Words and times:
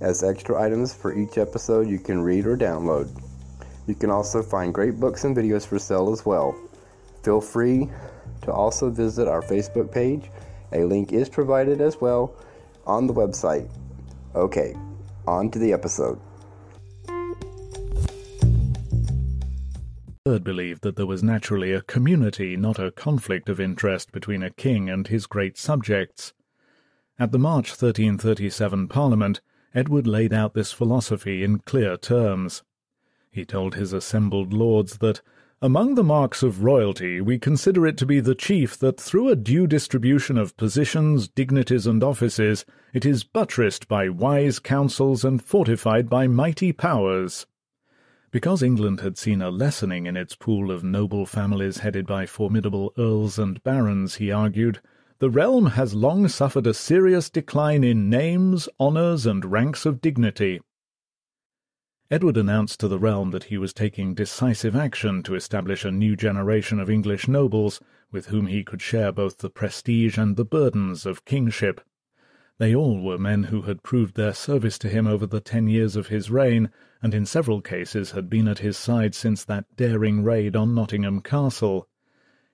as 0.00 0.22
extra 0.22 0.60
items 0.60 0.94
for 0.94 1.16
each 1.16 1.38
episode 1.38 1.88
you 1.88 1.98
can 1.98 2.22
read 2.22 2.46
or 2.46 2.56
download. 2.56 3.08
You 3.86 3.94
can 3.94 4.10
also 4.10 4.42
find 4.42 4.74
great 4.74 5.00
books 5.00 5.24
and 5.24 5.36
videos 5.36 5.66
for 5.66 5.78
sale 5.78 6.12
as 6.12 6.26
well. 6.26 6.54
Feel 7.22 7.40
free 7.40 7.88
to 8.42 8.52
also 8.52 8.90
visit 8.90 9.26
our 9.26 9.42
Facebook 9.42 9.90
page. 9.90 10.30
A 10.72 10.84
link 10.84 11.12
is 11.12 11.28
provided 11.28 11.80
as 11.80 12.00
well 12.00 12.34
on 12.86 13.06
the 13.06 13.14
website. 13.14 13.68
Okay, 14.34 14.76
on 15.26 15.50
to 15.50 15.58
the 15.58 15.72
episode. 15.72 16.20
Byrd 20.24 20.44
believed 20.44 20.82
that 20.82 20.96
there 20.96 21.06
was 21.06 21.22
naturally 21.22 21.72
a 21.72 21.80
community, 21.80 22.54
not 22.54 22.78
a 22.78 22.90
conflict 22.90 23.48
of 23.48 23.58
interest 23.58 24.12
between 24.12 24.42
a 24.42 24.50
king 24.50 24.90
and 24.90 25.08
his 25.08 25.26
great 25.26 25.56
subjects. 25.56 26.34
At 27.18 27.32
the 27.32 27.38
March 27.38 27.70
1337 27.70 28.88
Parliament, 28.88 29.40
Edward 29.74 30.06
laid 30.06 30.32
out 30.32 30.54
this 30.54 30.72
philosophy 30.72 31.44
in 31.44 31.58
clear 31.58 31.96
terms. 31.96 32.62
He 33.30 33.44
told 33.44 33.74
his 33.74 33.92
assembled 33.92 34.52
lords 34.52 34.98
that 34.98 35.20
among 35.60 35.96
the 35.96 36.04
marks 36.04 36.44
of 36.44 36.62
royalty, 36.62 37.20
we 37.20 37.36
consider 37.36 37.84
it 37.84 37.96
to 37.96 38.06
be 38.06 38.20
the 38.20 38.36
chief 38.36 38.78
that 38.78 39.00
through 39.00 39.28
a 39.28 39.34
due 39.34 39.66
distribution 39.66 40.38
of 40.38 40.56
positions, 40.56 41.26
dignities, 41.26 41.84
and 41.84 42.02
offices, 42.04 42.64
it 42.94 43.04
is 43.04 43.24
buttressed 43.24 43.88
by 43.88 44.08
wise 44.08 44.60
counsels 44.60 45.24
and 45.24 45.42
fortified 45.42 46.08
by 46.08 46.28
mighty 46.28 46.72
powers. 46.72 47.44
Because 48.30 48.62
England 48.62 49.00
had 49.00 49.18
seen 49.18 49.42
a 49.42 49.50
lessening 49.50 50.06
in 50.06 50.16
its 50.16 50.36
pool 50.36 50.70
of 50.70 50.84
noble 50.84 51.26
families 51.26 51.78
headed 51.78 52.06
by 52.06 52.24
formidable 52.24 52.92
earls 52.96 53.36
and 53.36 53.60
barons, 53.64 54.16
he 54.16 54.30
argued, 54.30 54.80
the 55.20 55.30
realm 55.30 55.66
has 55.66 55.94
long 55.94 56.28
suffered 56.28 56.66
a 56.66 56.72
serious 56.72 57.28
decline 57.28 57.82
in 57.82 58.08
names, 58.08 58.68
honours, 58.78 59.26
and 59.26 59.44
ranks 59.44 59.84
of 59.84 60.00
dignity. 60.00 60.60
Edward 62.08 62.36
announced 62.36 62.78
to 62.80 62.88
the 62.88 63.00
realm 63.00 63.32
that 63.32 63.44
he 63.44 63.58
was 63.58 63.72
taking 63.74 64.14
decisive 64.14 64.76
action 64.76 65.22
to 65.24 65.34
establish 65.34 65.84
a 65.84 65.90
new 65.90 66.14
generation 66.14 66.78
of 66.78 66.88
English 66.88 67.26
nobles 67.26 67.80
with 68.12 68.26
whom 68.26 68.46
he 68.46 68.62
could 68.62 68.80
share 68.80 69.10
both 69.10 69.38
the 69.38 69.50
prestige 69.50 70.16
and 70.16 70.36
the 70.36 70.44
burdens 70.44 71.04
of 71.04 71.24
kingship. 71.24 71.80
They 72.58 72.74
all 72.74 73.02
were 73.02 73.18
men 73.18 73.44
who 73.44 73.62
had 73.62 73.82
proved 73.82 74.14
their 74.14 74.32
service 74.32 74.78
to 74.78 74.88
him 74.88 75.06
over 75.06 75.26
the 75.26 75.40
ten 75.40 75.66
years 75.66 75.96
of 75.96 76.06
his 76.06 76.30
reign, 76.30 76.70
and 77.02 77.12
in 77.12 77.26
several 77.26 77.60
cases 77.60 78.12
had 78.12 78.30
been 78.30 78.48
at 78.48 78.60
his 78.60 78.76
side 78.76 79.14
since 79.14 79.44
that 79.44 79.64
daring 79.76 80.22
raid 80.22 80.54
on 80.56 80.74
Nottingham 80.74 81.20
Castle. 81.20 81.88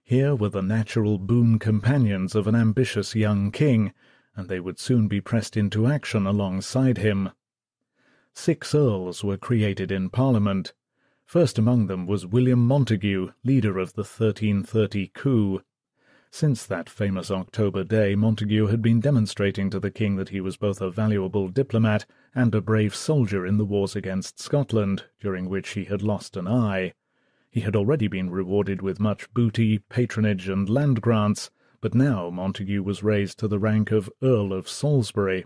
Here 0.07 0.35
were 0.35 0.51
the 0.51 0.61
natural 0.61 1.17
boon 1.17 1.59
companions 1.59 2.35
of 2.35 2.47
an 2.47 2.55
ambitious 2.55 3.15
young 3.15 3.51
king, 3.51 3.95
and 4.37 4.51
they 4.51 4.61
would 4.61 4.79
soon 4.79 5.09
be 5.09 5.23
pressed 5.23 5.57
into 5.57 5.87
action 5.87 6.27
alongside 6.27 6.99
him. 6.99 7.31
Six 8.35 8.75
earls 8.75 9.25
were 9.25 9.39
created 9.39 9.91
in 9.91 10.11
Parliament. 10.11 10.75
First 11.25 11.59
among 11.59 11.87
them 11.87 12.07
was 12.07 12.27
William 12.27 12.67
Montague, 12.67 13.31
leader 13.45 13.79
of 13.79 13.95
the 13.95 14.03
1330 14.03 15.11
coup. 15.15 15.63
Since 16.31 16.67
that 16.67 16.91
famous 16.91 17.31
October 17.31 17.83
day, 17.83 18.15
Montague 18.15 18.67
had 18.67 18.83
been 18.83 19.01
demonstrating 19.01 19.71
to 19.71 19.81
the 19.81 19.91
king 19.91 20.17
that 20.17 20.29
he 20.29 20.41
was 20.43 20.59
both 20.59 20.83
a 20.83 20.91
valuable 20.91 21.49
diplomat 21.49 22.05
and 22.35 22.55
a 22.55 22.61
brave 22.61 22.95
soldier 22.95 23.47
in 23.47 23.57
the 23.57 23.65
wars 23.65 23.97
against 23.97 24.39
Scotland, 24.39 25.05
during 25.19 25.49
which 25.49 25.71
he 25.71 25.85
had 25.85 26.03
lost 26.03 26.37
an 26.37 26.47
eye. 26.47 26.93
He 27.55 27.61
had 27.61 27.77
already 27.77 28.09
been 28.09 28.31
rewarded 28.31 28.83
with 28.83 28.99
much 28.99 29.33
booty, 29.33 29.79
patronage, 29.79 30.49
and 30.49 30.69
land 30.69 31.01
grants, 31.01 31.53
but 31.81 31.95
now 31.95 32.29
Montague 32.29 32.83
was 32.83 33.05
raised 33.05 33.39
to 33.39 33.47
the 33.47 33.61
rank 33.61 33.93
of 33.93 34.11
Earl 34.21 34.53
of 34.53 34.69
Salisbury. 34.69 35.45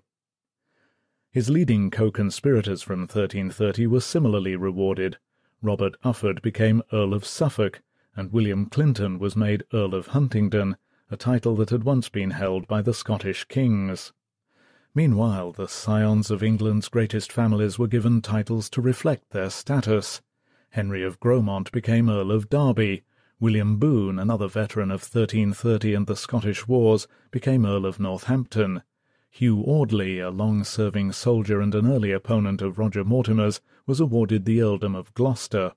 His 1.30 1.50
leading 1.50 1.90
co-conspirators 1.90 2.82
from 2.82 3.00
1330 3.00 3.86
were 3.88 4.00
similarly 4.00 4.56
rewarded. 4.56 5.18
Robert 5.60 5.96
Ufford 6.02 6.40
became 6.40 6.82
Earl 6.94 7.12
of 7.12 7.26
Suffolk, 7.26 7.82
and 8.16 8.32
William 8.32 8.70
Clinton 8.70 9.18
was 9.18 9.36
made 9.36 9.64
Earl 9.74 9.94
of 9.94 10.06
Huntingdon, 10.06 10.78
a 11.10 11.16
title 11.18 11.56
that 11.56 11.68
had 11.68 11.84
once 11.84 12.08
been 12.08 12.30
held 12.30 12.66
by 12.66 12.80
the 12.80 12.94
Scottish 12.94 13.44
kings. 13.44 14.14
Meanwhile, 14.94 15.52
the 15.52 15.68
scions 15.68 16.30
of 16.30 16.42
England's 16.42 16.88
greatest 16.88 17.30
families 17.30 17.78
were 17.78 17.86
given 17.86 18.22
titles 18.22 18.70
to 18.70 18.80
reflect 18.80 19.28
their 19.28 19.50
status. 19.50 20.22
Henry 20.70 21.02
of 21.02 21.18
Grosmont 21.18 21.72
became 21.72 22.10
Earl 22.10 22.30
of 22.30 22.50
Derby. 22.50 23.02
William 23.40 23.78
Bohun, 23.78 24.18
another 24.18 24.48
veteran 24.48 24.90
of 24.90 25.00
1330 25.00 25.94
and 25.94 26.06
the 26.06 26.14
Scottish 26.14 26.68
wars, 26.68 27.08
became 27.30 27.64
Earl 27.64 27.86
of 27.86 27.98
Northampton. 27.98 28.82
Hugh 29.30 29.62
Audley, 29.62 30.18
a 30.18 30.30
long-serving 30.30 31.12
soldier 31.12 31.60
and 31.60 31.74
an 31.74 31.86
early 31.86 32.12
opponent 32.12 32.60
of 32.60 32.78
Roger 32.78 33.04
Mortimer's, 33.04 33.60
was 33.86 34.00
awarded 34.00 34.44
the 34.44 34.60
earldom 34.60 34.94
of 34.94 35.14
Gloucester. 35.14 35.72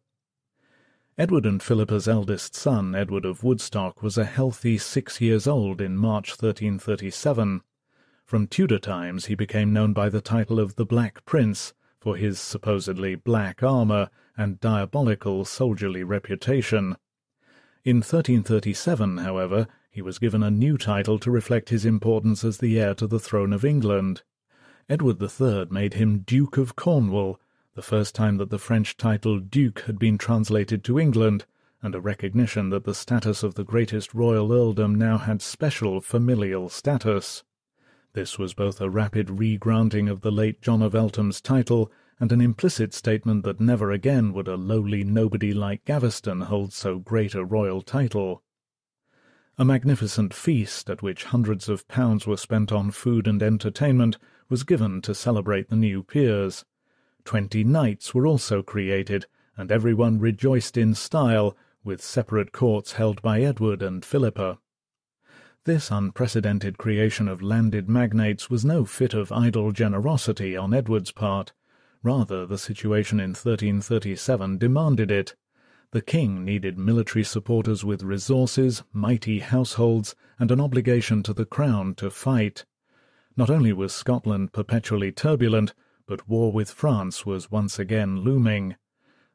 Edward 1.17 1.45
and 1.45 1.61
Philippa's 1.61 2.07
eldest 2.07 2.55
son, 2.55 2.95
Edward 2.95 3.25
of 3.25 3.43
Woodstock, 3.43 4.01
was 4.01 4.17
a 4.17 4.25
healthy 4.25 4.77
six 4.77 5.21
years 5.21 5.47
old 5.47 5.79
in 5.79 5.95
March 5.95 6.31
1337. 6.31 7.61
From 8.25 8.47
Tudor 8.47 8.79
times 8.79 9.25
he 9.25 9.35
became 9.35 9.71
known 9.71 9.93
by 9.93 10.09
the 10.09 10.21
title 10.21 10.59
of 10.59 10.75
the 10.75 10.85
Black 10.85 11.23
Prince, 11.25 11.73
for 11.99 12.15
his 12.15 12.39
supposedly 12.39 13.15
black 13.15 13.61
armour 13.61 14.09
and 14.37 14.59
diabolical 14.59 15.45
soldierly 15.45 16.03
reputation. 16.03 16.97
In 17.83 17.97
1337, 17.97 19.17
however, 19.19 19.67
he 19.89 20.01
was 20.01 20.19
given 20.19 20.41
a 20.43 20.51
new 20.51 20.77
title 20.77 21.19
to 21.19 21.31
reflect 21.31 21.69
his 21.69 21.85
importance 21.85 22.43
as 22.43 22.59
the 22.59 22.79
heir 22.79 22.93
to 22.95 23.07
the 23.07 23.19
throne 23.19 23.51
of 23.51 23.65
England. 23.65 24.23
Edward 24.87 25.21
III 25.21 25.65
made 25.69 25.95
him 25.95 26.19
Duke 26.19 26.57
of 26.57 26.75
Cornwall, 26.75 27.39
the 27.75 27.81
first 27.81 28.13
time 28.13 28.37
that 28.37 28.49
the 28.49 28.59
French 28.59 28.97
title 28.97 29.39
Duke 29.39 29.81
had 29.81 29.97
been 29.97 30.17
translated 30.17 30.83
to 30.83 30.99
England, 30.99 31.45
and 31.81 31.95
a 31.95 32.01
recognition 32.01 32.69
that 32.69 32.83
the 32.83 32.93
status 32.93 33.43
of 33.43 33.55
the 33.55 33.63
greatest 33.63 34.13
royal 34.13 34.53
earldom 34.53 34.93
now 34.95 35.17
had 35.17 35.41
special 35.41 35.99
familial 36.01 36.69
status. 36.69 37.43
This 38.13 38.37
was 38.37 38.53
both 38.53 38.79
a 38.81 38.89
rapid 38.89 39.39
re-granting 39.39 40.09
of 40.09 40.21
the 40.21 40.31
late 40.31 40.61
John 40.61 40.81
of 40.81 40.93
Eltham's 40.93 41.41
title 41.41 41.91
and 42.21 42.31
an 42.31 42.39
implicit 42.39 42.93
statement 42.93 43.43
that 43.43 43.59
never 43.59 43.89
again 43.89 44.31
would 44.31 44.47
a 44.47 44.55
lowly 44.55 45.03
nobody 45.03 45.55
like 45.55 45.83
Gaveston 45.85 46.41
hold 46.41 46.71
so 46.71 46.99
great 46.99 47.33
a 47.33 47.43
royal 47.43 47.81
title. 47.81 48.43
A 49.57 49.65
magnificent 49.65 50.31
feast, 50.31 50.87
at 50.87 51.01
which 51.01 51.23
hundreds 51.23 51.67
of 51.67 51.87
pounds 51.87 52.27
were 52.27 52.37
spent 52.37 52.71
on 52.71 52.91
food 52.91 53.27
and 53.27 53.41
entertainment, 53.41 54.19
was 54.49 54.61
given 54.63 55.01
to 55.01 55.15
celebrate 55.15 55.69
the 55.69 55.75
new 55.75 56.03
peers. 56.03 56.63
Twenty 57.25 57.63
knights 57.63 58.13
were 58.13 58.27
also 58.27 58.61
created, 58.61 59.25
and 59.57 59.71
every 59.71 59.95
one 59.95 60.19
rejoiced 60.19 60.77
in 60.77 60.93
style, 60.93 61.57
with 61.83 62.03
separate 62.03 62.51
courts 62.51 62.93
held 62.93 63.19
by 63.23 63.41
Edward 63.41 63.81
and 63.81 64.05
Philippa. 64.05 64.59
This 65.63 65.89
unprecedented 65.89 66.77
creation 66.77 67.27
of 67.27 67.41
landed 67.41 67.89
magnates 67.89 68.47
was 68.47 68.63
no 68.63 68.85
fit 68.85 69.15
of 69.15 69.31
idle 69.31 69.71
generosity 69.71 70.55
on 70.55 70.71
Edward's 70.71 71.11
part. 71.11 71.53
Rather, 72.03 72.45
the 72.45 72.57
situation 72.57 73.19
in 73.19 73.29
1337 73.31 74.57
demanded 74.57 75.11
it. 75.11 75.35
The 75.91 76.01
king 76.01 76.43
needed 76.43 76.77
military 76.77 77.23
supporters 77.23 77.83
with 77.83 78.01
resources, 78.01 78.83
mighty 78.91 79.39
households, 79.39 80.15
and 80.39 80.49
an 80.51 80.59
obligation 80.59 81.21
to 81.23 81.33
the 81.33 81.45
crown 81.45 81.93
to 81.95 82.09
fight. 82.09 82.65
Not 83.37 83.49
only 83.49 83.71
was 83.71 83.93
Scotland 83.93 84.51
perpetually 84.51 85.11
turbulent, 85.11 85.73
but 86.07 86.27
war 86.27 86.51
with 86.51 86.71
France 86.71 87.25
was 87.25 87.51
once 87.51 87.77
again 87.77 88.21
looming. 88.21 88.75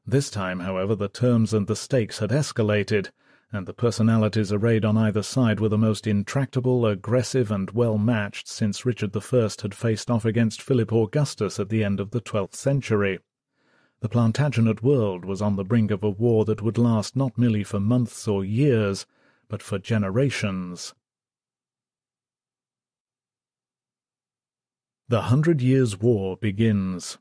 This 0.06 0.30
time, 0.30 0.60
however, 0.60 0.94
the 0.94 1.08
terms 1.08 1.54
and 1.54 1.66
the 1.66 1.76
stakes 1.76 2.18
had 2.18 2.30
escalated, 2.30 3.10
and 3.52 3.66
the 3.66 3.72
personalities 3.72 4.52
arrayed 4.52 4.84
on 4.84 4.96
either 4.96 5.22
side 5.22 5.60
were 5.60 5.68
the 5.68 5.78
most 5.78 6.06
intractable, 6.06 6.84
aggressive, 6.84 7.50
and 7.50 7.70
well 7.70 7.96
matched 7.96 8.48
since 8.48 8.84
Richard 8.84 9.16
I 9.16 9.48
had 9.62 9.74
faced 9.74 10.10
off 10.10 10.24
against 10.24 10.60
Philip 10.60 10.92
Augustus 10.92 11.60
at 11.60 11.68
the 11.68 11.84
end 11.84 12.00
of 12.00 12.10
the 12.10 12.20
twelfth 12.20 12.56
century. 12.56 13.20
The 14.00 14.08
Plantagenet 14.08 14.82
world 14.82 15.24
was 15.24 15.40
on 15.40 15.56
the 15.56 15.64
brink 15.64 15.90
of 15.90 16.02
a 16.02 16.10
war 16.10 16.44
that 16.44 16.60
would 16.60 16.76
last 16.76 17.16
not 17.16 17.38
merely 17.38 17.64
for 17.64 17.80
months 17.80 18.28
or 18.28 18.44
years, 18.44 19.06
but 19.48 19.62
for 19.62 19.78
generations. 19.78 20.94
The 25.08 25.22
Hundred 25.22 25.62
Years' 25.62 25.98
War 25.98 26.36
begins. 26.36 27.18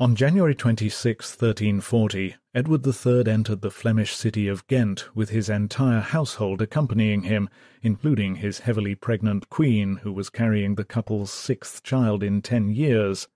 On 0.00 0.16
January 0.16 0.54
26, 0.54 1.32
1340, 1.32 2.36
Edward 2.54 2.86
III 2.86 3.30
entered 3.30 3.60
the 3.60 3.70
Flemish 3.70 4.14
city 4.14 4.48
of 4.48 4.66
Ghent 4.66 5.14
with 5.14 5.28
his 5.28 5.50
entire 5.50 6.00
household 6.00 6.62
accompanying 6.62 7.24
him, 7.24 7.50
including 7.82 8.36
his 8.36 8.60
heavily 8.60 8.94
pregnant 8.94 9.50
queen, 9.50 9.96
who 9.96 10.10
was 10.10 10.30
carrying 10.30 10.76
the 10.76 10.86
couple's 10.86 11.30
sixth 11.30 11.82
child 11.82 12.22
in 12.22 12.40
ten 12.40 12.70
years. 12.70 13.28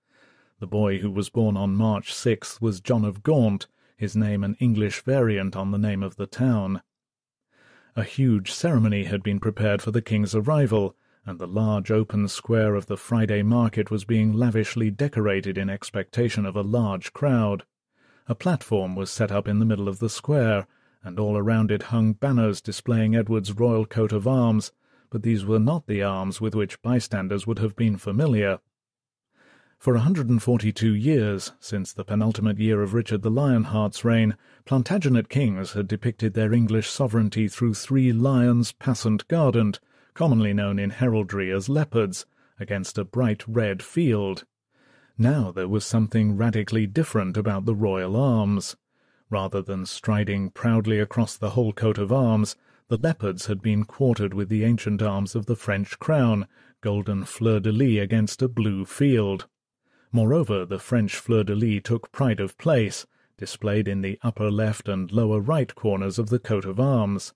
The 0.59 0.65
boy 0.65 0.97
who 0.97 1.11
was 1.11 1.29
born 1.29 1.55
on 1.55 1.75
March 1.75 2.11
6 2.11 2.59
was 2.59 2.81
John 2.81 3.05
of 3.05 3.21
Gaunt, 3.21 3.67
his 3.95 4.15
name 4.15 4.43
an 4.43 4.57
English 4.59 5.03
variant 5.03 5.55
on 5.55 5.69
the 5.69 5.77
name 5.77 6.01
of 6.01 6.15
the 6.15 6.25
town. 6.25 6.81
A 7.95 8.03
huge 8.03 8.51
ceremony 8.51 9.03
had 9.03 9.21
been 9.21 9.39
prepared 9.39 9.83
for 9.83 9.91
the 9.91 10.01
king's 10.01 10.33
arrival, 10.33 10.95
and 11.25 11.39
the 11.39 11.47
large 11.47 11.89
open 11.89 12.27
square 12.27 12.75
of 12.75 12.85
the 12.85 12.97
Friday 12.97 13.41
market 13.41 13.89
was 13.89 14.05
being 14.05 14.31
lavishly 14.31 14.91
decorated 14.91 15.57
in 15.57 15.69
expectation 15.69 16.45
of 16.45 16.55
a 16.55 16.61
large 16.61 17.13
crowd. 17.13 17.63
A 18.27 18.35
platform 18.35 18.95
was 18.95 19.09
set 19.09 19.31
up 19.31 19.47
in 19.47 19.59
the 19.59 19.65
middle 19.65 19.87
of 19.87 19.99
the 19.99 20.09
square, 20.09 20.67
and 21.03 21.19
all 21.19 21.37
around 21.37 21.71
it 21.71 21.83
hung 21.83 22.13
banners 22.13 22.61
displaying 22.61 23.15
Edward's 23.15 23.53
royal 23.53 23.85
coat 23.85 24.11
of 24.11 24.27
arms, 24.27 24.71
but 25.09 25.23
these 25.23 25.45
were 25.45 25.59
not 25.59 25.87
the 25.87 26.03
arms 26.03 26.41
with 26.41 26.55
which 26.55 26.81
bystanders 26.81 27.47
would 27.47 27.59
have 27.59 27.75
been 27.75 27.97
familiar. 27.97 28.59
For 29.77 29.93
a 29.93 29.97
142 29.97 30.95
years, 30.95 31.51
since 31.59 31.93
the 31.93 32.03
penultimate 32.03 32.59
year 32.59 32.81
of 32.81 32.93
Richard 32.93 33.21
the 33.21 33.29
Lionheart's 33.29 34.03
reign, 34.03 34.35
Plantagenet 34.65 35.29
kings 35.29 35.73
had 35.73 35.87
depicted 35.87 36.33
their 36.33 36.53
English 36.53 36.89
sovereignty 36.89 37.47
through 37.47 37.73
three 37.75 38.11
lions 38.11 38.71
passant 38.71 39.27
guardant, 39.27 39.79
commonly 40.15 40.53
known 40.53 40.79
in 40.79 40.89
heraldry 40.89 41.51
as 41.51 41.69
leopards, 41.69 42.25
against 42.59 42.97
a 42.97 43.05
bright 43.05 43.47
red 43.47 43.83
field. 43.83 44.45
Now 45.17 45.51
there 45.51 45.67
was 45.67 45.85
something 45.85 46.35
radically 46.35 46.87
different 46.87 47.37
about 47.37 47.65
the 47.65 47.75
royal 47.75 48.15
arms. 48.15 48.75
Rather 49.29 49.61
than 49.61 49.85
striding 49.85 50.49
proudly 50.49 50.99
across 50.99 51.37
the 51.37 51.51
whole 51.51 51.73
coat 51.73 51.97
of 51.97 52.11
arms, 52.11 52.55
the 52.87 52.97
leopards 52.97 53.47
had 53.47 53.61
been 53.61 53.83
quartered 53.83 54.33
with 54.33 54.49
the 54.49 54.63
ancient 54.63 55.01
arms 55.01 55.35
of 55.35 55.47
the 55.47 55.55
French 55.55 55.99
crown, 55.99 56.47
golden 56.81 57.25
fleur-de-lis 57.25 58.01
against 58.01 58.41
a 58.41 58.47
blue 58.47 58.85
field. 58.85 59.47
Moreover, 60.11 60.65
the 60.65 60.79
French 60.79 61.15
fleur-de-lis 61.15 61.81
took 61.83 62.11
pride 62.11 62.39
of 62.39 62.57
place, 62.57 63.05
displayed 63.37 63.87
in 63.87 64.01
the 64.01 64.17
upper 64.21 64.49
left 64.49 64.87
and 64.87 65.11
lower 65.11 65.41
right 65.41 65.73
corners 65.75 66.17
of 66.17 66.29
the 66.29 66.39
coat 66.39 66.63
of 66.63 66.79
arms. 66.79 67.33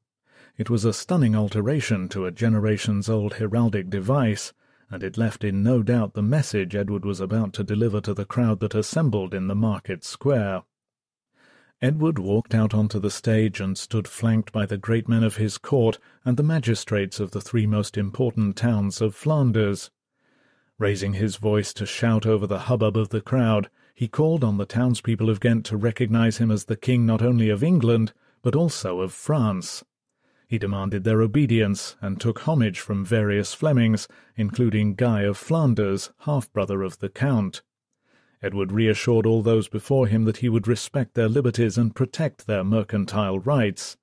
It 0.60 0.70
was 0.70 0.84
a 0.84 0.92
stunning 0.92 1.38
alteration 1.38 2.10
to 2.10 2.26
a 2.26 2.32
generations-old 2.32 3.36
heraldic 3.36 3.90
device, 3.90 4.52
and 4.90 5.04
it 5.04 5.18
left 5.18 5.46
in 5.46 5.64
no 5.64 5.82
doubt 5.82 6.16
the 6.16 6.22
message 6.22 6.76
Edward 6.76 7.06
was 7.06 7.22
about 7.22 7.54
to 7.54 7.64
deliver 7.64 8.02
to 8.02 8.14
the 8.14 8.26
crowd 8.26 8.60
that 8.60 8.76
assembled 8.76 9.34
in 9.34 9.48
the 9.48 9.56
market 9.56 10.04
square. 10.04 10.64
Edward 11.82 12.20
walked 12.20 12.54
out 12.54 12.74
onto 12.74 13.00
the 13.00 13.10
stage 13.10 13.62
and 13.62 13.78
stood 13.78 14.06
flanked 14.06 14.52
by 14.52 14.66
the 14.66 14.78
great 14.78 15.08
men 15.08 15.24
of 15.24 15.38
his 15.38 15.58
court 15.58 15.98
and 16.26 16.36
the 16.36 16.44
magistrates 16.44 17.22
of 17.22 17.32
the 17.32 17.40
three 17.40 17.66
most 17.66 17.98
important 17.98 18.58
towns 18.58 19.00
of 19.00 19.16
Flanders. 19.16 19.90
Raising 20.78 21.14
his 21.14 21.38
voice 21.38 21.74
to 21.76 21.86
shout 21.86 22.26
over 22.26 22.46
the 22.46 22.68
hubbub 22.68 22.98
of 22.98 23.10
the 23.10 23.22
crowd, 23.22 23.70
he 23.96 24.10
called 24.10 24.44
on 24.44 24.58
the 24.58 24.66
townspeople 24.66 25.30
of 25.30 25.40
Ghent 25.40 25.66
to 25.68 25.78
recognize 25.78 26.36
him 26.40 26.52
as 26.52 26.66
the 26.66 26.76
king 26.76 27.06
not 27.06 27.22
only 27.22 27.48
of 27.48 27.64
England, 27.64 28.12
but 28.42 28.58
also 28.58 29.00
of 29.00 29.14
France. 29.14 29.86
He 30.50 30.58
demanded 30.58 31.04
their 31.04 31.22
obedience, 31.22 31.96
and 32.02 32.20
took 32.20 32.40
homage 32.40 32.80
from 32.80 33.06
various 33.06 33.54
Flemings, 33.54 34.08
including 34.36 34.96
Guy 34.96 35.22
of 35.22 35.38
Flanders, 35.38 36.10
half-brother 36.22 36.82
of 36.82 36.98
the 36.98 37.10
Count. 37.10 37.62
Edward 38.42 38.72
reassured 38.72 39.28
all 39.28 39.44
those 39.44 39.68
before 39.68 40.08
him 40.08 40.26
that 40.26 40.38
he 40.38 40.50
would 40.50 40.68
respect 40.68 41.14
their 41.14 41.30
liberties 41.30 41.78
and 41.78 41.96
protect 41.96 42.48
their 42.48 42.64
mercantile 42.64 43.38
rights. 43.38 43.96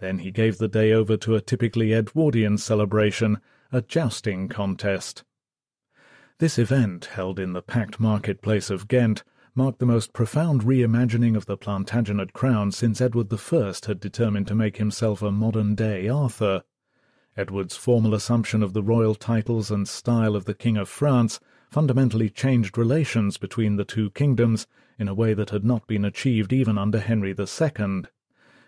Then 0.00 0.18
he 0.18 0.32
gave 0.32 0.58
the 0.58 0.66
day 0.66 0.92
over 0.92 1.16
to 1.18 1.36
a 1.36 1.40
typically 1.40 1.92
Edwardian 1.92 2.58
celebration, 2.58 3.38
a 3.70 3.80
jousting 3.80 4.48
contest. 4.48 5.22
This 6.38 6.58
event, 6.58 7.04
held 7.04 7.38
in 7.38 7.52
the 7.52 7.62
packed 7.62 8.00
marketplace 8.00 8.70
of 8.70 8.88
Ghent, 8.88 9.22
marked 9.56 9.78
the 9.78 9.86
most 9.86 10.12
profound 10.12 10.62
reimagining 10.62 11.34
of 11.34 11.46
the 11.46 11.56
Plantagenet 11.56 12.34
crown 12.34 12.70
since 12.70 13.00
Edward 13.00 13.32
I 13.32 13.72
had 13.86 13.98
determined 13.98 14.46
to 14.48 14.54
make 14.54 14.76
himself 14.76 15.22
a 15.22 15.32
modern-day 15.32 16.08
Arthur. 16.08 16.62
Edward's 17.38 17.74
formal 17.74 18.14
assumption 18.14 18.62
of 18.62 18.74
the 18.74 18.82
royal 18.82 19.14
titles 19.14 19.70
and 19.70 19.88
style 19.88 20.36
of 20.36 20.44
the 20.44 20.52
King 20.52 20.76
of 20.76 20.90
France 20.90 21.40
fundamentally 21.70 22.28
changed 22.28 22.76
relations 22.76 23.38
between 23.38 23.76
the 23.76 23.84
two 23.84 24.10
kingdoms 24.10 24.66
in 24.98 25.08
a 25.08 25.14
way 25.14 25.32
that 25.32 25.50
had 25.50 25.64
not 25.64 25.86
been 25.86 26.04
achieved 26.04 26.52
even 26.52 26.76
under 26.76 27.00
Henry 27.00 27.34
II. 27.36 28.02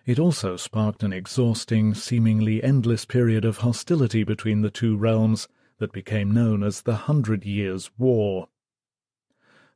It 0.06 0.18
also 0.18 0.56
sparked 0.56 1.02
an 1.02 1.12
exhausting, 1.12 1.92
seemingly 1.92 2.64
endless 2.64 3.04
period 3.04 3.44
of 3.44 3.58
hostility 3.58 4.24
between 4.24 4.62
the 4.62 4.70
two 4.70 4.96
realms, 4.96 5.48
that 5.78 5.92
became 5.92 6.32
known 6.32 6.62
as 6.62 6.80
the 6.80 6.96
Hundred 6.96 7.44
Years' 7.44 7.90
War. 7.98 8.48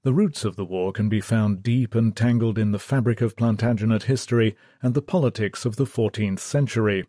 The 0.04 0.12
roots 0.12 0.44
of 0.44 0.56
the 0.56 0.64
war 0.64 0.90
can 0.90 1.08
be 1.08 1.20
found 1.20 1.62
deep 1.62 1.94
and 1.94 2.16
tangled 2.16 2.58
in 2.58 2.72
the 2.72 2.80
fabric 2.80 3.20
of 3.20 3.36
Plantagenet 3.36 4.02
history 4.02 4.56
and 4.82 4.94
the 4.94 5.00
politics 5.00 5.64
of 5.64 5.76
the 5.76 5.86
fourteenth 5.86 6.40
century. 6.40 7.06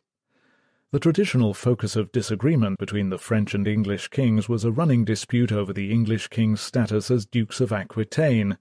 The 0.92 1.00
traditional 1.00 1.56
focus 1.56 1.96
of 1.96 2.12
disagreement 2.12 2.78
between 2.78 3.10
the 3.10 3.18
French 3.18 3.56
and 3.56 3.68
English 3.68 4.10
kings 4.10 4.48
was 4.48 4.64
a 4.64 4.72
running 4.72 5.06
dispute 5.06 5.52
over 5.52 5.74
the 5.74 5.92
English 5.92 6.28
king's 6.28 6.62
status 6.62 7.10
as 7.10 7.26
Dukes 7.26 7.60
of 7.60 7.72
Aquitaine. 7.72 8.60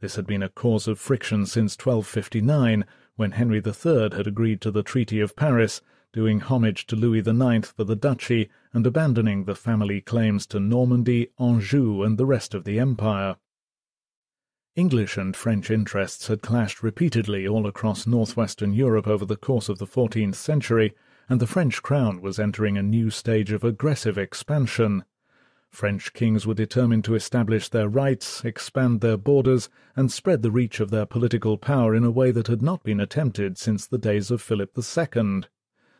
This 0.00 0.16
had 0.16 0.26
been 0.26 0.42
a 0.42 0.48
cause 0.48 0.88
of 0.88 0.98
friction 0.98 1.46
since 1.46 1.78
1259, 1.78 2.84
when 3.14 3.30
Henry 3.30 3.62
III 3.64 4.08
had 4.12 4.26
agreed 4.26 4.60
to 4.62 4.72
the 4.72 4.82
Treaty 4.82 5.20
of 5.20 5.36
Paris, 5.36 5.82
doing 6.12 6.40
homage 6.40 6.84
to 6.88 6.96
Louis 6.96 7.20
IX 7.20 7.68
for 7.70 7.84
the 7.84 7.94
duchy 7.94 8.50
and 8.72 8.84
abandoning 8.84 9.44
the 9.44 9.54
family 9.54 10.00
claims 10.00 10.48
to 10.48 10.58
Normandy, 10.58 11.30
Anjou, 11.38 12.02
and 12.02 12.18
the 12.18 12.26
rest 12.26 12.54
of 12.54 12.64
the 12.64 12.80
empire. 12.80 13.36
English 14.78 15.16
and 15.16 15.34
French 15.34 15.72
interests 15.72 16.28
had 16.28 16.40
clashed 16.40 16.84
repeatedly 16.84 17.48
all 17.48 17.66
across 17.66 18.06
northwestern 18.06 18.72
Europe 18.72 19.08
over 19.08 19.24
the 19.24 19.36
course 19.36 19.68
of 19.68 19.78
the 19.78 19.86
fourteenth 19.88 20.36
century, 20.36 20.94
and 21.28 21.40
the 21.40 21.48
French 21.48 21.82
crown 21.82 22.20
was 22.20 22.38
entering 22.38 22.78
a 22.78 22.82
new 22.82 23.10
stage 23.10 23.50
of 23.50 23.64
aggressive 23.64 24.16
expansion. 24.16 25.04
French 25.68 26.12
kings 26.12 26.46
were 26.46 26.54
determined 26.54 27.02
to 27.02 27.16
establish 27.16 27.68
their 27.68 27.88
rights, 27.88 28.44
expand 28.44 29.00
their 29.00 29.16
borders, 29.16 29.68
and 29.96 30.12
spread 30.12 30.42
the 30.42 30.50
reach 30.52 30.78
of 30.78 30.92
their 30.92 31.06
political 31.06 31.58
power 31.58 31.92
in 31.92 32.04
a 32.04 32.10
way 32.12 32.30
that 32.30 32.46
had 32.46 32.62
not 32.62 32.84
been 32.84 33.00
attempted 33.00 33.58
since 33.58 33.84
the 33.84 33.98
days 33.98 34.30
of 34.30 34.40
Philip 34.40 34.78
II. 34.78 35.40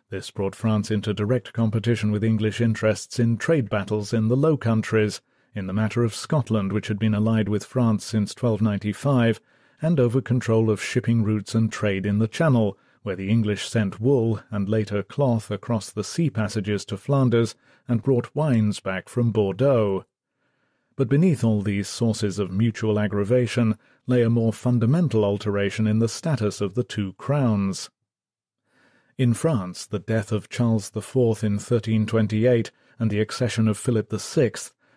This 0.08 0.30
brought 0.30 0.54
France 0.54 0.92
into 0.92 1.12
direct 1.12 1.52
competition 1.52 2.12
with 2.12 2.22
English 2.22 2.60
interests 2.60 3.18
in 3.18 3.38
trade 3.38 3.68
battles 3.68 4.12
in 4.12 4.28
the 4.28 4.36
Low 4.36 4.56
Countries, 4.56 5.20
in 5.58 5.66
the 5.66 5.72
matter 5.72 6.04
of 6.04 6.14
Scotland, 6.14 6.72
which 6.72 6.86
had 6.86 7.00
been 7.00 7.14
allied 7.14 7.48
with 7.48 7.64
France 7.64 8.04
since 8.04 8.30
1295, 8.30 9.40
and 9.82 9.98
over 9.98 10.20
control 10.20 10.70
of 10.70 10.80
shipping 10.80 11.24
routes 11.24 11.52
and 11.52 11.72
trade 11.72 12.06
in 12.06 12.20
the 12.20 12.28
Channel, 12.28 12.78
where 13.02 13.16
the 13.16 13.28
English 13.28 13.68
sent 13.68 14.00
wool 14.00 14.40
and 14.50 14.68
later 14.68 15.02
cloth 15.02 15.50
across 15.50 15.90
the 15.90 16.04
sea 16.04 16.30
passages 16.30 16.84
to 16.84 16.96
Flanders 16.96 17.56
and 17.88 18.02
brought 18.04 18.34
wines 18.36 18.78
back 18.78 19.08
from 19.08 19.32
Bordeaux. 19.32 20.04
But 20.94 21.08
beneath 21.08 21.42
all 21.42 21.62
these 21.62 21.88
sources 21.88 22.38
of 22.38 22.52
mutual 22.52 22.98
aggravation 22.98 23.76
lay 24.06 24.22
a 24.22 24.30
more 24.30 24.52
fundamental 24.52 25.24
alteration 25.24 25.88
in 25.88 25.98
the 25.98 26.08
status 26.08 26.60
of 26.60 26.74
the 26.74 26.84
two 26.84 27.14
crowns. 27.14 27.90
In 29.16 29.34
France, 29.34 29.86
the 29.86 29.98
death 29.98 30.30
of 30.30 30.48
Charles 30.48 30.92
IV 30.94 31.42
in 31.42 31.58
1328 31.58 32.70
and 33.00 33.10
the 33.10 33.20
accession 33.20 33.66
of 33.66 33.76
Philip 33.76 34.12
VI 34.12 34.52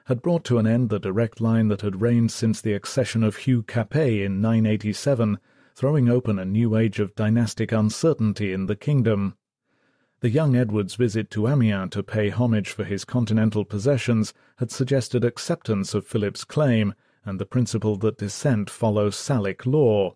had 0.06 0.22
brought 0.22 0.44
to 0.46 0.58
an 0.58 0.68
end 0.68 0.90
the 0.90 1.00
direct 1.00 1.42
line 1.42 1.68
that 1.68 1.82
had 1.82 2.02
reigned 2.02 2.32
since 2.32 2.62
the 2.62 2.74
accession 2.74 3.24
of 3.24 3.38
Hugh 3.38 3.64
Capet 3.64 4.26
in 4.26 4.42
987, 4.42 5.38
throwing 5.76 6.10
open 6.10 6.40
a 6.40 6.46
new 6.46 6.76
age 6.76 7.00
of 7.00 7.16
dynastic 7.16 7.72
uncertainty 7.72 8.54
in 8.54 8.66
the 8.66 8.76
kingdom. 8.76 9.36
The 10.22 10.30
young 10.30 10.56
Edward's 10.56 10.96
visit 10.96 11.32
to 11.32 11.48
Amiens 11.48 11.92
to 11.92 12.04
pay 12.04 12.30
homage 12.30 12.70
for 12.70 12.84
his 12.84 13.06
continental 13.06 13.66
possessions 13.66 14.34
had 14.58 14.70
suggested 14.70 15.24
acceptance 15.24 15.94
of 15.94 16.06
Philip's 16.06 16.44
claim 16.44 16.94
and 17.26 17.40
the 17.40 17.46
principle 17.46 17.96
that 17.98 18.18
descent 18.18 18.70
follows 18.70 19.16
Salic 19.16 19.66
law. 19.66 20.16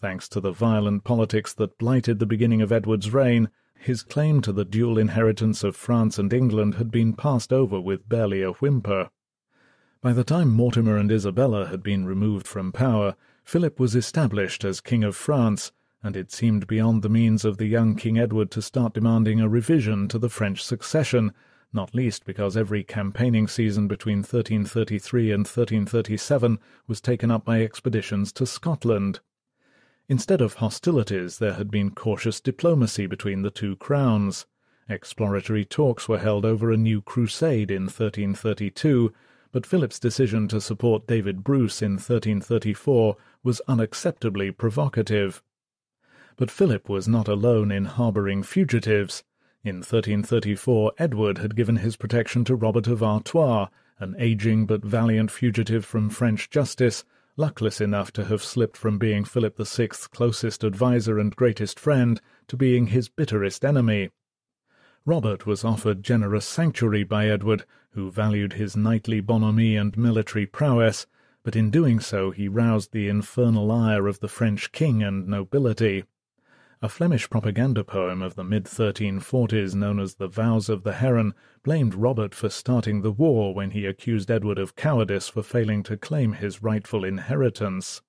Thanks 0.00 0.28
to 0.30 0.40
the 0.40 0.52
violent 0.52 1.04
politics 1.04 1.52
that 1.54 1.76
blighted 1.76 2.18
the 2.18 2.26
beginning 2.26 2.62
of 2.62 2.72
Edward's 2.72 3.12
reign, 3.12 3.50
his 3.78 4.02
claim 4.02 4.40
to 4.42 4.52
the 4.52 4.64
dual 4.64 4.98
inheritance 4.98 5.64
of 5.64 5.76
France 5.76 6.18
and 6.18 6.32
England 6.32 6.74
had 6.74 6.90
been 6.90 7.14
passed 7.14 7.52
over 7.52 7.80
with 7.80 8.08
barely 8.08 8.42
a 8.42 8.52
whimper. 8.52 9.10
By 10.00 10.12
the 10.12 10.24
time 10.24 10.50
Mortimer 10.50 10.96
and 10.96 11.10
Isabella 11.10 11.66
had 11.66 11.82
been 11.82 12.06
removed 12.06 12.46
from 12.46 12.70
power, 12.70 13.16
Philip 13.44 13.80
was 13.80 13.96
established 13.96 14.64
as 14.64 14.80
King 14.80 15.02
of 15.02 15.16
France, 15.16 15.72
and 16.02 16.16
it 16.16 16.30
seemed 16.30 16.66
beyond 16.66 17.02
the 17.02 17.08
means 17.08 17.44
of 17.44 17.56
the 17.56 17.66
young 17.66 17.96
King 17.96 18.18
Edward 18.18 18.50
to 18.52 18.62
start 18.62 18.94
demanding 18.94 19.40
a 19.40 19.48
revision 19.48 20.06
to 20.08 20.18
the 20.18 20.28
French 20.28 20.62
succession, 20.62 21.32
not 21.72 21.94
least 21.94 22.24
because 22.24 22.56
every 22.56 22.84
campaigning 22.84 23.48
season 23.48 23.88
between 23.88 24.18
1333 24.18 25.32
and 25.32 25.40
1337 25.40 26.58
was 26.86 27.00
taken 27.00 27.30
up 27.30 27.44
by 27.44 27.62
expeditions 27.62 28.32
to 28.32 28.46
Scotland. 28.46 29.20
Instead 30.10 30.40
of 30.40 30.54
hostilities, 30.54 31.38
there 31.38 31.52
had 31.52 31.70
been 31.70 31.90
cautious 31.90 32.40
diplomacy 32.40 33.06
between 33.06 33.42
the 33.42 33.50
two 33.50 33.76
crowns. 33.76 34.46
Exploratory 34.88 35.66
talks 35.66 36.08
were 36.08 36.18
held 36.18 36.46
over 36.46 36.72
a 36.72 36.78
new 36.78 37.02
crusade 37.02 37.70
in 37.70 37.82
1332, 37.82 39.12
but 39.52 39.66
Philip's 39.66 39.98
decision 39.98 40.48
to 40.48 40.62
support 40.62 41.06
David 41.06 41.44
Bruce 41.44 41.82
in 41.82 41.92
1334 41.92 43.16
was 43.42 43.60
unacceptably 43.68 44.56
provocative. 44.56 45.42
But 46.36 46.50
Philip 46.50 46.88
was 46.88 47.06
not 47.06 47.28
alone 47.28 47.70
in 47.70 47.84
harbouring 47.84 48.42
fugitives. 48.42 49.24
In 49.62 49.76
1334 49.76 50.92
Edward 50.96 51.38
had 51.38 51.54
given 51.54 51.76
his 51.76 51.96
protection 51.96 52.44
to 52.44 52.54
Robert 52.54 52.86
of 52.86 53.02
Artois, 53.02 53.68
an 53.98 54.16
aging 54.18 54.64
but 54.64 54.82
valiant 54.82 55.30
fugitive 55.30 55.84
from 55.84 56.08
French 56.08 56.48
justice, 56.48 57.04
luckless 57.38 57.80
enough 57.80 58.12
to 58.12 58.24
have 58.24 58.42
slipped 58.42 58.76
from 58.76 58.98
being 58.98 59.24
Philip 59.24 59.56
VI's 59.56 60.08
closest 60.08 60.64
adviser 60.64 61.20
and 61.20 61.36
greatest 61.36 61.78
friend 61.78 62.20
to 62.48 62.56
being 62.56 62.88
his 62.88 63.08
bitterest 63.08 63.64
enemy. 63.64 64.10
Robert 65.06 65.46
was 65.46 65.64
offered 65.64 66.02
generous 66.02 66.44
sanctuary 66.44 67.04
by 67.04 67.28
Edward, 67.28 67.64
who 67.92 68.10
valued 68.10 68.54
his 68.54 68.76
knightly 68.76 69.20
bonhomie 69.20 69.76
and 69.76 69.96
military 69.96 70.46
prowess, 70.46 71.06
but 71.44 71.54
in 71.54 71.70
doing 71.70 72.00
so 72.00 72.32
he 72.32 72.48
roused 72.48 72.92
the 72.92 73.08
infernal 73.08 73.70
ire 73.70 74.08
of 74.08 74.18
the 74.18 74.28
French 74.28 74.72
king 74.72 75.02
and 75.04 75.28
nobility. 75.28 76.04
A 76.80 76.88
Flemish 76.88 77.28
propaganda 77.28 77.82
poem 77.82 78.22
of 78.22 78.36
the 78.36 78.44
mid-1340s 78.44 79.74
known 79.74 79.98
as 79.98 80.14
The 80.14 80.28
Vows 80.28 80.68
of 80.68 80.84
the 80.84 80.92
Heron 80.92 81.34
blamed 81.64 81.96
Robert 81.96 82.36
for 82.36 82.48
starting 82.48 83.02
the 83.02 83.10
war 83.10 83.52
when 83.52 83.72
he 83.72 83.84
accused 83.84 84.30
Edward 84.30 84.60
of 84.60 84.76
cowardice 84.76 85.26
for 85.26 85.42
failing 85.42 85.82
to 85.82 85.96
claim 85.96 86.34
his 86.34 86.62
rightful 86.62 87.02
inheritance. 87.04 88.00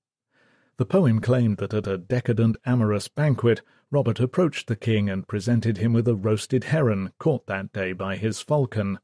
The 0.77 0.85
poem 0.85 1.19
claimed 1.19 1.57
that 1.57 1.73
at 1.73 1.87
a 1.87 1.97
decadent 1.97 2.57
amorous 2.63 3.07
banquet 3.07 3.63
Robert 3.89 4.19
approached 4.19 4.67
the 4.67 4.75
king 4.75 5.09
and 5.09 5.27
presented 5.27 5.79
him 5.79 5.91
with 5.91 6.07
a 6.07 6.13
roasted 6.13 6.65
heron 6.65 7.11
caught 7.17 7.47
that 7.47 7.73
day 7.73 7.91
by 7.91 8.17
his 8.17 8.39
falcon. 8.39 8.99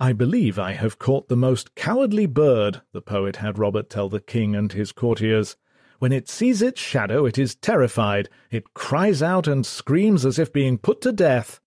I 0.00 0.14
believe 0.14 0.58
I 0.58 0.72
have 0.72 0.98
caught 0.98 1.28
the 1.28 1.36
most 1.36 1.74
cowardly 1.74 2.24
bird, 2.24 2.80
the 2.92 3.02
poet 3.02 3.36
had 3.36 3.58
Robert 3.58 3.90
tell 3.90 4.08
the 4.08 4.20
king 4.20 4.56
and 4.56 4.72
his 4.72 4.92
courtiers. 4.92 5.54
When 5.98 6.12
it 6.12 6.28
sees 6.28 6.60
its 6.60 6.80
shadow, 6.80 7.24
it 7.24 7.38
is 7.38 7.54
terrified. 7.54 8.28
It 8.50 8.74
cries 8.74 9.22
out 9.22 9.48
and 9.48 9.64
screams 9.64 10.26
as 10.26 10.38
if 10.38 10.52
being 10.52 10.76
put 10.76 11.00
to 11.02 11.12
death. 11.12 11.60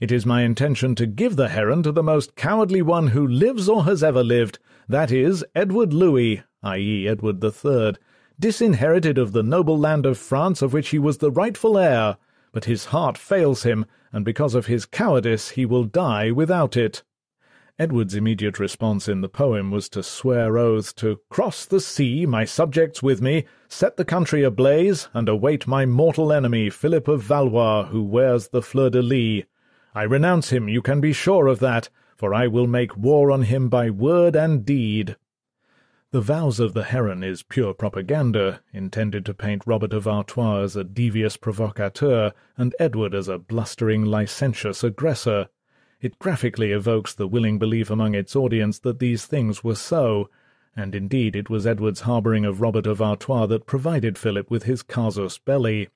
It 0.00 0.10
is 0.10 0.26
my 0.26 0.42
intention 0.42 0.96
to 0.96 1.06
give 1.06 1.36
the 1.36 1.48
heron 1.48 1.84
to 1.84 1.92
the 1.92 2.02
most 2.02 2.34
cowardly 2.34 2.82
one 2.82 3.08
who 3.08 3.24
lives 3.24 3.68
or 3.68 3.84
has 3.84 4.02
ever 4.02 4.24
lived, 4.24 4.58
that 4.88 5.12
is, 5.12 5.44
Edward 5.54 5.94
Louis, 5.94 6.42
i.e., 6.64 7.06
Edward 7.06 7.40
Third, 7.40 8.00
disinherited 8.38 9.16
of 9.16 9.30
the 9.30 9.44
noble 9.44 9.78
land 9.78 10.06
of 10.06 10.18
France 10.18 10.60
of 10.60 10.72
which 10.72 10.88
he 10.88 10.98
was 10.98 11.18
the 11.18 11.30
rightful 11.30 11.78
heir, 11.78 12.16
but 12.50 12.64
his 12.64 12.86
heart 12.86 13.16
fails 13.16 13.62
him, 13.62 13.86
and 14.12 14.24
because 14.24 14.56
of 14.56 14.66
his 14.66 14.86
cowardice 14.86 15.50
he 15.50 15.64
will 15.64 15.84
die 15.84 16.32
without 16.32 16.76
it. 16.76 17.04
Edward's 17.78 18.14
immediate 18.14 18.58
response 18.58 19.08
in 19.08 19.22
the 19.22 19.28
poem 19.28 19.70
was 19.70 19.88
to 19.88 20.02
swear 20.02 20.58
oaths 20.58 20.92
to 20.92 21.20
cross 21.30 21.64
the 21.64 21.80
sea, 21.80 22.26
my 22.26 22.44
subjects 22.44 23.02
with 23.02 23.22
me, 23.22 23.44
set 23.66 23.96
the 23.96 24.04
country 24.04 24.42
ablaze, 24.42 25.08
and 25.14 25.28
await 25.28 25.66
my 25.66 25.86
mortal 25.86 26.32
enemy, 26.32 26.68
Philip 26.68 27.08
of 27.08 27.22
Valois, 27.22 27.86
who 27.86 28.02
wears 28.02 28.48
the 28.48 28.60
fleur-de-lis. 28.60 29.44
I 29.94 30.02
renounce 30.02 30.50
him, 30.50 30.68
you 30.68 30.82
can 30.82 31.00
be 31.00 31.14
sure 31.14 31.46
of 31.46 31.60
that, 31.60 31.88
for 32.16 32.34
I 32.34 32.46
will 32.46 32.66
make 32.66 32.96
war 32.96 33.30
on 33.30 33.42
him 33.42 33.70
by 33.70 33.88
word 33.88 34.36
and 34.36 34.66
deed. 34.66 35.16
The 36.10 36.20
Vows 36.20 36.60
of 36.60 36.74
the 36.74 36.84
Heron 36.84 37.24
is 37.24 37.42
pure 37.42 37.72
propaganda, 37.72 38.60
intended 38.74 39.24
to 39.24 39.34
paint 39.34 39.66
Robert 39.66 39.94
of 39.94 40.06
Artois 40.06 40.60
as 40.60 40.76
a 40.76 40.84
devious 40.84 41.38
provocateur 41.38 42.32
and 42.58 42.74
Edward 42.78 43.14
as 43.14 43.28
a 43.28 43.38
blustering, 43.38 44.04
licentious 44.04 44.84
aggressor. 44.84 45.48
It 46.02 46.18
graphically 46.18 46.72
evokes 46.72 47.14
the 47.14 47.28
willing 47.28 47.60
belief 47.60 47.88
among 47.88 48.16
its 48.16 48.34
audience 48.34 48.80
that 48.80 48.98
these 48.98 49.24
things 49.24 49.62
were 49.62 49.76
so, 49.76 50.28
and 50.74 50.96
indeed 50.96 51.36
it 51.36 51.48
was 51.48 51.64
Edward's 51.64 52.00
harbouring 52.00 52.44
of 52.44 52.60
Robert 52.60 52.88
of 52.88 53.00
Artois 53.00 53.46
that 53.46 53.66
provided 53.66 54.18
Philip 54.18 54.50
with 54.50 54.64
his 54.64 54.82
casus 54.82 55.38
belli. 55.38 55.90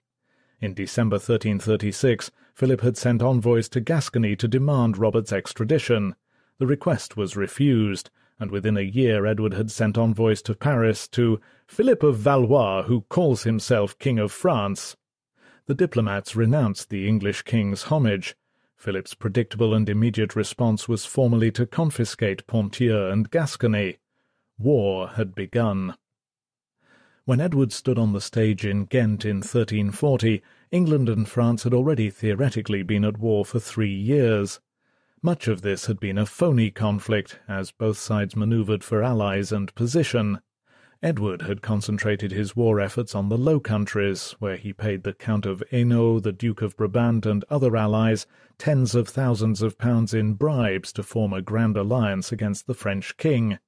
In 0.60 0.74
December 0.74 1.16
1336, 1.16 2.30
Philip 2.54 2.82
had 2.82 2.96
sent 2.96 3.20
envoys 3.20 3.68
to 3.70 3.80
Gascony 3.80 4.36
to 4.36 4.46
demand 4.46 4.96
Robert's 4.96 5.32
extradition. 5.32 6.14
The 6.58 6.68
request 6.68 7.16
was 7.16 7.36
refused, 7.36 8.08
and 8.38 8.52
within 8.52 8.76
a 8.76 8.82
year 8.82 9.26
Edward 9.26 9.54
had 9.54 9.72
sent 9.72 9.98
envoys 9.98 10.40
to 10.42 10.54
Paris 10.54 11.08
to 11.08 11.40
Philip 11.66 12.04
of 12.04 12.16
Valois, 12.18 12.84
who 12.84 13.00
calls 13.08 13.42
himself 13.42 13.98
King 13.98 14.20
of 14.20 14.30
France. 14.30 14.96
The 15.66 15.74
diplomats 15.74 16.36
renounced 16.36 16.90
the 16.90 17.08
English 17.08 17.42
king's 17.42 17.82
homage, 17.84 18.36
Philip's 18.76 19.14
predictable 19.14 19.74
and 19.74 19.88
immediate 19.88 20.36
response 20.36 20.88
was 20.88 21.06
formally 21.06 21.50
to 21.52 21.66
confiscate 21.66 22.46
Ponthieu 22.46 23.06
and 23.08 23.30
Gascony. 23.30 23.96
War 24.58 25.08
had 25.08 25.34
begun. 25.34 25.96
When 27.24 27.40
Edward 27.40 27.72
stood 27.72 27.98
on 27.98 28.12
the 28.12 28.20
stage 28.20 28.64
in 28.64 28.84
Ghent 28.84 29.24
in 29.24 29.38
1340, 29.38 30.42
England 30.70 31.08
and 31.08 31.28
France 31.28 31.64
had 31.64 31.74
already 31.74 32.10
theoretically 32.10 32.82
been 32.82 33.04
at 33.04 33.18
war 33.18 33.44
for 33.44 33.58
three 33.58 33.92
years. 33.92 34.60
Much 35.22 35.48
of 35.48 35.62
this 35.62 35.86
had 35.86 35.98
been 35.98 36.18
a 36.18 36.26
phony 36.26 36.70
conflict, 36.70 37.40
as 37.48 37.72
both 37.72 37.98
sides 37.98 38.36
manoeuvred 38.36 38.84
for 38.84 39.02
allies 39.02 39.50
and 39.50 39.74
position. 39.74 40.40
Edward 41.02 41.42
had 41.42 41.60
concentrated 41.60 42.32
his 42.32 42.56
war 42.56 42.80
efforts 42.80 43.14
on 43.14 43.28
the 43.28 43.36
Low 43.36 43.60
Countries, 43.60 44.34
where 44.38 44.56
he 44.56 44.72
paid 44.72 45.02
the 45.02 45.12
Count 45.12 45.44
of 45.44 45.62
Hainault, 45.70 46.20
the 46.20 46.32
Duke 46.32 46.62
of 46.62 46.74
Brabant, 46.76 47.26
and 47.26 47.44
other 47.50 47.76
allies 47.76 48.26
tens 48.56 48.94
of 48.94 49.06
thousands 49.06 49.60
of 49.60 49.76
pounds 49.76 50.14
in 50.14 50.34
bribes 50.34 50.92
to 50.94 51.02
form 51.02 51.34
a 51.34 51.42
grand 51.42 51.76
alliance 51.76 52.32
against 52.32 52.66
the 52.66 52.74
French 52.74 53.18
king. 53.18 53.58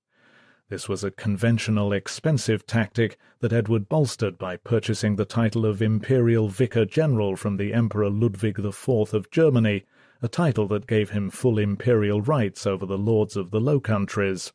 This 0.71 0.89
was 0.89 1.05
a 1.05 1.11
conventional, 1.11 1.93
expensive 1.93 2.67
tactic 2.67 3.19
that 3.41 3.53
Edward 3.53 3.89
bolstered 3.89 4.39
by 4.39 4.57
purchasing 4.57 5.17
the 5.17 5.25
title 5.25 5.67
of 5.67 5.83
Imperial 5.83 6.49
Vicar 6.49 6.87
General 6.87 7.37
from 7.37 7.59
the 7.59 7.75
Emperor 7.75 8.11
Ludwig 8.11 8.59
IV 8.59 8.89
of 8.89 9.31
Germany, 9.31 9.85
a 10.23 10.29
title 10.29 10.67
that 10.69 10.87
gave 10.87 11.11
him 11.11 11.31
full 11.31 11.59
imperial 11.59 12.23
rights 12.23 12.67
over 12.67 12.87
the 12.87 12.99
lords 12.99 13.37
of 13.37 13.51
the 13.51 13.61
Low 13.61 13.81
Countries. 13.81 14.53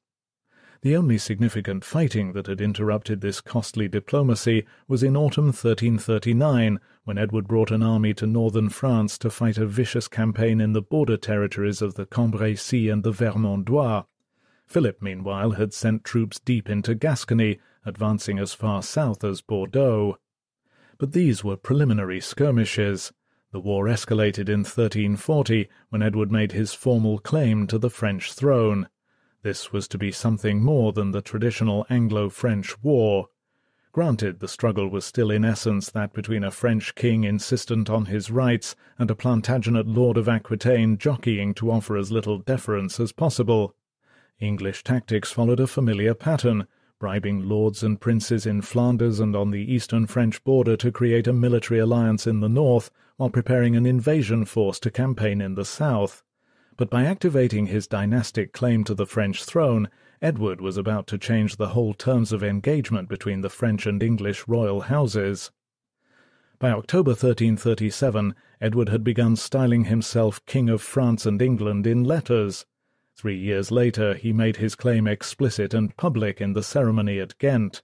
The 0.83 0.97
only 0.97 1.17
significant 1.17 1.85
fighting 1.85 2.33
that 2.33 2.47
had 2.47 2.59
interrupted 2.59 3.21
this 3.21 3.39
costly 3.39 3.87
diplomacy 3.87 4.65
was 4.85 5.01
in 5.01 5.15
autumn 5.15 5.45
1339, 5.45 6.77
when 7.05 7.17
Edward 7.17 7.47
brought 7.47 7.71
an 7.71 7.81
army 7.81 8.13
to 8.15 8.27
northern 8.27 8.67
France 8.67 9.17
to 9.19 9.29
fight 9.29 9.57
a 9.57 9.65
vicious 9.65 10.09
campaign 10.09 10.59
in 10.59 10.73
the 10.73 10.81
border 10.81 11.15
territories 11.15 11.81
of 11.81 11.93
the 11.93 12.05
Cambrésis 12.05 12.91
and 12.91 13.01
the 13.01 13.13
Vermandois. 13.13 14.03
Philip, 14.67 15.01
meanwhile, 15.01 15.51
had 15.51 15.73
sent 15.73 16.03
troops 16.03 16.41
deep 16.41 16.69
into 16.69 16.95
Gascony, 16.95 17.59
advancing 17.85 18.37
as 18.37 18.53
far 18.53 18.83
south 18.83 19.23
as 19.23 19.39
Bordeaux. 19.39 20.17
But 20.97 21.13
these 21.13 21.45
were 21.45 21.55
preliminary 21.55 22.19
skirmishes. 22.19 23.13
The 23.53 23.61
war 23.61 23.85
escalated 23.85 24.49
in 24.49 24.65
1340, 24.65 25.69
when 25.87 26.01
Edward 26.01 26.29
made 26.29 26.51
his 26.51 26.73
formal 26.73 27.19
claim 27.19 27.67
to 27.67 27.77
the 27.77 27.89
French 27.89 28.33
throne. 28.33 28.89
This 29.43 29.73
was 29.73 29.89
to 29.89 29.97
be 29.97 30.11
something 30.11 30.63
more 30.63 30.93
than 30.93 31.11
the 31.11 31.21
traditional 31.21 31.85
Anglo-French 31.89 32.81
war. 32.81 33.27
Granted, 33.91 34.39
the 34.39 34.47
struggle 34.47 34.87
was 34.87 35.03
still 35.03 35.29
in 35.29 35.43
essence 35.43 35.91
that 35.91 36.13
between 36.13 36.45
a 36.45 36.49
French 36.49 36.95
king 36.95 37.25
insistent 37.25 37.89
on 37.89 38.05
his 38.05 38.31
rights 38.31 38.73
and 38.97 39.11
a 39.11 39.15
Plantagenet 39.15 39.85
lord 39.85 40.15
of 40.15 40.29
Aquitaine 40.29 40.97
jockeying 40.97 41.53
to 41.55 41.71
offer 41.71 41.97
as 41.97 42.09
little 42.09 42.39
deference 42.39 43.01
as 43.01 43.11
possible. 43.11 43.75
English 44.39 44.83
tactics 44.83 45.33
followed 45.33 45.59
a 45.59 45.67
familiar 45.67 46.13
pattern, 46.13 46.65
bribing 46.97 47.47
lords 47.47 47.83
and 47.83 47.99
princes 47.99 48.45
in 48.45 48.61
Flanders 48.61 49.19
and 49.19 49.35
on 49.35 49.51
the 49.51 49.73
eastern 49.73 50.07
French 50.07 50.41
border 50.45 50.77
to 50.77 50.89
create 50.89 51.27
a 51.27 51.33
military 51.33 51.81
alliance 51.81 52.25
in 52.25 52.39
the 52.39 52.47
north, 52.47 52.89
while 53.17 53.29
preparing 53.29 53.75
an 53.75 53.85
invasion 53.85 54.45
force 54.45 54.79
to 54.79 54.89
campaign 54.89 55.41
in 55.41 55.55
the 55.55 55.65
south. 55.65 56.23
But 56.75 56.89
by 56.89 57.05
activating 57.05 57.67
his 57.67 57.85
dynastic 57.85 58.51
claim 58.51 58.83
to 58.85 58.95
the 58.95 59.05
French 59.05 59.43
throne, 59.43 59.89
Edward 60.21 60.59
was 60.59 60.75
about 60.75 61.05
to 61.07 61.17
change 61.17 61.57
the 61.57 61.69
whole 61.69 61.93
terms 61.93 62.31
of 62.31 62.43
engagement 62.43 63.09
between 63.09 63.41
the 63.41 63.49
French 63.49 63.85
and 63.85 64.01
English 64.01 64.47
royal 64.47 64.81
houses. 64.81 65.51
By 66.57 66.71
October 66.71 67.11
1337, 67.11 68.33
Edward 68.59 68.89
had 68.89 69.03
begun 69.03 69.35
styling 69.35 69.83
himself 69.83 70.43
King 70.45 70.69
of 70.69 70.81
France 70.81 71.25
and 71.25 71.41
England 71.41 71.85
in 71.85 72.03
letters. 72.03 72.65
Three 73.15 73.37
years 73.37 73.69
later, 73.69 74.15
he 74.15 74.33
made 74.33 74.57
his 74.57 74.73
claim 74.73 75.05
explicit 75.05 75.73
and 75.73 75.95
public 75.95 76.41
in 76.41 76.53
the 76.53 76.63
ceremony 76.63 77.19
at 77.19 77.37
Ghent. 77.37 77.83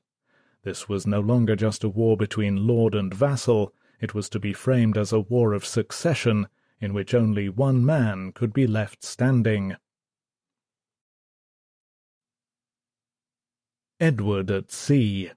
This 0.63 0.89
was 0.89 1.05
no 1.05 1.19
longer 1.19 1.55
just 1.55 1.83
a 1.83 1.89
war 1.89 2.17
between 2.17 2.65
lord 2.65 2.95
and 2.95 3.13
vassal, 3.13 3.73
it 4.01 4.15
was 4.15 4.29
to 4.29 4.39
be 4.39 4.53
framed 4.53 4.97
as 4.97 5.13
a 5.13 5.19
war 5.19 5.53
of 5.53 5.65
succession, 5.65 6.47
in 6.81 6.93
which 6.93 7.13
only 7.13 7.49
one 7.49 7.85
man 7.85 8.31
could 8.31 8.53
be 8.53 8.65
left 8.65 9.03
standing. 9.03 9.75
Edward 13.99 14.49
at 14.49 14.71
Sea 14.71 15.31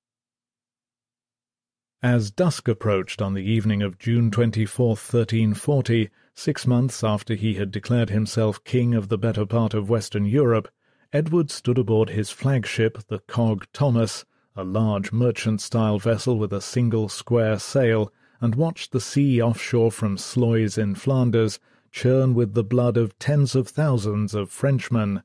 As 2.01 2.31
dusk 2.31 2.69
approached 2.69 3.21
on 3.21 3.35
the 3.35 3.43
evening 3.43 3.83
of 3.83 3.99
June 3.99 4.31
24, 4.31 4.89
1340, 4.91 6.11
six 6.35 6.67
months 6.67 7.03
after 7.03 7.35
he 7.35 7.55
had 7.55 7.71
declared 7.71 8.11
himself 8.11 8.63
king 8.63 8.95
of 8.95 9.09
the 9.09 9.19
better 9.19 9.45
part 9.45 9.75
of 9.75 9.91
Western 9.91 10.25
Europe, 10.25 10.69
Edward 11.13 11.51
stood 11.51 11.77
aboard 11.77 12.11
his 12.11 12.31
flagship, 12.31 12.99
the 13.09 13.19
Cog 13.19 13.67
Thomas, 13.73 14.25
a 14.55 14.65
large 14.65 15.13
merchant-style 15.13 15.99
vessel 15.99 16.39
with 16.39 16.53
a 16.53 16.61
single 16.61 17.09
square 17.09 17.59
sail, 17.59 18.13
and 18.43 18.57
watched 18.57 18.91
the 18.91 19.01
sea 19.01 19.41
offshore 19.41 19.93
from 19.93 20.19
Sluys 20.19 20.77
in 20.77 20.97
Flanders 20.97 21.61
churn 21.93 22.35
with 22.35 22.55
the 22.55 22.65
blood 22.65 22.97
of 22.97 23.17
tens 23.21 23.55
of 23.55 23.69
thousands 23.69 24.35
of 24.35 24.51
Frenchmen. 24.51 25.23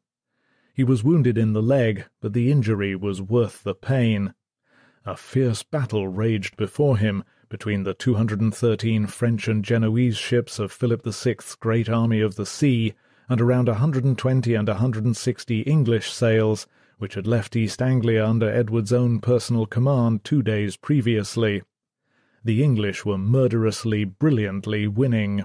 He 0.71 0.83
was 0.83 1.03
wounded 1.03 1.35
in 1.35 1.53
the 1.53 1.61
leg, 1.61 2.05
but 2.21 2.33
the 2.33 2.51
injury 2.51 2.95
was 2.95 3.19
worth 3.19 3.63
the 3.63 3.73
pain. 3.73 4.35
A 5.03 5.17
fierce 5.17 5.63
battle 5.63 6.07
raged 6.07 6.57
before 6.57 6.99
him 6.99 7.23
between 7.49 7.83
the 7.83 7.95
213 7.95 9.07
French 9.07 9.47
and 9.47 9.65
Genoese 9.65 10.17
ships 10.17 10.59
of 10.59 10.71
Philip 10.71 11.03
VI's 11.03 11.55
great 11.55 11.89
army 11.89 12.21
of 12.21 12.35
the 12.35 12.45
sea 12.45 12.93
and 13.27 13.41
around 13.41 13.67
120 13.67 14.53
and 14.53 14.67
160 14.67 15.61
English 15.61 16.11
sails, 16.11 16.67
which 16.99 17.15
had 17.15 17.25
left 17.25 17.55
East 17.55 17.81
Anglia 17.81 18.23
under 18.23 18.47
Edward's 18.47 18.93
own 18.93 19.19
personal 19.19 19.65
command 19.65 20.23
two 20.23 20.43
days 20.43 20.77
previously. 20.77 21.63
The 22.47 22.63
English 22.63 23.03
were 23.03 23.17
murderously, 23.17 24.05
brilliantly 24.05 24.87
winning. 24.87 25.43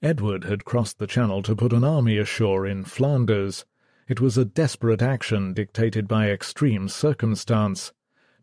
Edward 0.00 0.44
had 0.44 0.64
crossed 0.64 1.00
the 1.00 1.08
Channel 1.08 1.42
to 1.42 1.56
put 1.56 1.72
an 1.72 1.82
army 1.82 2.16
ashore 2.16 2.64
in 2.64 2.84
Flanders. 2.84 3.64
It 4.06 4.20
was 4.20 4.38
a 4.38 4.44
desperate 4.44 5.02
action 5.02 5.52
dictated 5.52 6.06
by 6.06 6.30
extreme 6.30 6.88
circumstance. 6.88 7.92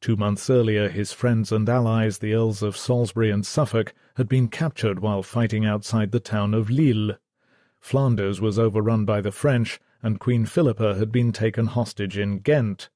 Two 0.02 0.18
months 0.18 0.50
earlier 0.50 0.90
his 0.90 1.14
friends 1.14 1.54
and 1.54 1.70
allies, 1.70 2.18
the 2.18 2.34
Earls 2.34 2.64
of 2.64 2.76
Salisbury 2.76 3.32
and 3.32 3.46
Suffolk, 3.46 3.94
had 4.18 4.28
been 4.28 4.50
captured 4.50 5.00
while 5.00 5.24
fighting 5.24 5.66
outside 5.66 6.12
the 6.12 6.20
town 6.20 6.54
of 6.54 6.70
Lille. 6.70 7.16
Flanders 7.80 8.42
was 8.42 8.60
overrun 8.60 9.06
by 9.06 9.22
the 9.22 9.32
French, 9.32 9.80
and 10.02 10.20
Queen 10.20 10.46
Philippa 10.46 10.96
had 10.96 11.14
been 11.14 11.32
taken 11.32 11.68
hostage 11.68 12.18
in 12.18 12.40
Ghent. 12.40 12.90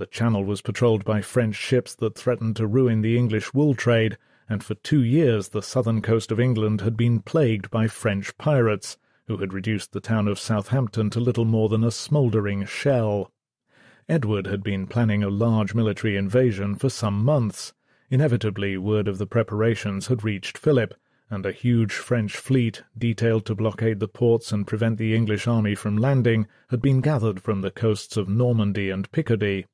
The 0.00 0.06
Channel 0.06 0.46
was 0.46 0.62
patrolled 0.62 1.04
by 1.04 1.20
French 1.20 1.56
ships 1.56 1.94
that 1.96 2.16
threatened 2.16 2.56
to 2.56 2.66
ruin 2.66 3.02
the 3.02 3.18
English 3.18 3.52
wool 3.52 3.74
trade, 3.74 4.16
and 4.48 4.64
for 4.64 4.74
two 4.76 5.02
years 5.02 5.50
the 5.50 5.60
southern 5.60 6.00
coast 6.00 6.32
of 6.32 6.40
England 6.40 6.80
had 6.80 6.96
been 6.96 7.20
plagued 7.20 7.70
by 7.70 7.86
French 7.86 8.34
pirates, 8.38 8.96
who 9.26 9.36
had 9.36 9.52
reduced 9.52 9.92
the 9.92 10.00
town 10.00 10.26
of 10.26 10.38
Southampton 10.38 11.10
to 11.10 11.20
little 11.20 11.44
more 11.44 11.68
than 11.68 11.84
a 11.84 11.90
smouldering 11.90 12.64
shell. 12.64 13.30
Edward 14.08 14.46
had 14.46 14.62
been 14.62 14.86
planning 14.86 15.22
a 15.22 15.28
large 15.28 15.74
military 15.74 16.16
invasion 16.16 16.76
for 16.76 16.88
some 16.88 17.22
months. 17.22 17.74
Inevitably, 18.08 18.78
word 18.78 19.06
of 19.06 19.18
the 19.18 19.26
preparations 19.26 20.06
had 20.06 20.24
reached 20.24 20.56
Philip, 20.56 20.94
and 21.28 21.44
a 21.44 21.52
huge 21.52 21.92
French 21.92 22.38
fleet, 22.38 22.84
detailed 22.96 23.44
to 23.44 23.54
blockade 23.54 24.00
the 24.00 24.08
ports 24.08 24.50
and 24.50 24.66
prevent 24.66 24.96
the 24.96 25.14
English 25.14 25.46
army 25.46 25.74
from 25.74 25.98
landing, 25.98 26.46
had 26.70 26.80
been 26.80 27.02
gathered 27.02 27.42
from 27.42 27.60
the 27.60 27.70
coasts 27.70 28.16
of 28.16 28.30
Normandy 28.30 28.88
and 28.88 29.12
Picardy. 29.12 29.66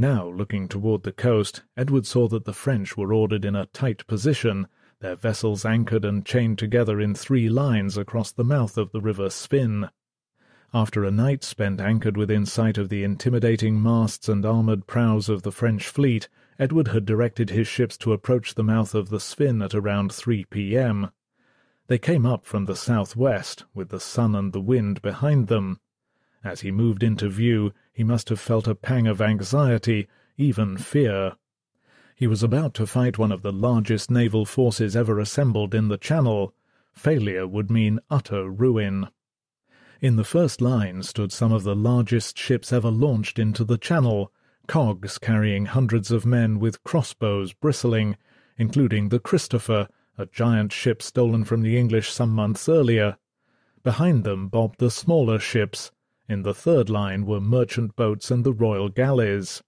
Now, 0.00 0.30
looking 0.30 0.66
toward 0.66 1.02
the 1.02 1.12
coast, 1.12 1.62
Edward 1.76 2.06
saw 2.06 2.26
that 2.28 2.46
the 2.46 2.54
French 2.54 2.96
were 2.96 3.12
ordered 3.12 3.44
in 3.44 3.54
a 3.54 3.66
tight 3.66 4.06
position, 4.06 4.66
their 5.00 5.14
vessels 5.14 5.66
anchored 5.66 6.06
and 6.06 6.24
chained 6.24 6.58
together 6.58 6.98
in 6.98 7.14
three 7.14 7.50
lines 7.50 7.98
across 7.98 8.32
the 8.32 8.42
mouth 8.42 8.78
of 8.78 8.92
the 8.92 9.00
river 9.02 9.28
Zwin. 9.28 9.90
After 10.72 11.04
a 11.04 11.10
night 11.10 11.44
spent 11.44 11.82
anchored 11.82 12.16
within 12.16 12.46
sight 12.46 12.78
of 12.78 12.88
the 12.88 13.04
intimidating 13.04 13.82
masts 13.82 14.26
and 14.26 14.46
armoured 14.46 14.86
prows 14.86 15.28
of 15.28 15.42
the 15.42 15.52
French 15.52 15.86
fleet, 15.86 16.30
Edward 16.58 16.88
had 16.88 17.04
directed 17.04 17.50
his 17.50 17.68
ships 17.68 17.98
to 17.98 18.14
approach 18.14 18.54
the 18.54 18.64
mouth 18.64 18.94
of 18.94 19.10
the 19.10 19.20
Zwin 19.20 19.62
at 19.62 19.74
around 19.74 20.14
3 20.14 20.46
p.m. 20.46 21.10
They 21.88 21.98
came 21.98 22.24
up 22.24 22.46
from 22.46 22.64
the 22.64 22.74
southwest, 22.74 23.66
with 23.74 23.90
the 23.90 24.00
sun 24.00 24.34
and 24.34 24.54
the 24.54 24.62
wind 24.62 25.02
behind 25.02 25.48
them. 25.48 25.78
As 26.42 26.62
he 26.62 26.70
moved 26.70 27.02
into 27.02 27.28
view, 27.28 27.74
he 28.00 28.04
must 28.04 28.30
have 28.30 28.40
felt 28.40 28.66
a 28.66 28.74
pang 28.74 29.06
of 29.06 29.20
anxiety, 29.20 30.08
even 30.38 30.74
fear. 30.78 31.34
He 32.16 32.26
was 32.26 32.42
about 32.42 32.72
to 32.76 32.86
fight 32.86 33.18
one 33.18 33.30
of 33.30 33.42
the 33.42 33.52
largest 33.52 34.10
naval 34.10 34.46
forces 34.46 34.96
ever 34.96 35.20
assembled 35.20 35.74
in 35.74 35.88
the 35.88 35.98
Channel. 35.98 36.54
Failure 36.94 37.46
would 37.46 37.70
mean 37.70 38.00
utter 38.08 38.48
ruin. 38.48 39.08
In 40.00 40.16
the 40.16 40.24
first 40.24 40.62
line 40.62 41.02
stood 41.02 41.30
some 41.30 41.52
of 41.52 41.62
the 41.62 41.76
largest 41.76 42.38
ships 42.38 42.72
ever 42.72 42.90
launched 42.90 43.38
into 43.38 43.64
the 43.64 43.76
Channel, 43.76 44.32
cogs 44.66 45.18
carrying 45.18 45.66
hundreds 45.66 46.10
of 46.10 46.24
men 46.24 46.58
with 46.58 46.82
crossbows 46.84 47.52
bristling, 47.52 48.16
including 48.56 49.10
the 49.10 49.20
Christopher, 49.20 49.88
a 50.16 50.24
giant 50.24 50.72
ship 50.72 51.02
stolen 51.02 51.44
from 51.44 51.60
the 51.60 51.76
English 51.76 52.10
some 52.10 52.30
months 52.30 52.66
earlier. 52.66 53.18
Behind 53.82 54.24
them 54.24 54.48
bobbed 54.48 54.78
the 54.78 54.90
smaller 54.90 55.38
ships. 55.38 55.92
In 56.30 56.42
the 56.42 56.54
third 56.54 56.88
line 56.88 57.26
were 57.26 57.40
merchant 57.40 57.96
boats 57.96 58.30
and 58.30 58.44
the 58.44 58.52
royal 58.52 58.88
galleys. 58.88 59.64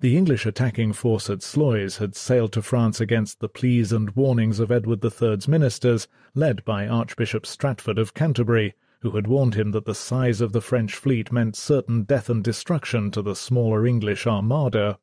The 0.00 0.16
English 0.16 0.44
attacking 0.46 0.94
force 0.94 1.30
at 1.30 1.44
Sluys 1.44 1.98
had 1.98 2.16
sailed 2.16 2.50
to 2.54 2.60
France 2.60 3.00
against 3.00 3.38
the 3.38 3.48
pleas 3.48 3.92
and 3.92 4.10
warnings 4.16 4.58
of 4.58 4.72
Edward 4.72 5.04
III's 5.04 5.46
ministers, 5.46 6.08
led 6.34 6.64
by 6.64 6.88
Archbishop 6.88 7.46
Stratford 7.46 8.00
of 8.00 8.14
Canterbury, 8.14 8.74
who 9.02 9.12
had 9.12 9.28
warned 9.28 9.54
him 9.54 9.70
that 9.70 9.84
the 9.84 9.94
size 9.94 10.40
of 10.40 10.50
the 10.50 10.60
French 10.60 10.96
fleet 10.96 11.30
meant 11.30 11.54
certain 11.54 12.02
death 12.02 12.28
and 12.28 12.42
destruction 12.42 13.12
to 13.12 13.22
the 13.22 13.36
smaller 13.36 13.86
English 13.86 14.26
armada. 14.26 14.98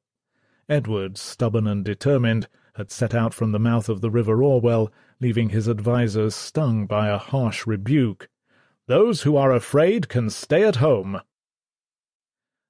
Edward, 0.67 1.17
stubborn 1.17 1.65
and 1.65 1.86
determined, 1.86 2.50
had 2.74 2.91
set 2.91 3.15
out 3.15 3.34
from 3.34 3.54
the 3.54 3.58
mouth 3.58 3.88
of 3.88 4.02
the 4.02 4.12
river 4.12 4.43
Orwell, 4.43 4.91
leaving 5.21 5.52
his 5.52 5.69
advisers 5.69 6.36
stung 6.36 6.88
by 6.88 7.08
a 7.08 7.17
harsh 7.17 7.65
rebuke. 7.65 8.28
Those 8.88 9.24
who 9.24 9.36
are 9.36 9.52
afraid 9.52 10.10
can 10.10 10.30
stay 10.30 10.63
at 10.63 10.76
home. 10.76 11.19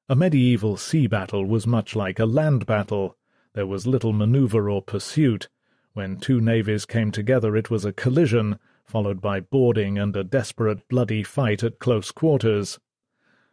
A 0.08 0.16
medieval 0.16 0.78
sea 0.78 1.08
battle 1.08 1.46
was 1.46 1.68
much 1.68 1.94
like 1.94 2.20
a 2.20 2.26
land 2.26 2.66
battle. 2.66 3.18
There 3.54 3.68
was 3.68 3.86
little 3.86 4.14
manoeuvre 4.14 4.72
or 4.72 4.82
pursuit. 4.82 5.50
When 5.92 6.18
two 6.18 6.40
navies 6.40 6.86
came 6.86 7.12
together 7.12 7.58
it 7.58 7.70
was 7.70 7.84
a 7.84 7.92
collision, 7.92 8.60
followed 8.86 9.20
by 9.20 9.42
boarding 9.42 9.98
and 9.98 10.16
a 10.16 10.24
desperate 10.24 10.88
bloody 10.88 11.22
fight 11.22 11.64
at 11.64 11.80
close 11.80 12.12
quarters. 12.12 12.80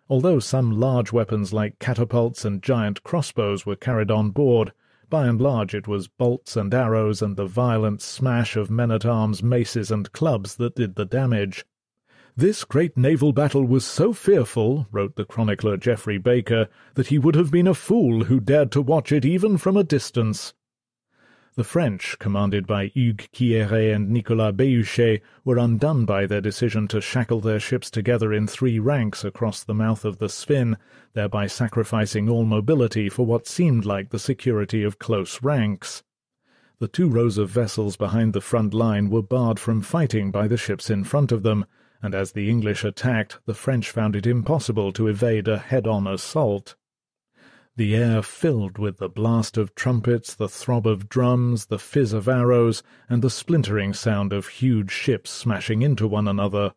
Although 0.09 0.39
some 0.39 0.79
large 0.79 1.13
weapons 1.13 1.53
like 1.53 1.81
catapults 1.81 2.45
and 2.45 2.63
giant 2.63 3.03
crossbows 3.03 3.67
were 3.67 3.75
carried 3.75 4.13
on 4.13 4.31
board, 4.31 4.73
by 5.11 5.27
and 5.27 5.41
large 5.41 5.75
it 5.75 5.89
was 5.89 6.07
bolts 6.07 6.57
and 6.57 6.73
arrows 6.73 7.23
and 7.23 7.37
the 7.37 7.47
violent 7.47 8.03
smash 8.03 8.57
of 8.57 8.71
men-at-arms 8.71 9.43
maces 9.43 9.91
and 9.91 10.13
clubs 10.13 10.55
that 10.57 10.77
did 10.77 10.95
the 10.95 11.05
damage. 11.05 11.65
This 12.35 12.65
great 12.65 12.97
naval 12.97 13.35
battle 13.35 13.67
was 13.67 13.85
so 13.85 14.15
fearful, 14.15 14.87
wrote 14.91 15.17
the 15.17 15.25
chronicler 15.27 15.77
Geoffrey 15.77 16.17
Baker, 16.17 16.69
that 16.95 17.09
he 17.09 17.19
would 17.19 17.35
have 17.35 17.51
been 17.51 17.67
a 17.67 17.75
fool 17.75 18.25
who 18.25 18.41
dared 18.41 18.73
to 18.73 18.81
watch 18.81 19.13
it 19.13 19.27
even 19.27 19.59
from 19.59 19.77
a 19.77 19.85
distance. 19.85 20.55
The 21.57 21.65
French, 21.65 22.17
commanded 22.19 22.67
by 22.67 22.87
Hugues 22.87 23.29
Quiéret 23.35 23.95
and 23.95 24.09
Nicolas 24.09 24.55
Béhuchet, 24.55 25.21
were 25.45 25.59
undone 25.59 26.07
by 26.07 26.25
their 26.25 26.41
decision 26.41 26.89
to 26.89 27.03
shackle 27.03 27.43
their 27.43 27.61
ships 27.61 27.91
together 27.91 28.33
in 28.33 28.47
three 28.47 28.79
ranks 28.79 29.25
across 29.25 29.63
the 29.63 29.75
mouth 29.75 30.07
of 30.07 30.17
the 30.17 30.31
Zwin, 30.31 30.79
thereby 31.13 31.47
sacrificing 31.47 32.31
all 32.31 32.47
mobility 32.47 33.11
for 33.11 33.27
what 33.27 33.47
seemed 33.47 33.85
like 33.85 34.09
the 34.09 34.19
security 34.19 34.83
of 34.83 34.99
close 34.99 35.43
ranks. 35.43 36.03
The 36.79 36.89
two 36.89 37.11
rows 37.11 37.37
of 37.37 37.51
vessels 37.51 37.99
behind 37.99 38.33
the 38.33 38.41
front 38.41 38.73
line 38.73 39.11
were 39.11 39.23
barred 39.23 39.61
from 39.61 39.83
fighting 39.83 40.31
by 40.31 40.49
the 40.49 40.57
ships 40.57 40.89
in 40.89 41.05
front 41.05 41.31
of 41.31 41.43
them, 41.43 41.67
and 42.03 42.15
as 42.15 42.33
the 42.33 42.51
English 42.51 42.83
attacked, 42.85 43.39
the 43.47 43.55
French 43.55 43.89
found 43.89 44.17
it 44.17 44.27
impossible 44.27 44.93
to 44.93 45.07
evade 45.07 45.47
a 45.47 45.59
head-on 45.59 46.07
assault. 46.07 46.75
the 47.77 47.97
air 47.97 48.21
filled 48.21 48.77
with 48.77 48.99
the 48.99 49.09
blast 49.09 49.57
of 49.57 49.75
trumpets, 49.75 50.35
the 50.35 50.49
throb 50.49 50.87
of 50.87 51.09
drums, 51.09 51.67
the 51.67 51.79
fizz 51.79 52.13
of 52.13 52.29
arrows, 52.29 52.83
and 53.09 53.23
the 53.23 53.31
splintering 53.31 53.95
sound 53.95 54.33
of 54.33 54.49
huge 54.49 54.91
ships 54.91 55.31
smashing 55.31 55.81
into 55.81 56.07
one 56.07 56.29
another. 56.29 56.75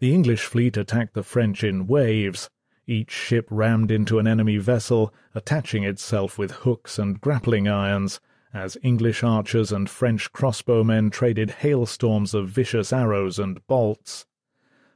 The 0.00 0.12
English 0.12 0.44
fleet 0.44 0.76
attacked 0.76 1.14
the 1.14 1.22
French 1.22 1.64
in 1.64 1.86
waves. 1.86 2.50
Each 2.86 3.10
ship 3.12 3.46
rammed 3.50 3.90
into 3.90 4.18
an 4.18 4.26
enemy 4.26 4.58
vessel, 4.58 5.14
attaching 5.34 5.84
itself 5.84 6.38
with 6.38 6.50
hooks 6.50 6.98
and 6.98 7.20
grappling 7.20 7.68
irons, 7.68 8.20
as 8.52 8.76
English 8.82 9.22
archers 9.22 9.70
and 9.72 9.88
French 9.88 10.32
crossbowmen 10.32 11.10
traded 11.12 11.50
hailstorms 11.50 12.34
of 12.34 12.48
vicious 12.48 12.92
arrows 12.92 13.38
and 13.38 13.64
bolts. 13.68 14.26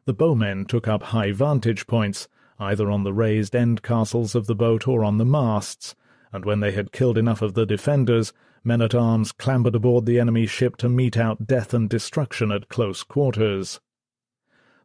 The 0.07 0.12
bowmen 0.12 0.67
took 0.67 0.87
up 0.87 1.03
high 1.03 1.33
vantage 1.33 1.87
points, 1.87 2.29
either 2.59 2.90
on 2.90 3.05
the 3.05 3.12
raised 3.12 3.57
end 3.57 3.83
castles 3.83 4.35
of 4.35 4.47
the 4.47 4.55
boat 4.55 4.87
or 4.87 5.03
on 5.03 5.17
the 5.17 5.25
masts, 5.25 5.95
and 6.31 6.45
when 6.45 6.61
they 6.61 6.73
had 6.73 6.93
killed 6.93 7.17
enough 7.17 7.40
of 7.40 7.55
the 7.55 7.64
defenders, 7.64 8.33
men-at-arms 8.62 9.33
clambered 9.33 9.75
aboard 9.75 10.05
the 10.05 10.21
enemy's 10.21 10.51
ship 10.51 10.77
to 10.77 10.88
mete 10.88 11.17
out 11.17 11.47
death 11.47 11.73
and 11.73 11.88
destruction 11.88 12.53
at 12.53 12.69
close 12.69 13.03
quarters. 13.03 13.81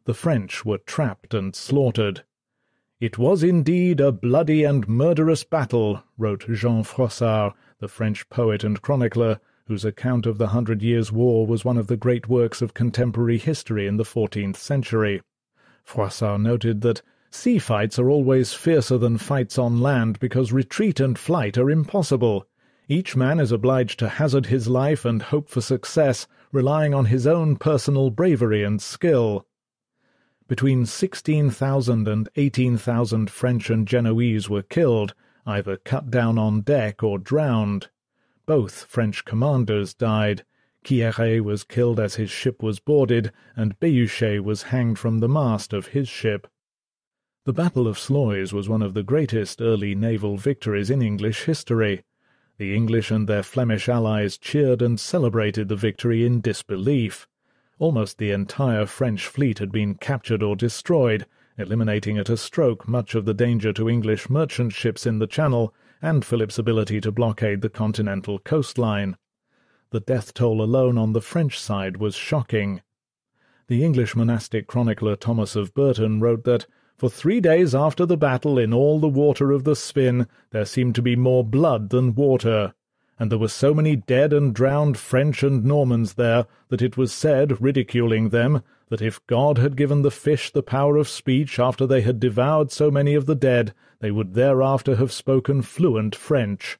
The 0.04 0.14
French 0.14 0.64
were 0.64 0.78
trapped 0.78 1.34
and 1.34 1.54
slaughtered. 1.54 2.24
It 2.98 3.18
was 3.18 3.42
indeed 3.42 4.00
a 4.00 4.12
bloody 4.12 4.64
and 4.64 4.88
murderous 4.88 5.44
battle, 5.44 6.02
wrote 6.16 6.46
Jean 6.50 6.82
Froissart, 6.82 7.54
the 7.78 7.88
French 7.88 8.28
poet 8.30 8.64
and 8.64 8.80
chronicler, 8.80 9.40
whose 9.70 9.84
account 9.84 10.26
of 10.26 10.36
the 10.36 10.48
Hundred 10.48 10.82
Years' 10.82 11.12
War 11.12 11.46
was 11.46 11.64
one 11.64 11.78
of 11.78 11.86
the 11.86 11.96
great 11.96 12.28
works 12.28 12.60
of 12.60 12.74
contemporary 12.74 13.38
history 13.38 13.86
in 13.86 13.98
the 13.98 14.04
fourteenth 14.04 14.58
century. 14.58 15.22
Froissart 15.84 16.40
noted 16.40 16.80
that 16.80 17.02
Sea 17.30 17.60
fights 17.60 17.96
are 17.96 18.10
always 18.10 18.52
fiercer 18.52 18.98
than 18.98 19.16
fights 19.16 19.58
on 19.58 19.80
land 19.80 20.18
because 20.18 20.52
retreat 20.52 20.98
and 20.98 21.16
flight 21.16 21.56
are 21.56 21.70
impossible. 21.70 22.48
Each 22.88 23.14
man 23.14 23.38
is 23.38 23.52
obliged 23.52 24.00
to 24.00 24.08
hazard 24.08 24.46
his 24.46 24.66
life 24.66 25.04
and 25.04 25.22
hope 25.22 25.48
for 25.48 25.60
success, 25.60 26.26
relying 26.50 26.92
on 26.92 27.04
his 27.04 27.24
own 27.24 27.54
personal 27.54 28.10
bravery 28.10 28.64
and 28.64 28.82
skill. 28.82 29.46
Between 30.48 30.84
16,000 30.84 32.08
and 32.08 32.28
18,000 32.34 33.30
French 33.30 33.70
and 33.70 33.86
Genoese 33.86 34.50
were 34.50 34.62
killed, 34.62 35.14
either 35.46 35.76
cut 35.76 36.10
down 36.10 36.38
on 36.38 36.62
deck 36.62 37.04
or 37.04 37.20
drowned. 37.20 37.88
Both 38.50 38.86
French 38.86 39.24
commanders 39.24 39.94
died. 39.94 40.44
Quiéret 40.84 41.40
was 41.42 41.62
killed 41.62 42.00
as 42.00 42.16
his 42.16 42.32
ship 42.32 42.64
was 42.64 42.80
boarded, 42.80 43.30
and 43.54 43.78
Béhuchet 43.78 44.40
was 44.40 44.74
hanged 44.74 44.98
from 44.98 45.20
the 45.20 45.28
mast 45.28 45.72
of 45.72 45.94
his 45.94 46.08
ship. 46.08 46.48
The 47.44 47.52
Battle 47.52 47.86
of 47.86 47.96
Sluys 47.96 48.52
was 48.52 48.68
one 48.68 48.82
of 48.82 48.92
the 48.92 49.04
greatest 49.04 49.62
early 49.62 49.94
naval 49.94 50.36
victories 50.36 50.90
in 50.90 51.00
English 51.00 51.44
history. 51.44 52.02
The 52.58 52.74
English 52.74 53.12
and 53.12 53.28
their 53.28 53.44
Flemish 53.44 53.88
allies 53.88 54.36
cheered 54.36 54.82
and 54.82 54.98
celebrated 54.98 55.68
the 55.68 55.76
victory 55.76 56.26
in 56.26 56.40
disbelief. 56.40 57.28
Almost 57.78 58.18
the 58.18 58.32
entire 58.32 58.86
French 58.86 59.28
fleet 59.28 59.60
had 59.60 59.70
been 59.70 59.94
captured 59.94 60.42
or 60.42 60.56
destroyed, 60.56 61.24
eliminating 61.56 62.18
at 62.18 62.28
a 62.28 62.36
stroke 62.36 62.88
much 62.88 63.14
of 63.14 63.26
the 63.26 63.32
danger 63.32 63.72
to 63.74 63.88
English 63.88 64.28
merchant 64.28 64.72
ships 64.72 65.06
in 65.06 65.20
the 65.20 65.28
Channel 65.28 65.72
and 66.02 66.24
Philip's 66.24 66.58
ability 66.58 67.00
to 67.00 67.12
blockade 67.12 67.60
the 67.60 67.68
continental 67.68 68.38
coastline. 68.38 69.16
The 69.90 70.00
death 70.00 70.34
toll 70.34 70.62
alone 70.62 70.96
on 70.96 71.12
the 71.12 71.20
French 71.20 71.58
side 71.58 71.96
was 71.96 72.14
shocking. 72.14 72.82
The 73.66 73.84
English 73.84 74.16
monastic 74.16 74.66
chronicler 74.66 75.16
Thomas 75.16 75.56
of 75.56 75.74
Burton 75.74 76.20
wrote 76.20 76.44
that 76.44 76.66
for 76.96 77.08
three 77.08 77.40
days 77.40 77.74
after 77.74 78.04
the 78.04 78.16
battle, 78.16 78.58
in 78.58 78.74
all 78.74 79.00
the 79.00 79.08
water 79.08 79.52
of 79.52 79.64
the 79.64 79.74
Zwin 79.74 80.26
there 80.50 80.66
seemed 80.66 80.94
to 80.96 81.02
be 81.02 81.16
more 81.16 81.42
blood 81.42 81.88
than 81.88 82.14
water, 82.14 82.74
and 83.18 83.30
there 83.30 83.38
were 83.38 83.48
so 83.48 83.72
many 83.72 83.96
dead 83.96 84.32
and 84.32 84.54
drowned 84.54 84.98
French 84.98 85.42
and 85.42 85.64
Normans 85.64 86.14
there 86.14 86.46
that 86.68 86.82
it 86.82 86.96
was 86.96 87.12
said, 87.12 87.60
ridiculing 87.60 88.28
them, 88.28 88.62
that 88.90 89.00
if 89.00 89.24
God 89.26 89.56
had 89.56 89.76
given 89.76 90.02
the 90.02 90.10
fish 90.10 90.50
the 90.50 90.62
power 90.62 90.96
of 90.96 91.08
speech 91.08 91.58
after 91.58 91.86
they 91.86 92.02
had 92.02 92.20
devoured 92.20 92.70
so 92.70 92.90
many 92.90 93.14
of 93.14 93.26
the 93.26 93.34
dead, 93.34 93.72
they 94.00 94.10
would 94.10 94.34
thereafter 94.34 94.96
have 94.96 95.12
spoken 95.12 95.62
fluent 95.62 96.14
French. 96.16 96.78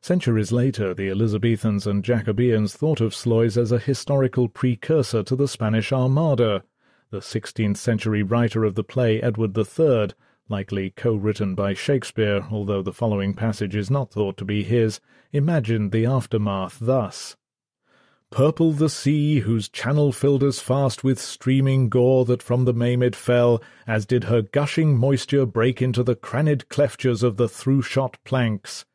Centuries 0.00 0.52
later, 0.52 0.92
the 0.92 1.08
Elizabethans 1.08 1.86
and 1.86 2.04
Jacobeans 2.04 2.76
thought 2.76 3.00
of 3.00 3.14
Sluys 3.14 3.56
as 3.56 3.72
a 3.72 3.78
historical 3.78 4.48
precursor 4.48 5.22
to 5.22 5.34
the 5.34 5.48
Spanish 5.48 5.92
Armada, 5.92 6.62
the 7.10 7.20
16th 7.20 7.78
century 7.78 8.22
writer 8.22 8.64
of 8.64 8.74
the 8.74 8.84
play 8.84 9.22
Edward 9.22 9.56
III, 9.56 10.08
likely 10.48 10.90
co-written 10.90 11.54
by 11.54 11.72
Shakespeare, 11.72 12.46
although 12.50 12.82
the 12.82 12.92
following 12.92 13.32
passage 13.32 13.74
is 13.74 13.90
not 13.90 14.10
thought 14.10 14.36
to 14.36 14.44
be 14.44 14.62
his, 14.62 15.00
imagined 15.32 15.90
the 15.90 16.04
aftermath 16.04 16.78
thus. 16.80 17.36
Purple 18.34 18.72
the 18.72 18.88
sea, 18.88 19.38
whose 19.38 19.68
channel 19.68 20.10
filled 20.10 20.42
as 20.42 20.58
fast 20.58 21.04
with 21.04 21.20
streaming 21.20 21.88
gore 21.88 22.24
that 22.24 22.42
from 22.42 22.64
the 22.64 22.72
maimed 22.72 23.14
fell, 23.14 23.62
as 23.86 24.04
did 24.06 24.24
her 24.24 24.42
gushing 24.42 24.98
moisture 24.98 25.46
break 25.46 25.80
into 25.80 26.02
the 26.02 26.16
crannied 26.16 26.64
cleftures 26.68 27.22
of 27.22 27.36
the 27.36 27.48
through-shot 27.48 28.18
planks. 28.24 28.86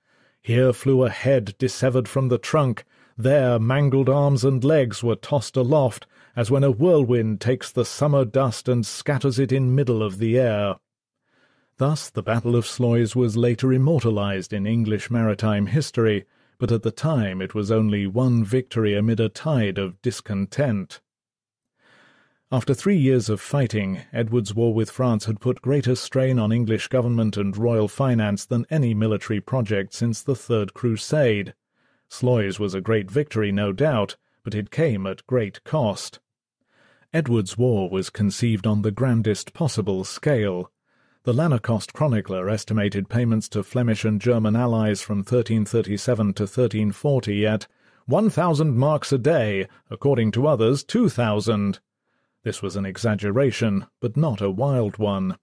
Here 0.41 0.73
flew 0.73 1.06
a 1.06 1.10
head 1.10 1.56
dissevered 1.58 2.10
from 2.10 2.28
the 2.28 2.38
trunk, 2.38 2.84
there 3.17 3.58
mangled 3.60 4.10
arms 4.10 4.43
and 4.43 4.62
legs 4.62 5.04
were 5.04 5.15
tossed 5.15 5.56
aloft, 5.56 6.06
as 6.36 6.52
when 6.52 6.65
a 6.65 6.69
whirlwind 6.69 7.39
takes 7.39 7.71
the 7.71 7.86
summer 7.86 8.25
dust 8.25 8.67
and 8.67 8.86
scatters 8.86 9.39
it 9.39 9.54
in 9.54 9.73
middle 9.73 10.04
of 10.04 10.17
the 10.17 10.38
air. 10.38 10.75
Thus 11.78 12.10
the 12.10 12.21
Battle 12.21 12.58
of 12.58 12.65
Sluys 12.65 13.15
was 13.15 13.38
later 13.38 13.71
immortalized 13.71 14.52
in 14.52 14.67
English 14.67 15.10
maritime 15.10 15.67
history, 15.67 16.25
but 16.60 16.72
at 16.72 16.84
the 16.84 16.91
time 16.91 17.41
it 17.41 17.56
was 17.56 17.72
only 17.72 18.06
one 18.06 18.43
victory 18.43 18.95
amid 18.95 19.19
a 19.19 19.30
tide 19.30 19.78
of 19.78 20.00
discontent. 20.02 21.00
After 22.52 22.74
three 22.74 22.98
years 22.98 23.30
of 23.30 23.39
fighting, 23.39 24.02
Edward's 24.12 24.56
war 24.56 24.74
with 24.74 24.89
France 24.89 25.26
had 25.26 25.39
put 25.39 25.62
greater 25.62 25.95
strain 25.95 26.39
on 26.39 26.52
English 26.52 26.88
government 26.88 27.38
and 27.38 27.56
royal 27.56 27.88
finance 27.88 28.43
than 28.45 28.65
any 28.69 28.93
military 28.93 29.39
project 29.39 29.93
since 29.93 30.22
the 30.22 30.36
Third 30.36 30.74
Crusade. 30.74 31.54
Sluys 32.10 32.60
was 32.60 32.74
a 32.74 32.82
great 32.82 33.10
victory, 33.10 33.52
no 33.52 33.72
doubt, 33.72 34.17
but 34.43 34.56
it 34.56 34.72
came 34.72 35.06
at 35.06 35.28
great 35.28 35.63
cost. 35.63 36.19
Edward's 37.13 37.56
War 37.56 37.88
was 37.88 38.10
conceived 38.10 38.65
on 38.65 38.82
the 38.82 38.91
grandest 38.91 39.54
possible 39.54 40.04
scale. 40.04 40.72
The 41.23 41.34
Lanercost 41.34 41.91
chronicler 41.91 42.49
estimated 42.49 43.10
payments 43.10 43.49
to 43.49 43.62
Flemish 43.62 44.05
and 44.05 44.21
German 44.21 44.55
allies 44.55 45.01
from 45.01 45.17
1337 45.17 46.34
to 46.36 46.43
1340 46.43 47.45
at 47.45 47.67
1,000 48.05 48.77
marks 48.77 49.12
a 49.12 49.17
day, 49.17 49.67
according 49.89 50.32
to 50.32 50.47
others 50.47 50.82
2,000. 50.82 51.82
This 52.43 52.62
was 52.62 52.77
an 52.77 52.86
exaggeration, 52.86 53.88
but 53.99 54.15
not 54.15 54.39
a 54.39 54.49
wild 54.49 54.97
one. 54.97 55.36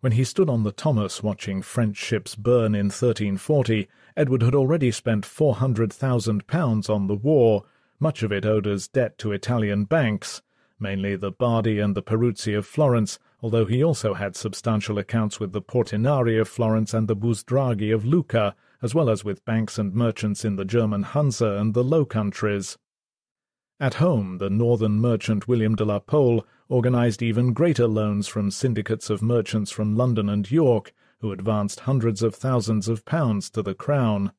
When 0.00 0.12
he 0.12 0.24
stood 0.24 0.48
on 0.48 0.62
the 0.62 0.72
Thomas 0.72 1.22
watching 1.22 1.60
French 1.60 1.98
ships 1.98 2.34
burn 2.34 2.74
in 2.74 2.86
1340, 2.86 3.88
Edward 4.16 4.42
had 4.42 4.54
already 4.54 4.90
spent 4.90 5.26
£400,000 5.26 6.88
on 6.88 7.06
the 7.08 7.14
war, 7.14 7.64
much 8.00 8.22
of 8.22 8.32
it 8.32 8.46
owed 8.46 8.66
as 8.66 8.88
debt 8.88 9.18
to 9.18 9.32
Italian 9.32 9.84
banks, 9.84 10.40
mainly 10.80 11.14
the 11.14 11.30
Bardi 11.30 11.78
and 11.78 11.94
the 11.94 12.02
Peruzzi 12.02 12.56
of 12.56 12.66
Florence, 12.66 13.18
although 13.42 13.66
he 13.66 13.82
also 13.82 14.14
had 14.14 14.36
substantial 14.36 14.98
accounts 14.98 15.40
with 15.40 15.52
the 15.52 15.60
Portinari 15.60 16.40
of 16.40 16.48
Florence 16.48 16.94
and 16.94 17.08
the 17.08 17.16
Busdraghi 17.16 17.92
of 17.92 18.04
Lucca, 18.04 18.54
as 18.80 18.94
well 18.94 19.10
as 19.10 19.24
with 19.24 19.44
banks 19.44 19.78
and 19.78 19.92
merchants 19.92 20.44
in 20.44 20.56
the 20.56 20.64
German 20.64 21.02
Hanse 21.02 21.40
and 21.40 21.74
the 21.74 21.82
Low 21.82 22.04
Countries. 22.04 22.78
At 23.80 23.94
home, 23.94 24.38
the 24.38 24.48
northern 24.48 25.00
merchant 25.00 25.48
William 25.48 25.74
de 25.74 25.84
la 25.84 25.98
Pole 25.98 26.46
organized 26.68 27.20
even 27.20 27.52
greater 27.52 27.88
loans 27.88 28.28
from 28.28 28.52
syndicates 28.52 29.10
of 29.10 29.22
merchants 29.22 29.72
from 29.72 29.96
London 29.96 30.28
and 30.28 30.48
York, 30.48 30.92
who 31.18 31.32
advanced 31.32 31.80
hundreds 31.80 32.22
of 32.22 32.34
thousands 32.34 32.86
of 32.86 33.04
pounds 33.04 33.50
to 33.50 33.62
the 33.62 33.74
crown. 33.74 34.30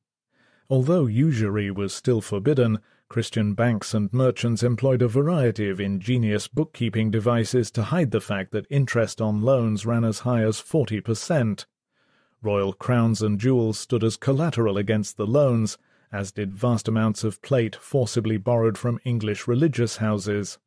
Although 0.69 1.07
usury 1.07 1.69
was 1.69 1.93
still 1.93 2.21
forbidden, 2.21 2.79
Christian 3.13 3.53
banks 3.53 3.93
and 3.93 4.11
merchants 4.11 4.63
employed 4.63 5.03
a 5.03 5.07
variety 5.07 5.69
of 5.69 5.79
ingenious 5.79 6.47
bookkeeping 6.47 7.11
devices 7.11 7.69
to 7.69 7.83
hide 7.83 8.09
the 8.09 8.19
fact 8.19 8.51
that 8.53 8.65
interest 8.71 9.21
on 9.21 9.43
loans 9.43 9.85
ran 9.85 10.03
as 10.03 10.21
high 10.21 10.41
as 10.41 10.59
40%. 10.59 11.65
Royal 12.41 12.73
crowns 12.73 13.21
and 13.21 13.39
jewels 13.39 13.77
stood 13.77 14.03
as 14.03 14.17
collateral 14.17 14.79
against 14.79 15.15
the 15.15 15.27
loans, 15.27 15.77
as 16.11 16.31
did 16.31 16.55
vast 16.55 16.87
amounts 16.87 17.23
of 17.23 17.39
plate 17.43 17.75
forcibly 17.75 18.37
borrowed 18.37 18.79
from 18.79 18.99
English 19.05 19.47
religious 19.47 19.97
houses. 19.97 20.57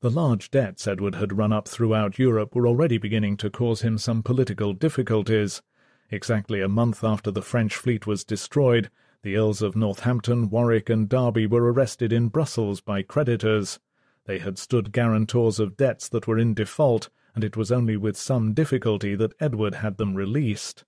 The 0.00 0.10
large 0.10 0.50
debts 0.50 0.86
Edward 0.86 1.14
had 1.14 1.38
run 1.38 1.50
up 1.50 1.66
throughout 1.66 2.18
Europe 2.18 2.54
were 2.54 2.66
already 2.66 2.98
beginning 2.98 3.38
to 3.38 3.48
cause 3.48 3.80
him 3.80 3.96
some 3.96 4.22
political 4.22 4.74
difficulties. 4.74 5.62
Exactly 6.10 6.60
a 6.60 6.68
month 6.68 7.02
after 7.02 7.30
the 7.30 7.40
French 7.40 7.74
fleet 7.74 8.06
was 8.06 8.22
destroyed, 8.22 8.90
the 9.22 9.36
Earls 9.36 9.60
of 9.60 9.76
Northampton, 9.76 10.48
Warwick, 10.48 10.88
and 10.88 11.08
Derby 11.08 11.46
were 11.46 11.72
arrested 11.72 12.12
in 12.12 12.28
Brussels 12.28 12.80
by 12.80 13.02
creditors. 13.02 13.78
They 14.24 14.38
had 14.38 14.58
stood 14.58 14.92
guarantors 14.92 15.60
of 15.60 15.76
debts 15.76 16.08
that 16.08 16.26
were 16.26 16.38
in 16.38 16.54
default, 16.54 17.10
and 17.34 17.44
it 17.44 17.56
was 17.56 17.70
only 17.70 17.96
with 17.96 18.16
some 18.16 18.54
difficulty 18.54 19.14
that 19.16 19.34
Edward 19.38 19.76
had 19.76 19.98
them 19.98 20.14
released. 20.14 20.84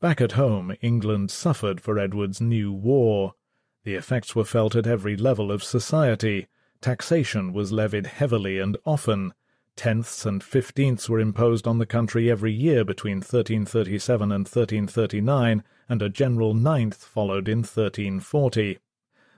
Back 0.00 0.20
at 0.20 0.32
home, 0.32 0.76
England 0.80 1.30
suffered 1.32 1.80
for 1.80 1.98
Edward's 1.98 2.40
new 2.40 2.72
war. 2.72 3.34
The 3.82 3.94
effects 3.94 4.36
were 4.36 4.44
felt 4.44 4.76
at 4.76 4.86
every 4.86 5.16
level 5.16 5.50
of 5.50 5.64
society. 5.64 6.46
Taxation 6.80 7.52
was 7.52 7.72
levied 7.72 8.06
heavily 8.06 8.60
and 8.60 8.76
often. 8.84 9.34
Tenths 9.74 10.24
and 10.24 10.42
fifteenths 10.42 11.08
were 11.08 11.18
imposed 11.18 11.66
on 11.66 11.78
the 11.78 11.86
country 11.86 12.30
every 12.30 12.52
year 12.52 12.84
between 12.84 13.18
1337 13.18 14.30
and 14.30 14.46
1339, 14.46 15.64
and 15.88 16.02
a 16.02 16.08
general 16.08 16.54
ninth 16.54 17.04
followed 17.04 17.48
in 17.48 17.58
1340. 17.58 18.78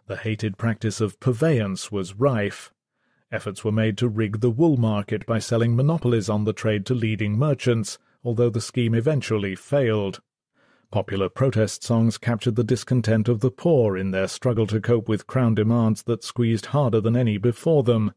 The 0.06 0.16
hated 0.16 0.58
practice 0.58 1.00
of 1.00 1.20
purveyance 1.20 1.92
was 1.92 2.14
rife. 2.14 2.72
Efforts 3.30 3.64
were 3.64 3.70
made 3.70 3.96
to 3.98 4.08
rig 4.08 4.40
the 4.40 4.50
wool 4.50 4.76
market 4.76 5.24
by 5.24 5.38
selling 5.38 5.76
monopolies 5.76 6.28
on 6.28 6.44
the 6.44 6.52
trade 6.52 6.84
to 6.86 6.94
leading 6.94 7.38
merchants, 7.38 7.98
although 8.24 8.50
the 8.50 8.60
scheme 8.60 8.94
eventually 8.94 9.54
failed. 9.54 10.20
Popular 10.90 11.28
protest 11.28 11.84
songs 11.84 12.18
captured 12.18 12.56
the 12.56 12.64
discontent 12.64 13.28
of 13.28 13.38
the 13.38 13.52
poor 13.52 13.96
in 13.96 14.10
their 14.10 14.26
struggle 14.26 14.66
to 14.66 14.80
cope 14.80 15.08
with 15.08 15.28
crown 15.28 15.54
demands 15.54 16.02
that 16.02 16.24
squeezed 16.24 16.66
harder 16.66 17.00
than 17.00 17.16
any 17.16 17.38
before 17.38 17.84
them. 17.84 18.12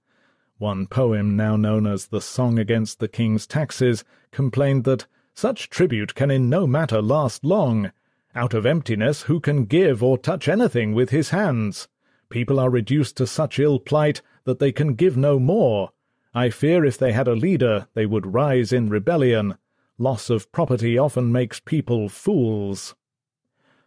One 0.57 0.87
poem, 0.87 1.35
now 1.35 1.55
known 1.55 1.85
as 1.85 2.07
the 2.07 2.21
Song 2.21 2.57
Against 2.57 2.97
the 2.97 3.07
King's 3.07 3.45
Taxes, 3.45 4.03
complained 4.31 4.85
that 4.85 5.05
such 5.35 5.69
tribute 5.69 6.15
can 6.15 6.31
in 6.31 6.49
no 6.49 6.65
matter 6.65 6.99
last 6.99 7.45
long. 7.45 7.91
Out 8.35 8.55
of 8.55 8.65
emptiness 8.65 9.23
who 9.23 9.39
can 9.39 9.65
give 9.65 10.01
or 10.01 10.17
touch 10.17 10.47
anything 10.47 10.93
with 10.93 11.11
his 11.11 11.29
hands? 11.29 11.87
People 12.29 12.59
are 12.59 12.69
reduced 12.69 13.15
to 13.17 13.27
such 13.27 13.59
ill 13.59 13.77
plight 13.77 14.23
that 14.45 14.57
they 14.57 14.71
can 14.71 14.95
give 14.95 15.15
no 15.15 15.37
more. 15.37 15.91
I 16.33 16.49
fear 16.49 16.83
if 16.83 16.97
they 16.97 17.11
had 17.11 17.27
a 17.27 17.35
leader, 17.35 17.87
they 17.93 18.07
would 18.07 18.33
rise 18.33 18.73
in 18.73 18.89
rebellion. 18.89 19.59
Loss 19.99 20.31
of 20.31 20.51
property 20.51 20.97
often 20.97 21.31
makes 21.31 21.59
people 21.59 22.09
fools. 22.09 22.95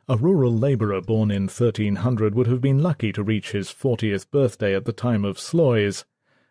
A 0.08 0.16
rural 0.16 0.56
labourer 0.56 1.00
born 1.00 1.32
in 1.32 1.48
1300 1.48 2.36
would 2.36 2.46
have 2.46 2.60
been 2.60 2.80
lucky 2.80 3.12
to 3.14 3.24
reach 3.24 3.50
his 3.50 3.70
fortieth 3.70 4.30
birthday 4.30 4.76
at 4.76 4.84
the 4.84 4.92
time 4.92 5.24
of 5.24 5.40
Sluys. 5.40 6.04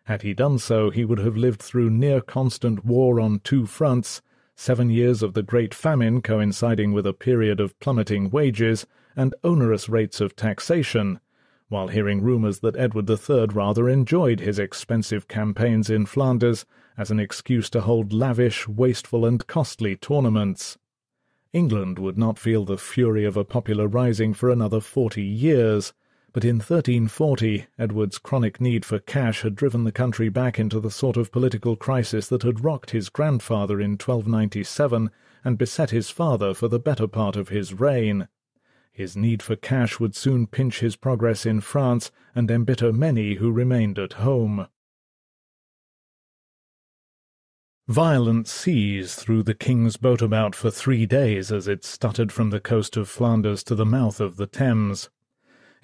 Had 0.04 0.20
he 0.20 0.34
done 0.34 0.58
so, 0.58 0.90
he 0.90 1.06
would 1.06 1.20
have 1.20 1.38
lived 1.38 1.62
through 1.62 1.88
near 1.88 2.20
constant 2.20 2.84
war 2.84 3.18
on 3.18 3.40
two 3.40 3.64
fronts, 3.64 4.20
seven 4.56 4.88
years 4.90 5.22
of 5.22 5.34
the 5.34 5.42
Great 5.42 5.74
Famine 5.74 6.22
coinciding 6.22 6.92
with 6.92 7.06
a 7.06 7.12
period 7.12 7.60
of 7.60 7.78
plummeting 7.78 8.30
wages 8.30 8.86
and 9.14 9.34
onerous 9.44 9.88
rates 9.88 10.20
of 10.20 10.34
taxation, 10.34 11.20
while 11.68 11.88
hearing 11.88 12.22
rumours 12.22 12.60
that 12.60 12.76
Edward 12.76 13.08
III 13.08 13.46
rather 13.52 13.88
enjoyed 13.88 14.40
his 14.40 14.58
expensive 14.58 15.28
campaigns 15.28 15.90
in 15.90 16.06
Flanders 16.06 16.64
as 16.96 17.10
an 17.10 17.20
excuse 17.20 17.68
to 17.70 17.82
hold 17.82 18.12
lavish, 18.12 18.66
wasteful, 18.66 19.26
and 19.26 19.46
costly 19.46 19.94
tournaments. 19.94 20.78
England 21.52 21.98
would 21.98 22.16
not 22.16 22.38
feel 22.38 22.64
the 22.64 22.78
fury 22.78 23.24
of 23.24 23.36
a 23.36 23.44
popular 23.44 23.86
rising 23.86 24.32
for 24.32 24.50
another 24.50 24.80
forty 24.80 25.22
years, 25.22 25.92
but 26.32 26.44
in 26.44 26.56
1340 26.56 27.66
Edward's 27.78 28.18
chronic 28.18 28.60
need 28.60 28.84
for 28.84 28.98
cash 28.98 29.42
had 29.42 29.54
driven 29.54 29.84
the 29.84 29.92
country 29.92 30.28
back 30.28 30.58
into 30.58 30.80
the 30.80 30.90
sort 30.90 31.16
of 31.16 31.32
political 31.32 31.76
crisis 31.76 32.28
that 32.28 32.42
had 32.42 32.64
rocked 32.64 32.90
his 32.90 33.08
grandfather 33.08 33.80
in 33.80 33.92
1297 33.92 35.10
and 35.44 35.58
beset 35.58 35.90
his 35.90 36.10
father 36.10 36.52
for 36.52 36.68
the 36.68 36.78
better 36.78 37.06
part 37.06 37.36
of 37.36 37.48
his 37.48 37.72
reign. 37.72 38.28
His 38.92 39.16
need 39.16 39.42
for 39.42 39.56
cash 39.56 40.00
would 40.00 40.16
soon 40.16 40.46
pinch 40.46 40.80
his 40.80 40.96
progress 40.96 41.44
in 41.44 41.60
France 41.60 42.10
and 42.34 42.50
embitter 42.50 42.92
many 42.92 43.34
who 43.34 43.52
remained 43.52 43.98
at 43.98 44.14
home. 44.14 44.68
Violent 47.88 48.48
seas 48.48 49.14
threw 49.14 49.44
the 49.44 49.54
king's 49.54 49.96
boat 49.96 50.20
about 50.20 50.56
for 50.56 50.72
three 50.72 51.06
days 51.06 51.52
as 51.52 51.68
it 51.68 51.84
stuttered 51.84 52.32
from 52.32 52.50
the 52.50 52.58
coast 52.58 52.96
of 52.96 53.08
Flanders 53.08 53.62
to 53.62 53.76
the 53.76 53.86
mouth 53.86 54.18
of 54.18 54.36
the 54.36 54.46
Thames. 54.48 55.08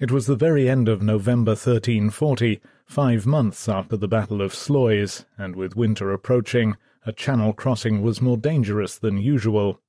It 0.03 0.11
was 0.11 0.25
the 0.25 0.35
very 0.35 0.67
end 0.67 0.89
of 0.89 1.01
November 1.01 1.51
1340, 1.51 2.59
five 2.85 3.25
months 3.25 3.69
after 3.69 3.95
the 3.95 4.09
Battle 4.09 4.41
of 4.41 4.53
Sluys, 4.53 5.23
and 5.37 5.55
with 5.55 5.77
winter 5.77 6.11
approaching, 6.11 6.75
a 7.05 7.13
channel 7.13 7.53
crossing 7.53 8.01
was 8.01 8.21
more 8.21 8.35
dangerous 8.35 8.97
than 8.97 9.17
usual. 9.17 9.79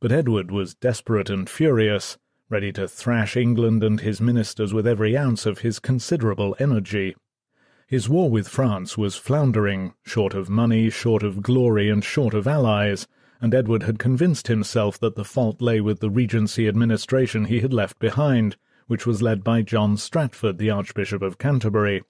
But 0.00 0.12
Edward 0.12 0.50
was 0.50 0.74
desperate 0.74 1.30
and 1.30 1.48
furious 1.48 2.18
ready 2.50 2.72
to 2.72 2.86
thrash 2.86 3.38
England 3.38 3.82
and 3.82 4.00
his 4.00 4.20
ministers 4.20 4.74
with 4.74 4.86
every 4.86 5.16
ounce 5.16 5.46
of 5.46 5.60
his 5.60 5.78
considerable 5.78 6.54
energy. 6.58 7.16
His 7.86 8.06
war 8.06 8.28
with 8.28 8.48
France 8.48 8.98
was 8.98 9.16
floundering, 9.16 9.94
short 10.04 10.34
of 10.34 10.50
money, 10.50 10.90
short 10.90 11.22
of 11.22 11.40
glory, 11.40 11.88
and 11.88 12.04
short 12.04 12.34
of 12.34 12.46
allies, 12.46 13.08
and 13.40 13.54
Edward 13.54 13.84
had 13.84 13.98
convinced 13.98 14.48
himself 14.48 15.00
that 15.00 15.14
the 15.14 15.24
fault 15.24 15.62
lay 15.62 15.80
with 15.80 16.00
the 16.00 16.10
Regency 16.10 16.68
administration 16.68 17.46
he 17.46 17.60
had 17.60 17.72
left 17.72 17.98
behind, 17.98 18.58
which 18.86 19.06
was 19.06 19.22
led 19.22 19.42
by 19.42 19.62
John 19.62 19.96
Stratford, 19.96 20.58
the 20.58 20.70
Archbishop 20.70 21.22
of 21.22 21.38
Canterbury. 21.38 22.02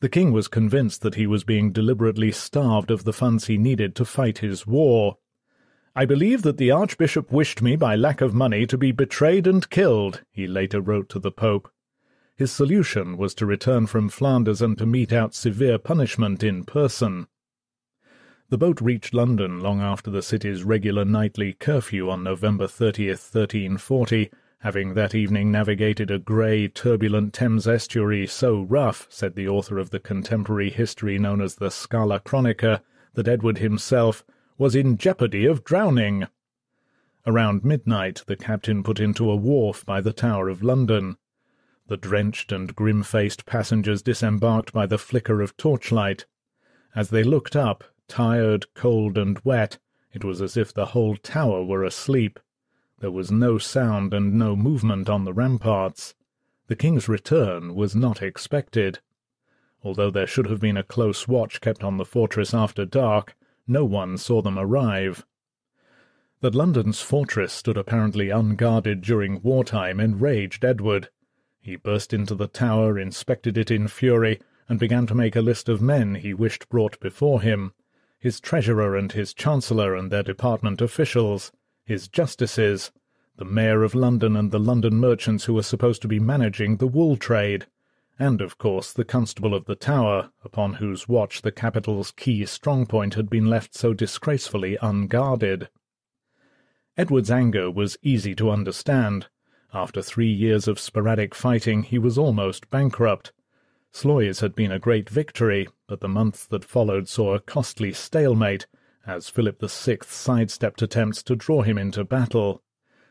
The 0.00 0.08
king 0.08 0.32
was 0.32 0.46
convinced 0.46 1.02
that 1.02 1.16
he 1.16 1.26
was 1.26 1.42
being 1.42 1.72
deliberately 1.72 2.30
starved 2.30 2.90
of 2.90 3.04
the 3.04 3.12
funds 3.12 3.46
he 3.46 3.58
needed 3.58 3.96
to 3.96 4.04
fight 4.04 4.38
his 4.38 4.66
war. 4.66 5.18
I 5.96 6.04
believe 6.04 6.42
that 6.42 6.56
the 6.56 6.70
Archbishop 6.70 7.32
wished 7.32 7.60
me 7.60 7.74
by 7.74 7.96
lack 7.96 8.20
of 8.20 8.32
money 8.32 8.66
to 8.66 8.78
be 8.78 8.92
betrayed 8.92 9.46
and 9.48 9.68
killed, 9.68 10.22
he 10.30 10.46
later 10.46 10.80
wrote 10.80 11.08
to 11.08 11.18
the 11.18 11.32
Pope. 11.32 11.68
His 12.36 12.52
solution 12.52 13.16
was 13.16 13.34
to 13.34 13.46
return 13.46 13.88
from 13.88 14.08
Flanders 14.08 14.62
and 14.62 14.78
to 14.78 14.86
mete 14.86 15.12
out 15.12 15.34
severe 15.34 15.76
punishment 15.76 16.44
in 16.44 16.62
person. 16.62 17.26
The 18.50 18.58
boat 18.58 18.80
reached 18.80 19.12
London 19.12 19.60
long 19.60 19.80
after 19.80 20.10
the 20.10 20.22
city's 20.22 20.62
regular 20.62 21.04
nightly 21.04 21.52
curfew 21.52 22.08
on 22.08 22.22
November 22.22 22.68
30th, 22.68 23.34
1340, 23.34 24.30
having 24.60 24.94
that 24.94 25.14
evening 25.14 25.52
navigated 25.52 26.10
a 26.10 26.18
grey, 26.18 26.66
turbulent 26.66 27.32
Thames 27.32 27.68
estuary 27.68 28.26
so 28.26 28.62
rough, 28.62 29.06
said 29.08 29.36
the 29.36 29.46
author 29.46 29.78
of 29.78 29.90
the 29.90 30.00
contemporary 30.00 30.70
history 30.70 31.18
known 31.18 31.40
as 31.40 31.54
the 31.54 31.70
Scala 31.70 32.18
Chronica, 32.18 32.82
that 33.14 33.28
Edward 33.28 33.58
himself 33.58 34.24
was 34.56 34.74
in 34.74 34.98
jeopardy 34.98 35.46
of 35.46 35.62
drowning. 35.62 36.26
Around 37.24 37.64
midnight 37.64 38.24
the 38.26 38.36
captain 38.36 38.82
put 38.82 38.98
into 38.98 39.30
a 39.30 39.36
wharf 39.36 39.86
by 39.86 40.00
the 40.00 40.12
Tower 40.12 40.48
of 40.48 40.62
London. 40.62 41.16
The 41.86 41.96
drenched 41.96 42.50
and 42.50 42.74
grim-faced 42.74 43.46
passengers 43.46 44.02
disembarked 44.02 44.72
by 44.72 44.86
the 44.86 44.98
flicker 44.98 45.40
of 45.40 45.56
torchlight. 45.56 46.26
As 46.96 47.10
they 47.10 47.22
looked 47.22 47.54
up, 47.54 47.84
tired, 48.08 48.66
cold, 48.74 49.16
and 49.16 49.38
wet, 49.44 49.78
it 50.12 50.24
was 50.24 50.42
as 50.42 50.56
if 50.56 50.74
the 50.74 50.86
whole 50.86 51.16
tower 51.16 51.64
were 51.64 51.84
asleep. 51.84 52.40
There 53.00 53.10
was 53.12 53.30
no 53.30 53.58
sound 53.58 54.12
and 54.12 54.34
no 54.34 54.56
movement 54.56 55.08
on 55.08 55.24
the 55.24 55.32
ramparts. 55.32 56.14
The 56.66 56.76
king's 56.76 57.08
return 57.08 57.74
was 57.74 57.94
not 57.94 58.22
expected. 58.22 58.98
Although 59.84 60.10
there 60.10 60.26
should 60.26 60.46
have 60.46 60.60
been 60.60 60.76
a 60.76 60.82
close 60.82 61.28
watch 61.28 61.60
kept 61.60 61.84
on 61.84 61.96
the 61.96 62.04
fortress 62.04 62.52
after 62.52 62.84
dark, 62.84 63.36
no 63.68 63.84
one 63.84 64.18
saw 64.18 64.42
them 64.42 64.58
arrive. 64.58 65.24
That 66.40 66.54
London's 66.54 67.00
fortress 67.00 67.52
stood 67.52 67.76
apparently 67.76 68.30
unguarded 68.30 69.00
during 69.00 69.42
wartime 69.42 70.00
enraged 70.00 70.64
Edward. 70.64 71.08
He 71.60 71.76
burst 71.76 72.12
into 72.12 72.34
the 72.34 72.48
tower, 72.48 72.98
inspected 72.98 73.56
it 73.56 73.70
in 73.70 73.86
fury, 73.86 74.40
and 74.68 74.78
began 74.78 75.06
to 75.06 75.14
make 75.14 75.36
a 75.36 75.40
list 75.40 75.68
of 75.68 75.80
men 75.80 76.16
he 76.16 76.34
wished 76.34 76.68
brought 76.68 76.98
before 77.00 77.42
him, 77.42 77.72
his 78.18 78.40
treasurer 78.40 78.96
and 78.96 79.12
his 79.12 79.32
chancellor 79.32 79.94
and 79.94 80.10
their 80.10 80.22
department 80.22 80.80
officials, 80.80 81.52
his 81.88 82.06
justices, 82.06 82.92
the 83.36 83.44
mayor 83.44 83.82
of 83.82 83.96
London 83.96 84.36
and 84.36 84.52
the 84.52 84.60
London 84.60 84.94
merchants 84.94 85.46
who 85.46 85.54
were 85.54 85.62
supposed 85.62 86.02
to 86.02 86.08
be 86.08 86.20
managing 86.20 86.76
the 86.76 86.86
wool 86.86 87.16
trade 87.16 87.66
and 88.18 88.40
of 88.40 88.58
course 88.58 88.92
the 88.92 89.04
constable 89.04 89.54
of 89.54 89.66
the 89.66 89.76
tower, 89.76 90.30
upon 90.44 90.74
whose 90.74 91.08
watch 91.08 91.42
the 91.42 91.52
capital's 91.52 92.10
key 92.10 92.44
strong 92.44 92.84
point 92.84 93.14
had 93.14 93.30
been 93.30 93.46
left 93.46 93.74
so 93.74 93.94
disgracefully 93.94 94.76
unguarded. 94.82 95.68
Edward's 96.96 97.30
anger 97.30 97.70
was 97.70 97.96
easy 98.02 98.34
to 98.34 98.50
understand. 98.50 99.28
After 99.72 100.02
three 100.02 100.32
years 100.32 100.66
of 100.66 100.80
sporadic 100.80 101.32
fighting, 101.32 101.84
he 101.84 101.98
was 101.98 102.18
almost 102.18 102.68
bankrupt. 102.70 103.32
Sluys 103.92 104.40
had 104.40 104.54
been 104.54 104.72
a 104.72 104.80
great 104.80 105.08
victory, 105.08 105.68
but 105.86 106.00
the 106.00 106.08
months 106.08 106.44
that 106.46 106.64
followed 106.64 107.08
saw 107.08 107.34
a 107.34 107.40
costly 107.40 107.92
stalemate, 107.92 108.66
as 109.08 109.30
Philip 109.30 109.60
VI 109.60 109.98
sidestepped 110.02 110.82
attempts 110.82 111.22
to 111.22 111.34
draw 111.34 111.62
him 111.62 111.78
into 111.78 112.04
battle. 112.04 112.62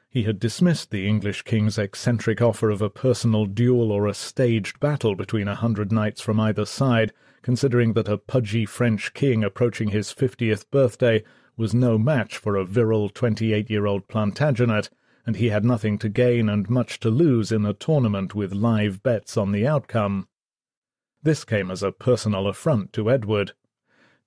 He 0.10 0.24
had 0.24 0.40
dismissed 0.40 0.92
the 0.92 1.08
English 1.08 1.42
king's 1.42 1.78
eccentric 1.78 2.42
offer 2.42 2.70
of 2.70 2.82
a 2.82 2.90
personal 2.90 3.46
duel 3.46 3.92
or 3.92 4.06
a 4.06 4.14
staged 4.14 4.80
battle 4.80 5.16
between 5.16 5.48
a 5.48 5.56
hundred 5.56 5.92
knights 5.92 6.22
from 6.22 6.40
either 6.40 6.66
side, 6.66 7.12
considering 7.42 7.94
that 7.94 8.08
a 8.08 8.18
pudgy 8.18 8.66
French 8.66 9.14
king 9.14 9.44
approaching 9.44 9.90
his 9.90 10.12
fiftieth 10.12 10.70
birthday 10.70 11.24
was 11.58 11.74
no 11.74 11.98
match 11.98 12.38
for 12.38 12.56
a 12.56 12.64
virile 12.64 13.10
twenty-eight-year-old 13.10 14.08
Plantagenet, 14.08 14.90
and 15.26 15.36
he 15.36 15.50
had 15.50 15.66
nothing 15.66 15.98
to 15.98 16.10
gain 16.10 16.48
and 16.48 16.70
much 16.70 17.00
to 17.00 17.10
lose 17.10 17.52
in 17.52 17.66
a 17.66 17.74
tournament 17.74 18.36
with 18.36 18.54
live 18.54 19.02
bets 19.02 19.36
on 19.36 19.52
the 19.52 19.66
outcome. 19.66 20.28
This 21.24 21.44
came 21.44 21.72
as 21.72 21.82
a 21.82 21.92
personal 21.92 22.48
affront 22.48 22.94
to 22.94 23.10
Edward. 23.10 23.54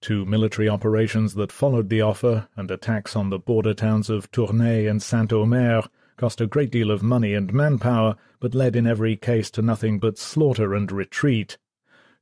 Two 0.00 0.24
military 0.24 0.66
operations 0.66 1.34
that 1.34 1.52
followed 1.52 1.90
the 1.90 2.00
offer, 2.00 2.48
and 2.56 2.70
attacks 2.70 3.14
on 3.14 3.28
the 3.28 3.38
border 3.38 3.74
towns 3.74 4.08
of 4.08 4.30
Tournai 4.30 4.86
and 4.86 5.02
Saint-Omer, 5.02 5.82
cost 6.16 6.40
a 6.40 6.46
great 6.46 6.70
deal 6.70 6.90
of 6.90 7.02
money 7.02 7.34
and 7.34 7.52
manpower, 7.52 8.16
but 8.40 8.54
led 8.54 8.76
in 8.76 8.86
every 8.86 9.14
case 9.16 9.50
to 9.50 9.62
nothing 9.62 9.98
but 9.98 10.16
slaughter 10.16 10.74
and 10.74 10.90
retreat. 10.90 11.58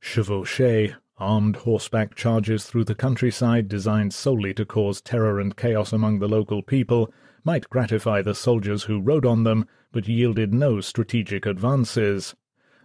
Chevauchées, 0.01 0.95
armed 1.17 1.55
horseback 1.57 2.15
charges 2.15 2.65
through 2.65 2.83
the 2.83 2.95
countryside 2.95 3.67
designed 3.67 4.13
solely 4.13 4.53
to 4.53 4.65
cause 4.65 5.01
terror 5.01 5.39
and 5.39 5.55
chaos 5.55 5.93
among 5.93 6.19
the 6.19 6.27
local 6.27 6.61
people, 6.61 7.13
might 7.45 7.69
gratify 7.69 8.21
the 8.21 8.35
soldiers 8.35 8.83
who 8.83 8.99
rode 8.99 9.25
on 9.25 9.43
them, 9.43 9.65
but 9.93 10.07
yielded 10.07 10.53
no 10.53 10.81
strategic 10.81 11.45
advances. 11.45 12.35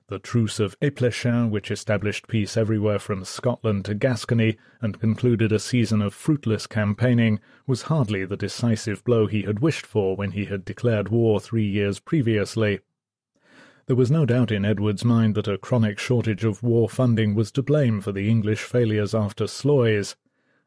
The 0.08 0.18
Truce 0.18 0.60
of 0.60 0.78
Esplechin, 0.80 1.48
which 1.48 1.70
established 1.70 2.28
peace 2.28 2.58
everywhere 2.58 2.98
from 2.98 3.24
Scotland 3.24 3.86
to 3.86 3.94
Gascony 3.94 4.58
and 4.82 5.00
concluded 5.00 5.50
a 5.50 5.58
season 5.58 6.02
of 6.02 6.12
fruitless 6.12 6.66
campaigning, 6.66 7.40
was 7.66 7.84
hardly 7.84 8.26
the 8.26 8.36
decisive 8.36 9.02
blow 9.02 9.26
he 9.26 9.44
had 9.44 9.60
wished 9.60 9.86
for 9.86 10.14
when 10.14 10.32
he 10.32 10.44
had 10.44 10.66
declared 10.66 11.08
war 11.08 11.40
three 11.40 11.66
years 11.66 12.00
previously. 12.00 12.80
There 13.86 13.96
was 13.96 14.10
no 14.10 14.26
doubt 14.26 14.52
in 14.52 14.66
Edward's 14.66 15.06
mind 15.06 15.36
that 15.36 15.48
a 15.48 15.56
chronic 15.56 15.98
shortage 15.98 16.44
of 16.44 16.62
war 16.62 16.86
funding 16.86 17.34
was 17.34 17.50
to 17.52 17.62
blame 17.62 18.02
for 18.02 18.12
the 18.12 18.28
English 18.28 18.60
failures 18.62 19.14
after 19.14 19.46
Sluys. 19.46 20.16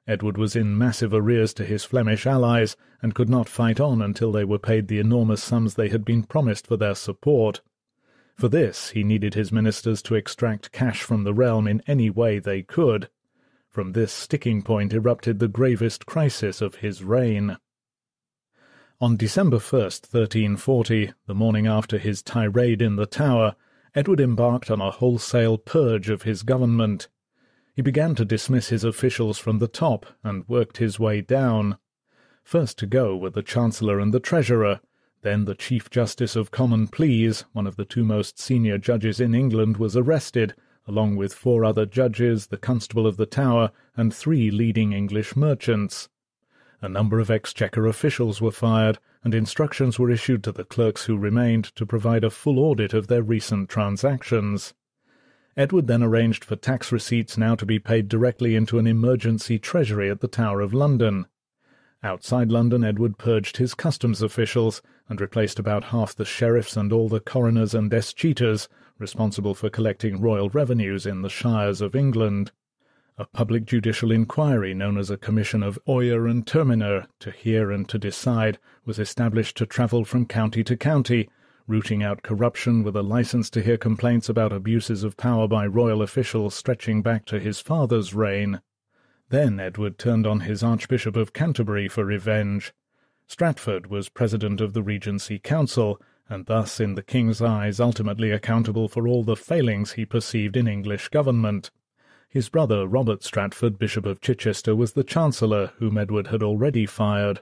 Edward 0.07 0.39
was 0.39 0.55
in 0.55 0.75
massive 0.75 1.13
arrears 1.13 1.53
to 1.53 1.63
his 1.63 1.83
Flemish 1.83 2.25
allies, 2.25 2.75
and 3.03 3.13
could 3.13 3.29
not 3.29 3.47
fight 3.47 3.79
on 3.79 4.01
until 4.01 4.31
they 4.31 4.45
were 4.45 4.57
paid 4.57 4.87
the 4.87 4.97
enormous 4.97 5.43
sums 5.43 5.75
they 5.75 5.89
had 5.89 6.03
been 6.03 6.23
promised 6.23 6.65
for 6.65 6.75
their 6.75 6.95
support. 6.95 7.61
For 8.37 8.49
this 8.49 8.91
he 8.91 9.03
needed 9.03 9.33
his 9.33 9.51
ministers 9.51 10.03
to 10.03 10.13
extract 10.13 10.71
cash 10.71 11.01
from 11.01 11.23
the 11.23 11.33
realm 11.33 11.67
in 11.67 11.81
any 11.87 12.11
way 12.11 12.37
they 12.37 12.61
could. 12.61 13.09
From 13.67 13.93
this 13.93 14.13
sticking 14.13 14.61
point 14.61 14.93
erupted 14.93 15.39
the 15.39 15.47
gravest 15.47 16.05
crisis 16.05 16.61
of 16.61 16.75
his 16.75 17.03
reign. 17.03 17.57
On 19.01 19.17
December 19.17 19.57
1st, 19.57 20.13
1340, 20.13 21.13
the 21.25 21.33
morning 21.33 21.65
after 21.65 21.97
his 21.97 22.21
tirade 22.21 22.81
in 22.81 22.95
the 22.95 23.07
Tower, 23.07 23.55
Edward 23.95 24.19
embarked 24.19 24.69
on 24.69 24.81
a 24.81 24.91
wholesale 24.91 25.57
purge 25.57 26.09
of 26.09 26.21
his 26.21 26.43
government. 26.43 27.07
He 27.75 27.81
began 27.81 28.13
to 28.15 28.25
dismiss 28.25 28.69
his 28.69 28.83
officials 28.83 29.39
from 29.39 29.57
the 29.57 29.67
top 29.67 30.05
and 30.23 30.47
worked 30.47 30.77
his 30.77 30.99
way 30.99 31.21
down. 31.21 31.77
First 32.43 32.77
to 32.79 32.85
go 32.85 33.17
were 33.17 33.31
the 33.31 33.41
Chancellor 33.41 33.99
and 33.99 34.13
the 34.13 34.19
Treasurer, 34.19 34.79
then 35.21 35.45
the 35.45 35.55
Chief 35.55 35.89
Justice 35.89 36.35
of 36.35 36.51
Common 36.51 36.87
Pleas, 36.87 37.45
one 37.53 37.67
of 37.67 37.75
the 37.75 37.85
two 37.85 38.03
most 38.03 38.39
senior 38.39 38.77
judges 38.77 39.19
in 39.19 39.33
England, 39.33 39.77
was 39.77 39.97
arrested, 39.97 40.53
along 40.87 41.15
with 41.15 41.33
four 41.33 41.65
other 41.65 41.85
judges, 41.85 42.47
the 42.47 42.57
Constable 42.57 43.07
of 43.07 43.17
the 43.17 43.25
Tower, 43.25 43.71
and 43.95 44.13
three 44.13 44.51
leading 44.51 44.93
English 44.93 45.35
merchants. 45.35 46.07
A 46.81 46.87
number 46.87 47.19
of 47.19 47.31
Exchequer 47.31 47.87
officials 47.87 48.39
were 48.39 48.51
fired, 48.51 48.99
and 49.23 49.33
instructions 49.33 49.97
were 49.97 50.11
issued 50.11 50.43
to 50.43 50.51
the 50.51 50.63
clerks 50.63 51.05
who 51.05 51.17
remained 51.17 51.65
to 51.75 51.85
provide 51.85 52.23
a 52.23 52.29
full 52.29 52.59
audit 52.59 52.93
of 52.93 53.07
their 53.07 53.23
recent 53.23 53.67
transactions. 53.67 54.73
Edward 55.57 55.87
then 55.87 56.03
arranged 56.03 56.45
for 56.45 56.55
tax 56.55 56.91
receipts 56.91 57.35
now 57.35 57.55
to 57.55 57.65
be 57.65 57.79
paid 57.79 58.07
directly 58.07 58.55
into 58.55 58.77
an 58.77 58.85
emergency 58.85 59.57
treasury 59.57 60.07
at 60.09 60.21
the 60.21 60.27
Tower 60.27 60.61
of 60.61 60.71
London. 60.71 61.25
Outside 62.03 62.51
London, 62.51 62.83
Edward 62.83 63.17
purged 63.17 63.57
his 63.57 63.73
customs 63.73 64.21
officials 64.21 64.83
and 65.09 65.21
replaced 65.21 65.59
about 65.59 65.85
half 65.85 66.15
the 66.15 66.25
sheriffs 66.25 66.75
and 66.75 66.91
all 66.91 67.07
the 67.09 67.19
coroners 67.19 67.73
and 67.73 67.91
escheators 67.91 68.67
responsible 68.99 69.53
for 69.53 69.69
collecting 69.69 70.19
royal 70.19 70.49
revenues 70.49 71.05
in 71.05 71.21
the 71.21 71.29
shires 71.29 71.81
of 71.81 71.95
England. 71.95 72.51
A 73.17 73.25
public 73.25 73.65
judicial 73.65 74.11
inquiry 74.11 74.73
known 74.73 74.97
as 74.97 75.09
a 75.09 75.17
Commission 75.17 75.63
of 75.63 75.79
Oyer 75.87 76.27
and 76.27 76.45
Terminer 76.45 77.07
to 77.19 77.31
hear 77.31 77.71
and 77.71 77.87
to 77.89 77.97
decide 77.97 78.59
was 78.85 78.99
established 78.99 79.57
to 79.57 79.65
travel 79.65 80.05
from 80.05 80.25
county 80.25 80.63
to 80.63 80.77
county, 80.77 81.29
rooting 81.67 82.03
out 82.03 82.21
corruption 82.21 82.83
with 82.83 82.95
a 82.95 83.01
license 83.01 83.49
to 83.49 83.61
hear 83.61 83.77
complaints 83.77 84.29
about 84.29 84.53
abuses 84.53 85.03
of 85.03 85.17
power 85.17 85.47
by 85.47 85.65
royal 85.65 86.01
officials 86.01 86.53
stretching 86.53 87.01
back 87.01 87.25
to 87.25 87.39
his 87.39 87.59
father's 87.59 88.13
reign. 88.13 88.61
Then 89.29 89.59
Edward 89.59 89.97
turned 89.97 90.25
on 90.25 90.41
his 90.41 90.63
Archbishop 90.63 91.15
of 91.15 91.33
Canterbury 91.33 91.87
for 91.87 92.05
revenge. 92.05 92.73
Stratford 93.27 93.87
was 93.87 94.07
president 94.07 94.61
of 94.61 94.71
the 94.73 94.81
Regency 94.81 95.37
Council, 95.37 96.01
and 96.29 96.45
thus 96.45 96.79
in 96.79 96.95
the 96.95 97.03
king's 97.03 97.41
eyes 97.41 97.79
ultimately 97.79 98.31
accountable 98.31 98.87
for 98.87 99.07
all 99.07 99.23
the 99.23 99.35
failings 99.35 99.91
he 99.91 100.05
perceived 100.05 100.55
in 100.55 100.67
English 100.67 101.09
government. 101.09 101.69
His 102.29 102.49
brother 102.49 102.87
Robert 102.87 103.23
Stratford, 103.23 103.77
Bishop 103.77 104.05
of 104.05 104.21
Chichester, 104.21 104.75
was 104.75 104.93
the 104.93 105.03
Chancellor, 105.03 105.73
whom 105.77 105.97
Edward 105.97 106.27
had 106.27 106.41
already 106.41 106.85
fired. 106.85 107.41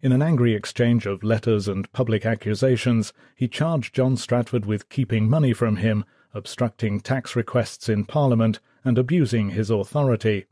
In 0.00 0.12
an 0.12 0.22
angry 0.22 0.54
exchange 0.54 1.06
of 1.06 1.22
letters 1.22 1.68
and 1.68 1.90
public 1.92 2.24
accusations, 2.24 3.12
he 3.34 3.48
charged 3.48 3.94
John 3.94 4.16
Stratford 4.16 4.64
with 4.64 4.88
keeping 4.88 5.28
money 5.28 5.52
from 5.52 5.76
him, 5.76 6.04
obstructing 6.32 7.00
tax 7.00 7.34
requests 7.34 7.88
in 7.88 8.04
Parliament, 8.04 8.60
and 8.84 8.96
abusing 8.96 9.50
his 9.50 9.70
authority. 9.70 10.46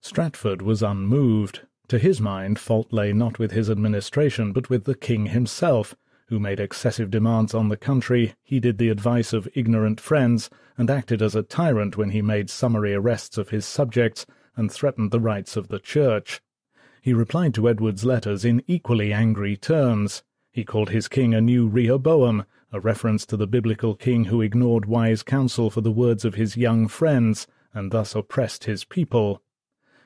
Stratford 0.00 0.62
was 0.62 0.82
unmoved. 0.82 1.60
To 1.88 1.98
his 1.98 2.20
mind, 2.20 2.58
fault 2.58 2.92
lay 2.92 3.12
not 3.12 3.38
with 3.38 3.50
his 3.50 3.68
administration, 3.68 4.52
but 4.52 4.70
with 4.70 4.84
the 4.84 4.94
king 4.94 5.26
himself, 5.26 5.94
who 6.26 6.40
made 6.40 6.60
excessive 6.60 7.10
demands 7.10 7.52
on 7.52 7.68
the 7.68 7.76
country, 7.76 8.34
heeded 8.42 8.78
the 8.78 8.88
advice 8.88 9.32
of 9.32 9.48
ignorant 9.54 10.00
friends, 10.00 10.48
and 10.78 10.88
acted 10.88 11.20
as 11.20 11.34
a 11.34 11.42
tyrant 11.42 11.96
when 11.96 12.10
he 12.10 12.22
made 12.22 12.48
summary 12.48 12.94
arrests 12.94 13.36
of 13.36 13.50
his 13.50 13.66
subjects 13.66 14.24
and 14.56 14.72
threatened 14.72 15.10
the 15.10 15.20
rights 15.20 15.56
of 15.56 15.68
the 15.68 15.78
Church. 15.78 16.40
He 17.02 17.12
replied 17.12 17.52
to 17.54 17.68
Edward's 17.68 18.04
letters 18.04 18.44
in 18.44 18.62
equally 18.66 19.12
angry 19.12 19.56
terms. 19.56 20.22
He 20.50 20.64
called 20.64 20.90
his 20.90 21.08
king 21.08 21.34
a 21.34 21.40
new 21.40 21.68
Rehoboam, 21.68 22.44
a 22.72 22.80
reference 22.80 23.26
to 23.26 23.36
the 23.36 23.46
biblical 23.46 23.94
king 23.94 24.24
who 24.24 24.40
ignored 24.40 24.86
wise 24.86 25.22
counsel 25.22 25.68
for 25.68 25.80
the 25.82 25.90
words 25.90 26.24
of 26.24 26.36
his 26.36 26.56
young 26.56 26.88
friends, 26.88 27.46
and 27.74 27.90
thus 27.90 28.14
oppressed 28.14 28.64
his 28.64 28.84
people. 28.84 29.42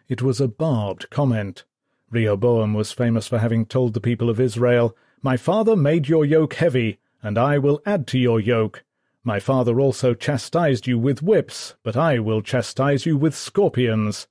It 0.09 0.23
was 0.23 0.40
a 0.40 0.47
barbed 0.47 1.11
comment. 1.11 1.64
Rehoboam 2.11 2.75
was 2.75 2.92
famous 2.92 3.27
for 3.27 3.38
having 3.38 3.66
told 3.66 3.92
the 3.92 4.01
people 4.01 4.31
of 4.31 4.38
Israel, 4.38 4.97
My 5.21 5.37
father 5.37 5.75
made 5.75 6.09
your 6.09 6.25
yoke 6.25 6.55
heavy, 6.55 6.99
and 7.23 7.37
I 7.37 7.59
will 7.59 7.83
add 7.85 8.07
to 8.09 8.19
your 8.19 8.38
yoke. 8.38 8.85
My 9.25 9.40
father 9.40 9.81
also 9.81 10.14
chastised 10.14 10.87
you 10.87 10.97
with 10.97 11.23
whips, 11.23 11.75
but 11.83 11.97
I 11.97 12.21
will 12.21 12.40
chastise 12.40 13.05
you 13.05 13.16
with 13.16 13.35
scorpions. 13.35 14.29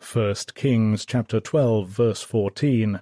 1 0.00 0.34
Kings 0.56 1.06
chapter 1.06 1.38
12 1.38 1.88
verse 1.88 2.22
14. 2.22 3.00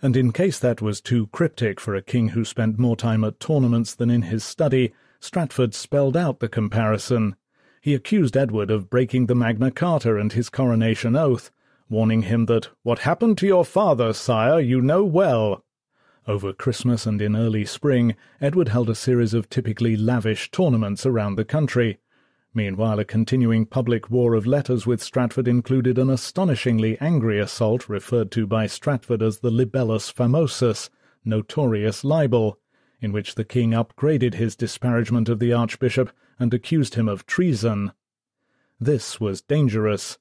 And 0.00 0.16
in 0.16 0.30
case 0.30 0.60
that 0.60 0.80
was 0.80 1.00
too 1.00 1.26
cryptic 1.28 1.80
for 1.80 1.96
a 1.96 2.02
king 2.02 2.28
who 2.28 2.44
spent 2.44 2.78
more 2.78 2.96
time 2.96 3.24
at 3.24 3.40
tournaments 3.40 3.96
than 3.96 4.10
in 4.10 4.22
his 4.22 4.44
study, 4.44 4.92
Stratford 5.18 5.74
spelled 5.74 6.16
out 6.16 6.38
the 6.38 6.48
comparison. 6.48 7.34
He 7.80 7.94
accused 7.94 8.36
Edward 8.36 8.70
of 8.70 8.90
breaking 8.90 9.26
the 9.26 9.34
Magna 9.34 9.70
Carta 9.70 10.16
and 10.16 10.32
his 10.32 10.50
coronation 10.50 11.14
oath, 11.14 11.50
warning 11.88 12.22
him 12.22 12.46
that 12.46 12.68
what 12.82 13.00
happened 13.00 13.38
to 13.38 13.46
your 13.46 13.64
father, 13.64 14.12
sire, 14.12 14.60
you 14.60 14.80
know 14.80 15.04
well. 15.04 15.64
Over 16.26 16.52
Christmas 16.52 17.06
and 17.06 17.22
in 17.22 17.36
early 17.36 17.64
spring, 17.64 18.16
Edward 18.40 18.68
held 18.68 18.90
a 18.90 18.94
series 18.94 19.32
of 19.32 19.48
typically 19.48 19.96
lavish 19.96 20.50
tournaments 20.50 21.06
around 21.06 21.36
the 21.36 21.44
country. 21.44 21.98
Meanwhile, 22.52 22.98
a 22.98 23.04
continuing 23.04 23.64
public 23.64 24.10
war 24.10 24.34
of 24.34 24.46
letters 24.46 24.86
with 24.86 25.02
Stratford 25.02 25.46
included 25.46 25.98
an 25.98 26.10
astonishingly 26.10 26.98
angry 27.00 27.38
assault 27.38 27.88
referred 27.88 28.30
to 28.32 28.46
by 28.46 28.66
Stratford 28.66 29.22
as 29.22 29.38
the 29.38 29.50
libellus 29.50 30.12
famosus, 30.12 30.90
notorious 31.24 32.02
libel, 32.04 32.58
in 33.00 33.12
which 33.12 33.36
the 33.36 33.44
king 33.44 33.70
upgraded 33.70 34.34
his 34.34 34.56
disparagement 34.56 35.28
of 35.28 35.38
the 35.38 35.52
archbishop 35.52 36.10
and 36.38 36.54
accused 36.54 36.94
him 36.94 37.08
of 37.08 37.26
treason. 37.26 37.92
This 38.80 39.20
was 39.20 39.42
dangerous. 39.42 40.18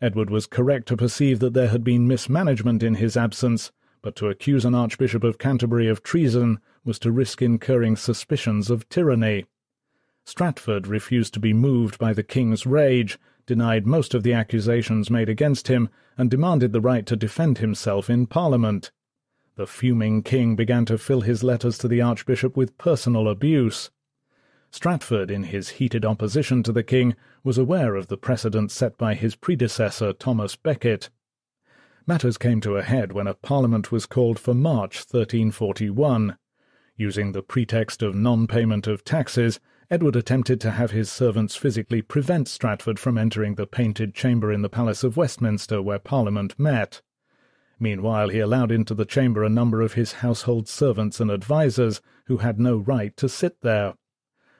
Edward 0.00 0.28
was 0.28 0.46
correct 0.46 0.86
to 0.88 0.96
perceive 0.96 1.38
that 1.38 1.54
there 1.54 1.68
had 1.68 1.82
been 1.82 2.06
mismanagement 2.06 2.82
in 2.82 2.96
his 2.96 3.16
absence, 3.16 3.72
but 4.02 4.14
to 4.16 4.28
accuse 4.28 4.64
an 4.64 4.74
Archbishop 4.74 5.24
of 5.24 5.38
Canterbury 5.38 5.88
of 5.88 6.02
treason 6.02 6.58
was 6.84 6.98
to 6.98 7.10
risk 7.10 7.40
incurring 7.40 7.96
suspicions 7.96 8.70
of 8.70 8.88
tyranny. 8.90 9.46
Stratford 10.26 10.86
refused 10.86 11.32
to 11.34 11.40
be 11.40 11.54
moved 11.54 11.98
by 11.98 12.12
the 12.12 12.22
king's 12.22 12.66
rage, 12.66 13.18
denied 13.46 13.86
most 13.86 14.14
of 14.14 14.22
the 14.22 14.32
accusations 14.32 15.10
made 15.10 15.28
against 15.28 15.68
him, 15.68 15.88
and 16.16 16.30
demanded 16.30 16.72
the 16.72 16.80
right 16.80 17.06
to 17.06 17.16
defend 17.16 17.58
himself 17.58 18.10
in 18.10 18.26
Parliament. 18.26 18.90
The 19.56 19.66
fuming 19.66 20.22
king 20.22 20.56
began 20.56 20.84
to 20.86 20.98
fill 20.98 21.20
his 21.20 21.42
letters 21.44 21.78
to 21.78 21.88
the 21.88 22.00
Archbishop 22.00 22.56
with 22.56 22.76
personal 22.76 23.28
abuse. 23.28 23.90
Stratford, 24.74 25.30
in 25.30 25.44
his 25.44 25.68
heated 25.68 26.04
opposition 26.04 26.64
to 26.64 26.72
the 26.72 26.82
king, 26.82 27.14
was 27.44 27.58
aware 27.58 27.94
of 27.94 28.08
the 28.08 28.16
precedent 28.16 28.72
set 28.72 28.98
by 28.98 29.14
his 29.14 29.36
predecessor 29.36 30.12
Thomas 30.12 30.56
Becket. 30.56 31.10
Matters 32.08 32.36
came 32.36 32.60
to 32.62 32.76
a 32.76 32.82
head 32.82 33.12
when 33.12 33.28
a 33.28 33.34
parliament 33.34 33.92
was 33.92 34.04
called 34.04 34.36
for 34.36 34.52
March 34.52 34.96
1341. 34.96 36.36
Using 36.96 37.30
the 37.30 37.40
pretext 37.40 38.02
of 38.02 38.16
non-payment 38.16 38.88
of 38.88 39.04
taxes, 39.04 39.60
Edward 39.92 40.16
attempted 40.16 40.60
to 40.62 40.72
have 40.72 40.90
his 40.90 41.08
servants 41.08 41.54
physically 41.54 42.02
prevent 42.02 42.48
Stratford 42.48 42.98
from 42.98 43.16
entering 43.16 43.54
the 43.54 43.68
painted 43.68 44.12
chamber 44.12 44.50
in 44.50 44.62
the 44.62 44.68
Palace 44.68 45.04
of 45.04 45.16
Westminster 45.16 45.80
where 45.80 46.00
Parliament 46.00 46.58
met. 46.58 47.00
Meanwhile, 47.78 48.30
he 48.30 48.40
allowed 48.40 48.72
into 48.72 48.94
the 48.94 49.06
chamber 49.06 49.44
a 49.44 49.48
number 49.48 49.80
of 49.82 49.92
his 49.92 50.14
household 50.14 50.66
servants 50.66 51.20
and 51.20 51.30
advisers 51.30 52.00
who 52.24 52.38
had 52.38 52.58
no 52.58 52.76
right 52.76 53.16
to 53.18 53.28
sit 53.28 53.60
there. 53.60 53.94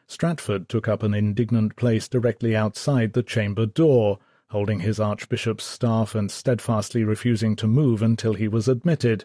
Stratford 0.06 0.68
took 0.68 0.86
up 0.86 1.02
an 1.02 1.14
indignant 1.14 1.76
place 1.76 2.08
directly 2.08 2.54
outside 2.54 3.12
the 3.12 3.22
chamber 3.22 3.66
door, 3.66 4.18
holding 4.48 4.80
his 4.80 5.00
archbishop's 5.00 5.64
staff 5.64 6.14
and 6.14 6.30
steadfastly 6.30 7.04
refusing 7.04 7.56
to 7.56 7.66
move 7.66 8.02
until 8.02 8.34
he 8.34 8.46
was 8.46 8.68
admitted. 8.68 9.24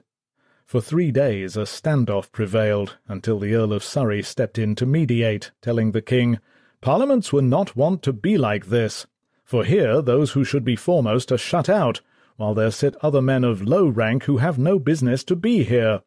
For 0.65 0.81
three 0.81 1.11
days 1.11 1.57
a 1.57 1.61
standoff 1.61 2.31
prevailed, 2.31 2.97
until 3.07 3.39
the 3.39 3.53
Earl 3.55 3.73
of 3.73 3.83
Surrey 3.83 4.21
stepped 4.21 4.57
in 4.57 4.75
to 4.75 4.85
mediate, 4.85 5.51
telling 5.61 5.91
the 5.91 6.01
king, 6.01 6.39
Parliaments 6.81 7.33
were 7.33 7.41
not 7.41 7.75
wont 7.75 8.01
to 8.03 8.13
be 8.13 8.37
like 8.37 8.67
this, 8.67 9.05
for 9.43 9.65
here 9.65 10.01
those 10.01 10.31
who 10.31 10.43
should 10.45 10.63
be 10.63 10.75
foremost 10.75 11.31
are 11.31 11.37
shut 11.37 11.67
out, 11.67 12.01
while 12.37 12.53
there 12.53 12.71
sit 12.71 12.95
other 13.01 13.21
men 13.21 13.43
of 13.43 13.61
low 13.61 13.87
rank 13.87 14.23
who 14.23 14.37
have 14.37 14.57
no 14.57 14.79
business 14.79 15.23
to 15.25 15.35
be 15.35 15.63
here. 15.63 16.01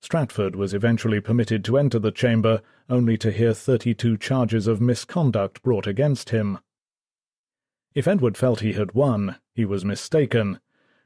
Stratford 0.00 0.54
was 0.54 0.72
eventually 0.72 1.20
permitted 1.20 1.64
to 1.64 1.78
enter 1.78 1.98
the 1.98 2.12
chamber, 2.12 2.60
only 2.88 3.16
to 3.18 3.30
hear 3.30 3.54
thirty-two 3.54 4.16
charges 4.16 4.66
of 4.66 4.80
misconduct 4.80 5.62
brought 5.62 5.86
against 5.86 6.30
him. 6.30 6.58
If 7.94 8.08
Edward 8.08 8.36
felt 8.36 8.60
he 8.60 8.72
had 8.72 8.92
won, 8.92 9.36
he 9.54 9.64
was 9.64 9.84
mistaken. 9.84 10.60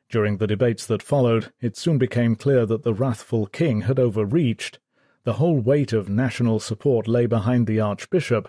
During 0.09 0.37
the 0.37 0.47
debates 0.47 0.87
that 0.87 1.03
followed, 1.03 1.53
it 1.61 1.77
soon 1.77 1.99
became 1.99 2.37
clear 2.37 2.65
that 2.67 2.85
the 2.85 2.95
wrathful 2.95 3.47
king 3.47 3.83
had 3.83 3.99
overreached. 3.99 4.79
The 5.25 5.35
whole 5.35 5.59
weight 5.59 5.93
of 5.93 6.09
national 6.09 6.61
support 6.61 7.09
lay 7.09 7.27
behind 7.27 7.67
the 7.67 7.81
archbishop. 7.81 8.49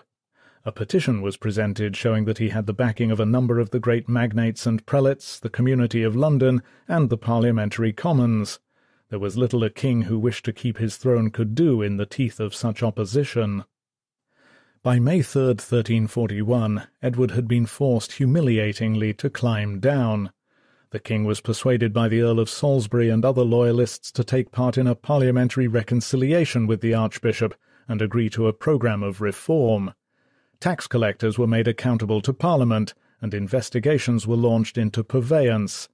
A 0.64 0.70
petition 0.70 1.22
was 1.22 1.36
presented 1.36 1.96
showing 1.96 2.26
that 2.26 2.38
he 2.38 2.50
had 2.50 2.66
the 2.66 2.72
backing 2.72 3.10
of 3.10 3.18
a 3.18 3.26
number 3.26 3.58
of 3.58 3.70
the 3.70 3.80
great 3.80 4.08
magnates 4.08 4.66
and 4.66 4.86
prelates, 4.86 5.40
the 5.40 5.50
community 5.50 6.02
of 6.04 6.14
London, 6.14 6.62
and 6.86 7.10
the 7.10 7.18
parliamentary 7.18 7.92
commons. 7.92 8.60
There 9.10 9.18
was 9.18 9.38
little 9.38 9.64
a 9.64 9.70
king 9.70 10.02
who 10.02 10.18
wished 10.18 10.44
to 10.44 10.52
keep 10.52 10.76
his 10.76 10.98
throne 10.98 11.30
could 11.30 11.54
do 11.54 11.80
in 11.80 11.96
the 11.96 12.04
teeth 12.04 12.38
of 12.40 12.54
such 12.54 12.82
opposition. 12.82 13.64
By 14.82 14.98
May 14.98 15.22
3, 15.22 15.46
1341, 15.46 16.86
Edward 17.02 17.30
had 17.30 17.48
been 17.48 17.64
forced 17.64 18.12
humiliatingly 18.12 19.14
to 19.14 19.30
climb 19.30 19.80
down. 19.80 20.30
The 20.90 21.00
king 21.00 21.24
was 21.24 21.40
persuaded 21.40 21.92
by 21.92 22.08
the 22.08 22.20
Earl 22.20 22.38
of 22.38 22.50
Salisbury 22.50 23.08
and 23.08 23.24
other 23.24 23.44
loyalists 23.44 24.12
to 24.12 24.22
take 24.22 24.52
part 24.52 24.76
in 24.76 24.86
a 24.86 24.94
parliamentary 24.94 25.68
reconciliation 25.68 26.66
with 26.66 26.82
the 26.82 26.94
archbishop 26.94 27.54
and 27.88 28.02
agree 28.02 28.28
to 28.30 28.46
a 28.46 28.52
programme 28.52 29.02
of 29.02 29.22
reform. 29.22 29.94
Tax 30.60 30.86
collectors 30.86 31.38
were 31.38 31.46
made 31.46 31.66
accountable 31.66 32.20
to 32.20 32.34
Parliament, 32.34 32.92
and 33.22 33.32
investigations 33.32 34.26
were 34.26 34.36
launched 34.36 34.76
into 34.76 35.02
purveyance. 35.02 35.88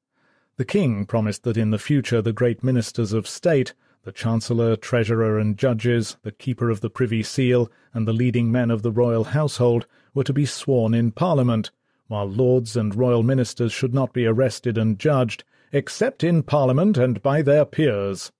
The 0.56 0.64
king 0.64 1.04
promised 1.04 1.42
that 1.42 1.56
in 1.56 1.70
the 1.70 1.78
future 1.78 2.22
the 2.22 2.32
great 2.32 2.62
ministers 2.62 3.12
of 3.12 3.26
state, 3.26 3.74
the 4.04 4.12
chancellor, 4.12 4.76
treasurer, 4.76 5.38
and 5.38 5.56
judges, 5.56 6.16
the 6.22 6.30
keeper 6.30 6.70
of 6.70 6.80
the 6.80 6.90
privy 6.90 7.24
seal, 7.24 7.72
and 7.92 8.06
the 8.06 8.12
leading 8.12 8.52
men 8.52 8.70
of 8.70 8.82
the 8.82 8.92
royal 8.92 9.24
household 9.24 9.86
were 10.14 10.22
to 10.24 10.32
be 10.32 10.46
sworn 10.46 10.94
in 10.94 11.10
Parliament, 11.10 11.72
while 12.06 12.28
lords 12.28 12.76
and 12.76 12.94
royal 12.94 13.24
ministers 13.24 13.72
should 13.72 13.92
not 13.92 14.12
be 14.12 14.26
arrested 14.26 14.78
and 14.78 14.98
judged, 14.98 15.42
except 15.72 16.22
in 16.22 16.44
Parliament 16.44 16.96
and 16.96 17.20
by 17.20 17.42
their 17.42 17.64
peers. 17.64 18.30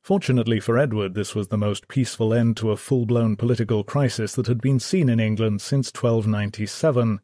Fortunately 0.00 0.60
for 0.60 0.78
Edward, 0.78 1.14
this 1.14 1.34
was 1.34 1.48
the 1.48 1.58
most 1.58 1.88
peaceful 1.88 2.32
end 2.32 2.56
to 2.58 2.70
a 2.70 2.76
full-blown 2.76 3.34
political 3.34 3.82
crisis 3.82 4.34
that 4.34 4.46
had 4.46 4.60
been 4.60 4.78
seen 4.78 5.08
in 5.08 5.18
England 5.18 5.60
since 5.62 5.88
1297. 5.88 7.20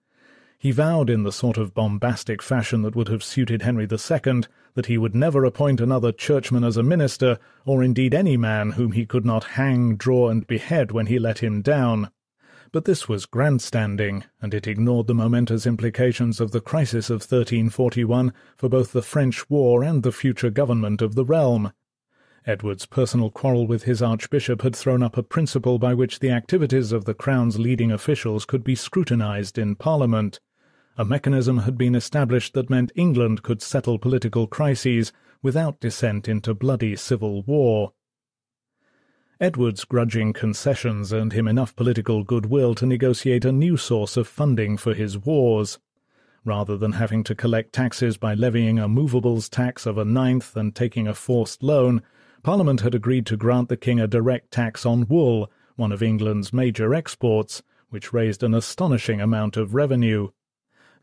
He 0.64 0.70
vowed 0.70 1.10
in 1.10 1.24
the 1.24 1.30
sort 1.30 1.58
of 1.58 1.74
bombastic 1.74 2.40
fashion 2.40 2.80
that 2.82 2.96
would 2.96 3.08
have 3.08 3.22
suited 3.22 3.60
Henry 3.60 3.84
II 3.84 4.44
that 4.72 4.86
he 4.86 4.96
would 4.96 5.14
never 5.14 5.44
appoint 5.44 5.78
another 5.78 6.10
churchman 6.10 6.64
as 6.64 6.78
a 6.78 6.82
minister, 6.82 7.38
or 7.66 7.82
indeed 7.82 8.14
any 8.14 8.38
man 8.38 8.70
whom 8.70 8.92
he 8.92 9.04
could 9.04 9.26
not 9.26 9.44
hang, 9.44 9.94
draw, 9.94 10.30
and 10.30 10.46
behead 10.46 10.90
when 10.90 11.04
he 11.04 11.18
let 11.18 11.40
him 11.40 11.60
down 11.60 12.08
but 12.74 12.86
this 12.86 13.08
was 13.08 13.24
grandstanding, 13.24 14.24
and 14.42 14.52
it 14.52 14.66
ignored 14.66 15.06
the 15.06 15.14
momentous 15.14 15.64
implications 15.64 16.40
of 16.40 16.50
the 16.50 16.60
crisis 16.60 17.08
of 17.08 17.20
1341 17.20 18.32
for 18.56 18.68
both 18.68 18.90
the 18.90 19.00
French 19.00 19.48
war 19.48 19.84
and 19.84 20.02
the 20.02 20.10
future 20.10 20.50
government 20.50 21.00
of 21.00 21.14
the 21.14 21.24
realm. 21.24 21.72
Edward's 22.46 22.84
personal 22.84 23.30
quarrel 23.30 23.68
with 23.68 23.84
his 23.84 24.02
archbishop 24.02 24.62
had 24.62 24.74
thrown 24.74 25.04
up 25.04 25.16
a 25.16 25.22
principle 25.22 25.78
by 25.78 25.94
which 25.94 26.18
the 26.18 26.30
activities 26.30 26.90
of 26.90 27.04
the 27.04 27.14
crown's 27.14 27.60
leading 27.60 27.92
officials 27.92 28.44
could 28.44 28.64
be 28.64 28.74
scrutinized 28.74 29.56
in 29.56 29.76
Parliament. 29.76 30.40
A 30.96 31.04
mechanism 31.04 31.58
had 31.58 31.76
been 31.76 31.96
established 31.96 32.54
that 32.54 32.70
meant 32.70 32.92
England 32.94 33.42
could 33.42 33.60
settle 33.60 33.98
political 33.98 34.46
crises 34.46 35.12
without 35.42 35.80
descent 35.80 36.28
into 36.28 36.54
bloody 36.54 36.94
civil 36.94 37.42
war. 37.42 37.92
Edward's 39.40 39.84
grudging 39.84 40.32
concessions 40.32 41.12
earned 41.12 41.32
him 41.32 41.48
enough 41.48 41.74
political 41.74 42.22
goodwill 42.22 42.76
to 42.76 42.86
negotiate 42.86 43.44
a 43.44 43.50
new 43.50 43.76
source 43.76 44.16
of 44.16 44.28
funding 44.28 44.76
for 44.76 44.94
his 44.94 45.18
wars. 45.18 45.80
Rather 46.44 46.76
than 46.76 46.92
having 46.92 47.24
to 47.24 47.34
collect 47.34 47.72
taxes 47.72 48.16
by 48.16 48.34
levying 48.34 48.78
a 48.78 48.86
movables 48.86 49.48
tax 49.48 49.86
of 49.86 49.98
a 49.98 50.04
ninth 50.04 50.56
and 50.56 50.76
taking 50.76 51.08
a 51.08 51.14
forced 51.14 51.62
loan, 51.62 52.02
Parliament 52.44 52.82
had 52.82 52.94
agreed 52.94 53.26
to 53.26 53.36
grant 53.36 53.68
the 53.68 53.76
king 53.76 53.98
a 53.98 54.06
direct 54.06 54.52
tax 54.52 54.86
on 54.86 55.08
wool, 55.08 55.50
one 55.74 55.90
of 55.90 56.04
England's 56.04 56.52
major 56.52 56.94
exports, 56.94 57.64
which 57.88 58.12
raised 58.12 58.44
an 58.44 58.54
astonishing 58.54 59.20
amount 59.20 59.56
of 59.56 59.74
revenue. 59.74 60.28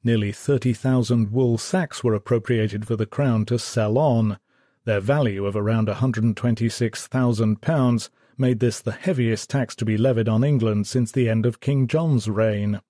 Nearly 0.03 0.31
thirty 0.31 0.73
thousand 0.73 1.31
wool 1.31 1.59
sacks 1.59 2.03
were 2.03 2.15
appropriated 2.15 2.87
for 2.87 2.95
the 2.95 3.05
crown 3.05 3.45
to 3.45 3.59
sell 3.59 3.99
on, 3.99 4.39
their 4.83 4.99
value 4.99 5.45
of 5.45 5.55
around 5.55 5.87
a 5.87 5.93
hundred 5.93 6.23
and 6.23 6.35
twenty-six 6.35 7.05
thousand 7.05 7.61
pounds 7.61 8.09
made 8.35 8.59
this 8.59 8.81
the 8.81 8.93
heaviest 8.93 9.51
tax 9.51 9.75
to 9.75 9.85
be 9.85 9.97
levied 9.97 10.27
on 10.27 10.43
England 10.43 10.87
since 10.87 11.11
the 11.11 11.29
end 11.29 11.45
of 11.45 11.59
King 11.59 11.85
John's 11.85 12.27
reign. 12.27 12.81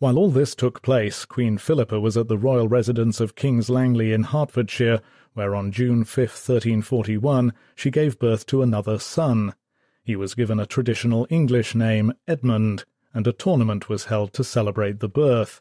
While 0.00 0.18
all 0.18 0.30
this 0.30 0.56
took 0.56 0.82
place, 0.82 1.24
Queen 1.24 1.58
Philippa 1.58 2.00
was 2.00 2.16
at 2.16 2.26
the 2.26 2.38
royal 2.38 2.66
residence 2.66 3.20
of 3.20 3.36
King's 3.36 3.70
Langley 3.70 4.12
in 4.12 4.24
Hertfordshire, 4.24 5.00
where 5.34 5.54
on 5.54 5.70
June 5.70 6.02
5, 6.02 6.18
1341, 6.18 7.52
she 7.76 7.92
gave 7.92 8.18
birth 8.18 8.46
to 8.46 8.62
another 8.62 8.98
son. 8.98 9.54
He 10.02 10.16
was 10.16 10.34
given 10.34 10.58
a 10.58 10.66
traditional 10.66 11.28
English 11.30 11.76
name, 11.76 12.12
Edmund, 12.26 12.84
and 13.12 13.28
a 13.28 13.32
tournament 13.32 13.88
was 13.88 14.06
held 14.06 14.32
to 14.32 14.42
celebrate 14.42 14.98
the 14.98 15.08
birth. 15.08 15.60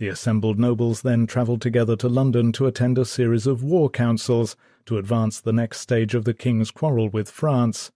The 0.00 0.08
assembled 0.08 0.58
nobles 0.58 1.02
then 1.02 1.26
travelled 1.26 1.60
together 1.60 1.94
to 1.96 2.08
London 2.08 2.52
to 2.52 2.64
attend 2.64 2.96
a 2.96 3.04
series 3.04 3.46
of 3.46 3.62
war 3.62 3.90
councils 3.90 4.56
to 4.86 4.96
advance 4.96 5.38
the 5.38 5.52
next 5.52 5.80
stage 5.80 6.14
of 6.14 6.24
the 6.24 6.32
king's 6.32 6.70
quarrel 6.70 7.10
with 7.10 7.30
France. 7.30 7.92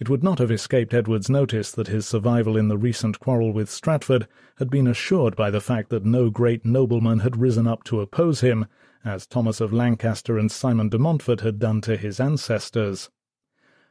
It 0.00 0.08
would 0.08 0.24
not 0.24 0.40
have 0.40 0.50
escaped 0.50 0.92
Edward's 0.92 1.30
notice 1.30 1.70
that 1.70 1.86
his 1.86 2.04
survival 2.04 2.56
in 2.56 2.66
the 2.66 2.76
recent 2.76 3.20
quarrel 3.20 3.52
with 3.52 3.70
Stratford 3.70 4.26
had 4.58 4.70
been 4.70 4.88
assured 4.88 5.36
by 5.36 5.52
the 5.52 5.60
fact 5.60 5.90
that 5.90 6.04
no 6.04 6.30
great 6.30 6.64
nobleman 6.64 7.20
had 7.20 7.36
risen 7.36 7.68
up 7.68 7.84
to 7.84 8.00
oppose 8.00 8.40
him, 8.40 8.66
as 9.04 9.24
Thomas 9.24 9.60
of 9.60 9.72
Lancaster 9.72 10.36
and 10.36 10.50
Simon 10.50 10.88
de 10.88 10.98
Montfort 10.98 11.42
had 11.42 11.60
done 11.60 11.80
to 11.82 11.96
his 11.96 12.18
ancestors. 12.18 13.08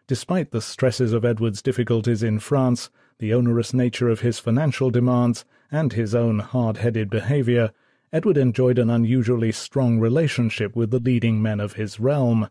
Despite 0.07 0.51
the 0.51 0.61
stresses 0.61 1.13
of 1.13 1.23
Edward's 1.23 1.61
difficulties 1.61 2.21
in 2.21 2.39
France, 2.39 2.89
the 3.19 3.33
onerous 3.33 3.73
nature 3.73 4.09
of 4.09 4.21
his 4.21 4.39
financial 4.39 4.89
demands, 4.91 5.45
and 5.71 5.93
his 5.93 6.13
own 6.13 6.39
hard-headed 6.39 7.09
behaviour, 7.09 7.71
Edward 8.11 8.37
enjoyed 8.37 8.79
an 8.79 8.89
unusually 8.89 9.51
strong 9.51 9.99
relationship 9.99 10.75
with 10.75 10.91
the 10.91 10.99
leading 10.99 11.41
men 11.41 11.59
of 11.59 11.73
his 11.73 11.99
realm. 11.99 12.49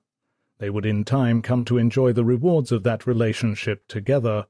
They 0.59 0.71
would 0.71 0.87
in 0.87 1.05
time 1.05 1.43
come 1.43 1.65
to 1.67 1.79
enjoy 1.79 2.13
the 2.13 2.25
rewards 2.25 2.71
of 2.73 2.83
that 2.85 3.07
relationship 3.07 3.87
together. 3.89 4.47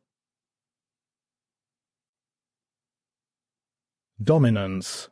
Dominance 4.22 5.08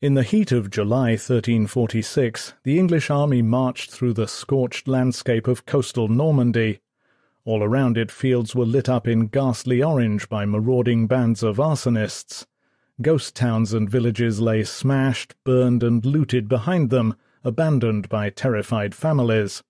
In 0.00 0.14
the 0.14 0.22
heat 0.22 0.52
of 0.52 0.70
July 0.70 1.10
1346, 1.10 2.54
the 2.64 2.78
English 2.78 3.10
army 3.10 3.42
marched 3.42 3.90
through 3.90 4.14
the 4.14 4.28
scorched 4.28 4.88
landscape 4.88 5.46
of 5.46 5.66
coastal 5.66 6.08
Normandy. 6.08 6.80
All 7.46 7.62
around 7.62 7.96
it 7.96 8.10
fields 8.10 8.56
were 8.56 8.66
lit 8.66 8.88
up 8.88 9.06
in 9.06 9.28
ghastly 9.28 9.80
orange 9.80 10.28
by 10.28 10.44
marauding 10.46 11.06
bands 11.06 11.44
of 11.44 11.60
arsonists. 11.60 12.44
Ghost 13.00 13.36
towns 13.36 13.72
and 13.72 13.88
villages 13.88 14.40
lay 14.40 14.64
smashed, 14.64 15.36
burned, 15.44 15.84
and 15.84 16.04
looted 16.04 16.48
behind 16.48 16.90
them, 16.90 17.14
abandoned 17.44 18.08
by 18.08 18.30
terrified 18.30 18.96
families. 18.96 19.62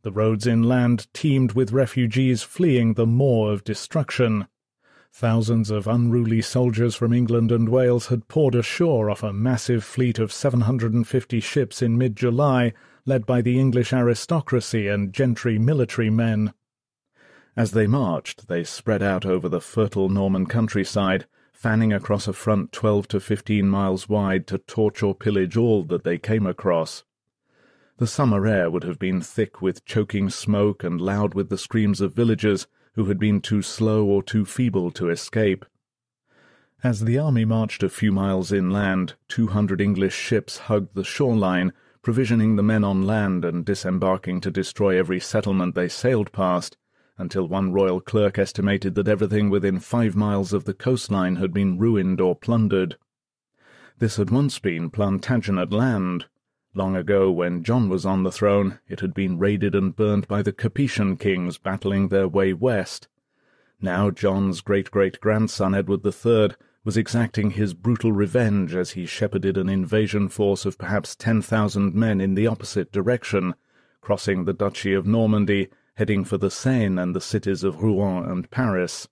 The 0.00 0.10
roads 0.10 0.46
inland 0.46 1.06
teemed 1.12 1.52
with 1.52 1.70
refugees 1.70 2.42
fleeing 2.42 2.94
the 2.94 3.06
maw 3.06 3.48
of 3.50 3.62
destruction. 3.62 4.46
Thousands 5.12 5.70
of 5.70 5.86
unruly 5.86 6.40
soldiers 6.40 6.94
from 6.94 7.12
England 7.12 7.52
and 7.52 7.68
Wales 7.68 8.06
had 8.06 8.28
poured 8.28 8.54
ashore 8.54 9.10
off 9.10 9.22
a 9.22 9.34
massive 9.34 9.84
fleet 9.84 10.18
of 10.18 10.32
750 10.32 11.40
ships 11.40 11.82
in 11.82 11.98
mid-July, 11.98 12.72
led 13.04 13.26
by 13.26 13.42
the 13.42 13.60
English 13.60 13.92
aristocracy 13.92 14.88
and 14.88 15.12
gentry 15.12 15.58
military 15.58 16.08
men. 16.08 16.54
As 17.58 17.72
they 17.72 17.88
marched, 17.88 18.46
they 18.46 18.62
spread 18.62 19.02
out 19.02 19.26
over 19.26 19.48
the 19.48 19.60
fertile 19.60 20.08
Norman 20.08 20.46
countryside, 20.46 21.26
fanning 21.52 21.92
across 21.92 22.28
a 22.28 22.32
front 22.32 22.70
twelve 22.70 23.08
to 23.08 23.18
fifteen 23.18 23.68
miles 23.68 24.08
wide 24.08 24.46
to 24.46 24.58
torch 24.58 25.02
or 25.02 25.12
pillage 25.12 25.56
all 25.56 25.82
that 25.86 26.04
they 26.04 26.18
came 26.18 26.46
across. 26.46 27.02
The 27.96 28.06
summer 28.06 28.46
air 28.46 28.70
would 28.70 28.84
have 28.84 29.00
been 29.00 29.20
thick 29.20 29.60
with 29.60 29.84
choking 29.84 30.30
smoke 30.30 30.84
and 30.84 31.00
loud 31.00 31.34
with 31.34 31.48
the 31.48 31.58
screams 31.58 32.00
of 32.00 32.14
villagers 32.14 32.68
who 32.92 33.06
had 33.06 33.18
been 33.18 33.40
too 33.40 33.62
slow 33.62 34.04
or 34.06 34.22
too 34.22 34.44
feeble 34.44 34.92
to 34.92 35.10
escape. 35.10 35.64
As 36.84 37.00
the 37.00 37.18
army 37.18 37.44
marched 37.44 37.82
a 37.82 37.88
few 37.88 38.12
miles 38.12 38.52
inland, 38.52 39.14
two 39.26 39.48
hundred 39.48 39.80
English 39.80 40.14
ships 40.14 40.58
hugged 40.58 40.94
the 40.94 41.02
shoreline, 41.02 41.72
provisioning 42.02 42.54
the 42.54 42.62
men 42.62 42.84
on 42.84 43.02
land 43.02 43.44
and 43.44 43.64
disembarking 43.64 44.40
to 44.42 44.50
destroy 44.52 44.96
every 44.96 45.18
settlement 45.18 45.74
they 45.74 45.88
sailed 45.88 46.30
past, 46.30 46.76
until 47.18 47.46
one 47.48 47.72
royal 47.72 48.00
clerk 48.00 48.38
estimated 48.38 48.94
that 48.94 49.08
everything 49.08 49.50
within 49.50 49.80
five 49.80 50.16
miles 50.16 50.52
of 50.52 50.64
the 50.64 50.72
coastline 50.72 51.36
had 51.36 51.52
been 51.52 51.78
ruined 51.78 52.20
or 52.20 52.34
plundered. 52.34 52.96
This 53.98 54.16
had 54.16 54.30
once 54.30 54.58
been 54.58 54.90
Plantagenet 54.90 55.72
land. 55.72 56.26
Long 56.74 56.94
ago, 56.94 57.30
when 57.30 57.64
John 57.64 57.88
was 57.88 58.06
on 58.06 58.22
the 58.22 58.30
throne, 58.30 58.78
it 58.86 59.00
had 59.00 59.12
been 59.12 59.38
raided 59.38 59.74
and 59.74 59.96
burned 59.96 60.28
by 60.28 60.42
the 60.42 60.52
Capetian 60.52 61.18
kings 61.18 61.58
battling 61.58 62.08
their 62.08 62.28
way 62.28 62.52
west. 62.52 63.08
Now 63.80 64.10
John's 64.10 64.60
great-great-grandson 64.60 65.74
Edward 65.74 66.06
III 66.06 66.50
was 66.84 66.96
exacting 66.96 67.50
his 67.50 67.74
brutal 67.74 68.12
revenge 68.12 68.74
as 68.74 68.92
he 68.92 69.06
shepherded 69.06 69.56
an 69.56 69.68
invasion 69.68 70.28
force 70.28 70.64
of 70.64 70.78
perhaps 70.78 71.16
ten 71.16 71.42
thousand 71.42 71.94
men 71.94 72.20
in 72.20 72.34
the 72.34 72.46
opposite 72.46 72.92
direction, 72.92 73.54
crossing 74.00 74.44
the 74.44 74.52
Duchy 74.52 74.94
of 74.94 75.06
Normandy 75.06 75.68
heading 75.98 76.22
for 76.22 76.38
the 76.38 76.48
Seine 76.48 76.96
and 76.96 77.12
the 77.12 77.20
cities 77.20 77.64
of 77.64 77.82
Rouen 77.82 78.24
and 78.24 78.48
Paris. 78.52 79.08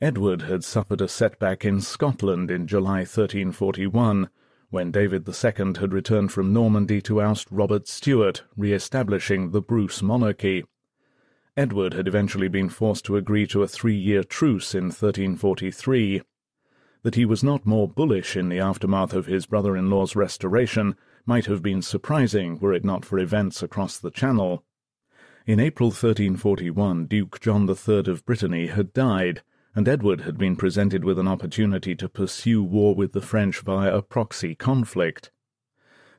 Edward 0.00 0.42
had 0.42 0.62
suffered 0.62 1.00
a 1.00 1.08
setback 1.08 1.64
in 1.64 1.80
Scotland 1.80 2.48
in 2.48 2.68
July 2.68 2.98
1341, 2.98 4.30
when 4.70 4.92
David 4.92 5.28
II 5.28 5.72
had 5.80 5.92
returned 5.92 6.30
from 6.30 6.52
Normandy 6.52 7.00
to 7.02 7.20
oust 7.20 7.48
Robert 7.50 7.88
Stewart, 7.88 8.44
re-establishing 8.56 9.50
the 9.50 9.60
Bruce 9.60 10.00
monarchy. 10.00 10.62
Edward 11.56 11.92
had 11.92 12.06
eventually 12.06 12.46
been 12.46 12.68
forced 12.68 13.04
to 13.06 13.16
agree 13.16 13.48
to 13.48 13.64
a 13.64 13.68
three-year 13.68 14.22
truce 14.22 14.76
in 14.76 14.84
1343. 14.84 16.22
That 17.02 17.16
he 17.16 17.24
was 17.24 17.42
not 17.42 17.66
more 17.66 17.88
bullish 17.88 18.36
in 18.36 18.48
the 18.48 18.60
aftermath 18.60 19.12
of 19.12 19.26
his 19.26 19.46
brother-in-law's 19.46 20.14
restoration 20.14 20.94
might 21.26 21.46
have 21.46 21.62
been 21.62 21.82
surprising 21.82 22.60
were 22.60 22.72
it 22.72 22.84
not 22.84 23.04
for 23.04 23.18
events 23.18 23.60
across 23.60 23.98
the 23.98 24.12
Channel. 24.12 24.62
In 25.48 25.60
April 25.60 25.88
1341 25.88 27.06
Duke 27.06 27.40
John 27.40 27.66
III 27.66 28.00
of 28.00 28.26
Brittany 28.26 28.66
had 28.66 28.92
died, 28.92 29.40
and 29.74 29.88
Edward 29.88 30.20
had 30.20 30.36
been 30.36 30.56
presented 30.56 31.04
with 31.04 31.18
an 31.18 31.26
opportunity 31.26 31.94
to 31.94 32.06
pursue 32.06 32.62
war 32.62 32.94
with 32.94 33.14
the 33.14 33.22
French 33.22 33.60
via 33.62 33.96
a 33.96 34.02
proxy 34.02 34.54
conflict. 34.54 35.30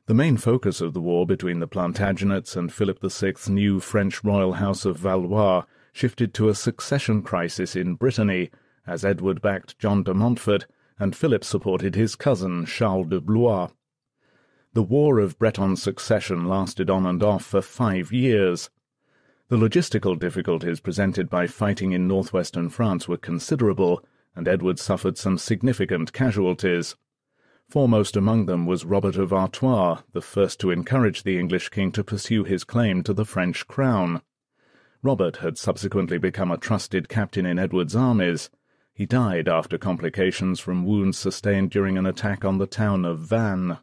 The 0.06 0.14
main 0.14 0.36
focus 0.36 0.80
of 0.80 0.94
the 0.94 1.00
war 1.00 1.26
between 1.26 1.60
the 1.60 1.68
Plantagenets 1.68 2.56
and 2.56 2.72
Philip 2.72 2.98
VI's 3.00 3.48
new 3.48 3.78
French 3.78 4.24
royal 4.24 4.54
house 4.54 4.84
of 4.84 4.96
Valois 4.96 5.62
shifted 5.92 6.34
to 6.34 6.48
a 6.48 6.54
succession 6.56 7.22
crisis 7.22 7.76
in 7.76 7.94
Brittany, 7.94 8.50
as 8.84 9.04
Edward 9.04 9.40
backed 9.40 9.78
John 9.78 10.02
de 10.02 10.12
Montfort 10.12 10.66
and 10.98 11.14
Philip 11.14 11.44
supported 11.44 11.94
his 11.94 12.16
cousin 12.16 12.66
Charles 12.66 13.06
de 13.06 13.20
Blois. 13.20 13.68
The 14.72 14.82
War 14.82 15.20
of 15.20 15.38
Breton 15.38 15.76
Succession 15.76 16.48
lasted 16.48 16.90
on 16.90 17.06
and 17.06 17.22
off 17.22 17.44
for 17.44 17.62
five 17.62 18.10
years. 18.10 18.70
The 19.50 19.56
logistical 19.56 20.16
difficulties 20.16 20.78
presented 20.78 21.28
by 21.28 21.48
fighting 21.48 21.90
in 21.90 22.06
northwestern 22.06 22.68
France 22.68 23.08
were 23.08 23.16
considerable, 23.16 24.04
and 24.36 24.46
Edward 24.46 24.78
suffered 24.78 25.18
some 25.18 25.38
significant 25.38 26.12
casualties. 26.12 26.94
Foremost 27.68 28.14
among 28.14 28.46
them 28.46 28.64
was 28.64 28.84
Robert 28.84 29.16
of 29.16 29.32
Artois, 29.32 30.02
the 30.12 30.20
first 30.20 30.60
to 30.60 30.70
encourage 30.70 31.24
the 31.24 31.36
English 31.36 31.70
king 31.70 31.90
to 31.92 32.04
pursue 32.04 32.44
his 32.44 32.62
claim 32.62 33.02
to 33.02 33.12
the 33.12 33.24
French 33.24 33.66
crown. 33.66 34.22
Robert 35.02 35.38
had 35.38 35.58
subsequently 35.58 36.16
become 36.16 36.52
a 36.52 36.56
trusted 36.56 37.08
captain 37.08 37.44
in 37.44 37.58
Edward's 37.58 37.96
armies. 37.96 38.50
He 38.94 39.04
died 39.04 39.48
after 39.48 39.78
complications 39.78 40.60
from 40.60 40.86
wounds 40.86 41.18
sustained 41.18 41.72
during 41.72 41.98
an 41.98 42.06
attack 42.06 42.44
on 42.44 42.58
the 42.58 42.68
town 42.68 43.04
of 43.04 43.18
Vannes. 43.18 43.78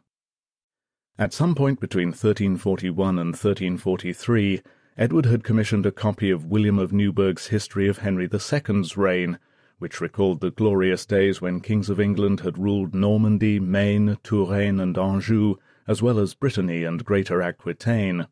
At 1.18 1.34
some 1.34 1.54
point 1.54 1.78
between 1.78 2.08
1341 2.08 3.18
and 3.18 3.34
1343, 3.34 4.62
Edward 4.98 5.26
had 5.26 5.44
commissioned 5.44 5.86
a 5.86 5.92
copy 5.92 6.28
of 6.28 6.46
William 6.46 6.76
of 6.76 6.92
Newburgh's 6.92 7.46
History 7.46 7.86
of 7.86 7.98
Henry 7.98 8.28
II's 8.32 8.96
reign, 8.96 9.38
which 9.78 10.00
recalled 10.00 10.40
the 10.40 10.50
glorious 10.50 11.06
days 11.06 11.40
when 11.40 11.60
kings 11.60 11.88
of 11.88 12.00
England 12.00 12.40
had 12.40 12.58
ruled 12.58 12.96
Normandy, 12.96 13.60
Maine, 13.60 14.18
Touraine, 14.24 14.80
and 14.80 14.98
Anjou, 14.98 15.54
as 15.86 16.02
well 16.02 16.18
as 16.18 16.34
Brittany 16.34 16.82
and 16.82 17.04
Greater 17.04 17.40
Aquitaine. 17.40 18.26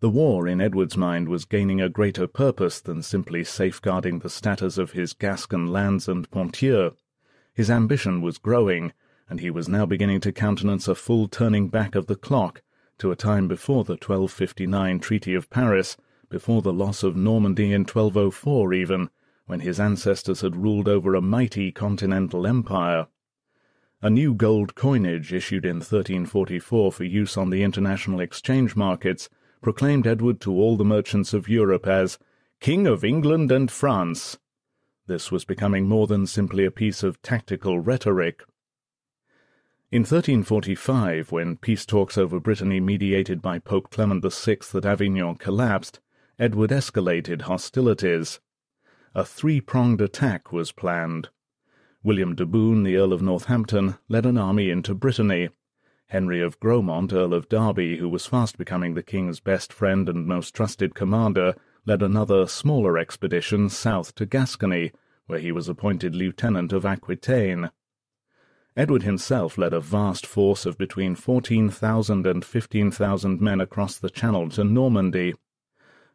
The 0.00 0.10
war, 0.10 0.48
in 0.48 0.60
Edward's 0.60 0.96
mind, 0.96 1.28
was 1.28 1.44
gaining 1.44 1.80
a 1.80 1.88
greater 1.88 2.26
purpose 2.26 2.80
than 2.80 3.00
simply 3.00 3.44
safeguarding 3.44 4.18
the 4.18 4.28
status 4.28 4.76
of 4.76 4.90
his 4.90 5.12
Gascon 5.12 5.68
lands 5.68 6.08
and 6.08 6.28
Ponthieu. 6.32 6.96
His 7.54 7.70
ambition 7.70 8.22
was 8.22 8.38
growing, 8.38 8.92
and 9.28 9.38
he 9.38 9.50
was 9.50 9.68
now 9.68 9.86
beginning 9.86 10.18
to 10.22 10.32
countenance 10.32 10.88
a 10.88 10.96
full 10.96 11.28
turning 11.28 11.68
back 11.68 11.94
of 11.94 12.08
the 12.08 12.16
clock 12.16 12.60
to 13.00 13.10
a 13.10 13.16
time 13.16 13.48
before 13.48 13.82
the 13.84 13.94
1259 13.94 15.00
Treaty 15.00 15.34
of 15.34 15.50
Paris, 15.50 15.96
before 16.28 16.62
the 16.62 16.72
loss 16.72 17.02
of 17.02 17.16
Normandy 17.16 17.72
in 17.72 17.80
1204 17.80 18.72
even, 18.72 19.10
when 19.46 19.60
his 19.60 19.80
ancestors 19.80 20.42
had 20.42 20.54
ruled 20.54 20.86
over 20.86 21.14
a 21.14 21.20
mighty 21.20 21.72
continental 21.72 22.46
empire. 22.46 23.08
A 24.02 24.08
new 24.08 24.32
gold 24.32 24.74
coinage 24.74 25.32
issued 25.32 25.64
in 25.64 25.76
1344 25.76 26.92
for 26.92 27.04
use 27.04 27.36
on 27.36 27.50
the 27.50 27.62
international 27.62 28.20
exchange 28.20 28.76
markets 28.76 29.28
proclaimed 29.60 30.06
Edward 30.06 30.40
to 30.42 30.52
all 30.52 30.76
the 30.76 30.84
merchants 30.84 31.34
of 31.34 31.48
Europe 31.48 31.86
as 31.86 32.18
King 32.60 32.86
of 32.86 33.04
England 33.04 33.50
and 33.50 33.70
France. 33.70 34.38
This 35.06 35.32
was 35.32 35.44
becoming 35.44 35.88
more 35.88 36.06
than 36.06 36.26
simply 36.26 36.64
a 36.64 36.70
piece 36.70 37.02
of 37.02 37.20
tactical 37.20 37.80
rhetoric. 37.80 38.42
In 39.92 40.02
1345, 40.02 41.32
when 41.32 41.56
peace 41.56 41.84
talks 41.84 42.16
over 42.16 42.38
Brittany 42.38 42.78
mediated 42.78 43.42
by 43.42 43.58
Pope 43.58 43.90
Clement 43.90 44.22
VI 44.22 44.58
at 44.72 44.86
Avignon 44.86 45.34
collapsed, 45.34 45.98
Edward 46.38 46.70
escalated 46.70 47.42
hostilities. 47.42 48.38
A 49.16 49.24
three-pronged 49.24 50.00
attack 50.00 50.52
was 50.52 50.70
planned. 50.70 51.30
William 52.04 52.36
de 52.36 52.46
Bohun, 52.46 52.84
the 52.84 52.94
Earl 52.94 53.12
of 53.12 53.20
Northampton, 53.20 53.96
led 54.08 54.26
an 54.26 54.38
army 54.38 54.70
into 54.70 54.94
Brittany. 54.94 55.48
Henry 56.06 56.40
of 56.40 56.60
Grosmont, 56.60 57.12
Earl 57.12 57.34
of 57.34 57.48
Derby, 57.48 57.96
who 57.96 58.08
was 58.08 58.26
fast 58.26 58.58
becoming 58.58 58.94
the 58.94 59.02
king's 59.02 59.40
best 59.40 59.72
friend 59.72 60.08
and 60.08 60.24
most 60.24 60.54
trusted 60.54 60.94
commander, 60.94 61.56
led 61.84 62.00
another, 62.00 62.46
smaller 62.46 62.96
expedition 62.96 63.68
south 63.68 64.14
to 64.14 64.24
Gascony, 64.24 64.92
where 65.26 65.40
he 65.40 65.50
was 65.50 65.68
appointed 65.68 66.14
lieutenant 66.14 66.72
of 66.72 66.86
Aquitaine. 66.86 67.70
Edward 68.76 69.02
himself 69.02 69.58
led 69.58 69.72
a 69.72 69.80
vast 69.80 70.24
force 70.24 70.64
of 70.64 70.78
between 70.78 71.16
14,000 71.16 72.26
and 72.26 72.44
15,000 72.44 73.40
men 73.40 73.60
across 73.60 73.98
the 73.98 74.10
Channel 74.10 74.48
to 74.50 74.62
Normandy. 74.62 75.34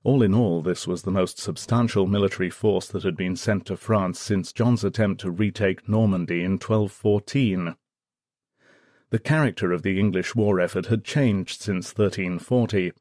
All 0.03 0.22
in 0.22 0.34
all, 0.34 0.62
this 0.62 0.88
was 0.88 1.01
the 1.01 1.12
most 1.12 1.38
substantial 1.38 2.08
military 2.08 2.49
force 2.49 2.88
that 2.88 3.03
had 3.03 3.18
been 3.18 3.36
sent 3.36 3.66
to 3.66 3.76
France 3.76 4.20
since 4.20 4.53
John's 4.53 4.84
attempt 4.84 5.20
to 5.22 5.32
retake 5.32 5.89
Normandy 5.89 6.43
in 6.43 6.53
1214. 6.53 7.76
The 9.10 9.20
character 9.20 9.72
of 9.72 9.82
the 9.82 9.99
English 9.99 10.36
war 10.36 10.60
effort 10.60 10.86
had 10.86 11.03
changed 11.03 11.62
since 11.62 11.89
1340. 11.89 12.93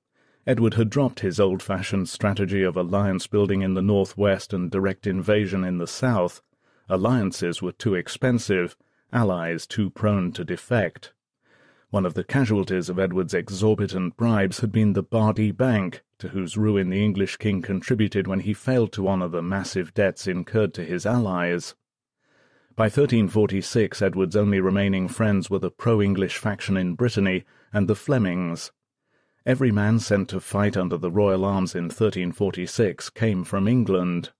Edward 0.46 0.74
had 0.74 0.90
dropped 0.90 1.20
his 1.20 1.38
old-fashioned 1.38 2.08
strategy 2.08 2.62
of 2.62 2.76
alliance 2.76 3.26
building 3.26 3.62
in 3.62 3.74
the 3.74 3.82
northwest 3.82 4.52
and 4.52 4.70
direct 4.70 5.06
invasion 5.06 5.62
in 5.62 5.78
the 5.78 5.86
south. 5.86 6.42
Alliances 6.88 7.62
were 7.62 7.72
too 7.72 7.94
expensive, 7.94 8.76
allies 9.14 9.66
too 9.66 9.88
prone 9.88 10.32
to 10.32 10.44
defect. 10.44 11.12
One 11.90 12.04
of 12.04 12.14
the 12.14 12.24
casualties 12.24 12.88
of 12.88 12.98
Edward's 12.98 13.32
exorbitant 13.32 14.16
bribes 14.16 14.58
had 14.58 14.72
been 14.72 14.94
the 14.94 15.02
Bardi 15.02 15.52
Bank, 15.52 16.02
to 16.18 16.28
whose 16.28 16.56
ruin 16.56 16.90
the 16.90 17.04
English 17.04 17.36
king 17.36 17.62
contributed 17.62 18.26
when 18.26 18.40
he 18.40 18.52
failed 18.52 18.92
to 18.94 19.06
honour 19.06 19.28
the 19.28 19.42
massive 19.42 19.94
debts 19.94 20.26
incurred 20.26 20.74
to 20.74 20.84
his 20.84 21.06
allies. 21.06 21.76
By 22.74 22.86
1346 22.86 24.02
Edward's 24.02 24.34
only 24.34 24.58
remaining 24.58 25.06
friends 25.06 25.48
were 25.48 25.60
the 25.60 25.70
pro-English 25.70 26.36
faction 26.36 26.76
in 26.76 26.96
Brittany 26.96 27.44
and 27.72 27.86
the 27.86 27.94
Flemings. 27.94 28.72
Every 29.46 29.70
man 29.70 30.00
sent 30.00 30.30
to 30.30 30.40
fight 30.40 30.76
under 30.76 30.96
the 30.96 31.12
royal 31.12 31.44
arms 31.44 31.76
in 31.76 31.84
1346 31.84 33.10
came 33.10 33.44
from 33.44 33.68
England. 33.68 34.32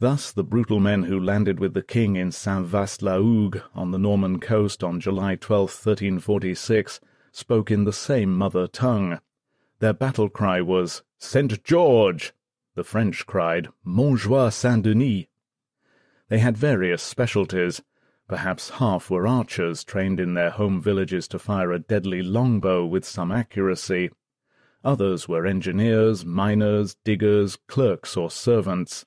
Thus 0.00 0.32
the 0.32 0.42
brutal 0.42 0.80
men 0.80 1.02
who 1.02 1.20
landed 1.20 1.60
with 1.60 1.74
the 1.74 1.82
king 1.82 2.16
in 2.16 2.32
Saint-Vaast-la-Hougue 2.32 3.60
on 3.74 3.90
the 3.90 3.98
Norman 3.98 4.40
coast 4.40 4.82
on 4.82 4.98
July 4.98 5.36
12, 5.36 5.68
1346, 5.68 7.00
spoke 7.32 7.70
in 7.70 7.84
the 7.84 7.92
same 7.92 8.34
mother 8.34 8.66
tongue. 8.66 9.20
Their 9.80 9.92
battle 9.92 10.30
cry 10.30 10.62
was, 10.62 11.02
St. 11.18 11.62
George! 11.62 12.32
The 12.76 12.82
French 12.82 13.26
cried, 13.26 13.68
Montjoie 13.84 14.48
Saint 14.48 14.84
Denis. 14.84 15.26
They 16.30 16.38
had 16.38 16.56
various 16.56 17.02
specialties. 17.02 17.82
Perhaps 18.26 18.70
half 18.70 19.10
were 19.10 19.26
archers 19.26 19.84
trained 19.84 20.18
in 20.18 20.32
their 20.32 20.50
home 20.50 20.80
villages 20.80 21.28
to 21.28 21.38
fire 21.38 21.72
a 21.72 21.78
deadly 21.78 22.22
longbow 22.22 22.86
with 22.86 23.04
some 23.04 23.30
accuracy. 23.30 24.08
Others 24.82 25.28
were 25.28 25.44
engineers, 25.44 26.24
miners, 26.24 26.96
diggers, 27.04 27.58
clerks, 27.66 28.16
or 28.16 28.30
servants. 28.30 29.04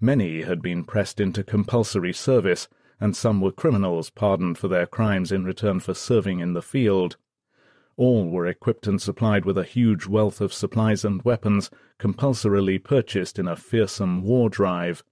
Many 0.00 0.42
had 0.42 0.62
been 0.62 0.84
pressed 0.84 1.18
into 1.18 1.42
compulsory 1.42 2.12
service, 2.12 2.68
and 3.00 3.16
some 3.16 3.40
were 3.40 3.50
criminals 3.50 4.10
pardoned 4.10 4.56
for 4.56 4.68
their 4.68 4.86
crimes 4.86 5.32
in 5.32 5.44
return 5.44 5.80
for 5.80 5.92
serving 5.92 6.38
in 6.38 6.52
the 6.52 6.62
field. 6.62 7.16
All 7.96 8.28
were 8.28 8.46
equipped 8.46 8.86
and 8.86 9.02
supplied 9.02 9.44
with 9.44 9.58
a 9.58 9.64
huge 9.64 10.06
wealth 10.06 10.40
of 10.40 10.52
supplies 10.52 11.04
and 11.04 11.20
weapons 11.22 11.68
compulsorily 11.98 12.78
purchased 12.78 13.40
in 13.40 13.48
a 13.48 13.56
fearsome 13.56 14.22
war 14.22 14.48
drive. 14.48 15.02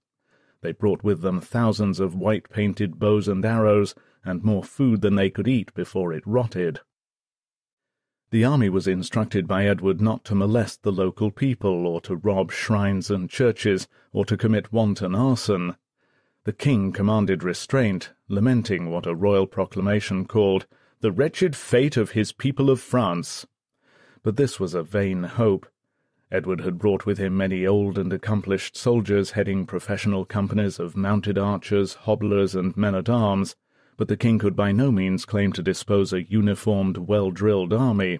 They 0.61 0.71
brought 0.71 1.03
with 1.03 1.21
them 1.21 1.41
thousands 1.41 1.99
of 1.99 2.15
white-painted 2.15 2.97
bows 2.97 3.27
and 3.27 3.43
arrows, 3.45 3.93
and 4.23 4.41
more 4.41 4.63
food 4.63 5.01
than 5.01 5.15
they 5.15 5.29
could 5.29 5.49
eat 5.49 5.73
before 5.73 6.13
it 6.13 6.23
rotted. 6.25 6.79
The 8.29 8.43
army 8.43 8.67
was 8.67 8.87
instructed 8.89 9.47
by 9.47 9.65
Edward 9.65 10.01
not 10.01 10.25
to 10.25 10.35
molest 10.35 10.83
the 10.83 10.91
local 10.91 11.31
people, 11.31 11.87
or 11.87 12.01
to 12.01 12.17
rob 12.17 12.51
shrines 12.51 13.09
and 13.09 13.29
churches, 13.29 13.87
or 14.11 14.25
to 14.25 14.35
commit 14.35 14.73
wanton 14.73 15.15
arson. 15.15 15.75
The 16.43 16.51
king 16.51 16.91
commanded 16.91 17.41
restraint, 17.41 18.11
lamenting 18.27 18.89
what 18.89 19.05
a 19.05 19.15
royal 19.15 19.47
proclamation 19.47 20.25
called 20.25 20.65
the 20.99 21.11
wretched 21.11 21.55
fate 21.55 21.95
of 21.95 22.11
his 22.11 22.33
people 22.33 22.69
of 22.69 22.81
France. 22.81 23.45
But 24.23 24.35
this 24.35 24.59
was 24.59 24.73
a 24.73 24.83
vain 24.83 25.23
hope. 25.23 25.65
Edward 26.29 26.61
had 26.61 26.77
brought 26.77 27.05
with 27.05 27.19
him 27.19 27.37
many 27.37 27.65
old 27.65 27.97
and 27.97 28.11
accomplished 28.11 28.75
soldiers 28.75 29.31
heading 29.31 29.65
professional 29.65 30.25
companies 30.25 30.79
of 30.79 30.97
mounted 30.97 31.37
archers, 31.37 31.93
hobelars, 31.93 32.55
and 32.55 32.75
men-at-arms, 32.75 33.55
but 33.97 34.07
the 34.07 34.15
king 34.15 34.39
could 34.39 34.55
by 34.55 34.71
no 34.71 34.91
means 34.91 35.25
claim 35.25 35.51
to 35.51 35.61
dispose 35.61 36.13
a 36.13 36.29
uniformed, 36.29 36.97
well-drilled 36.97 37.73
army. 37.73 38.19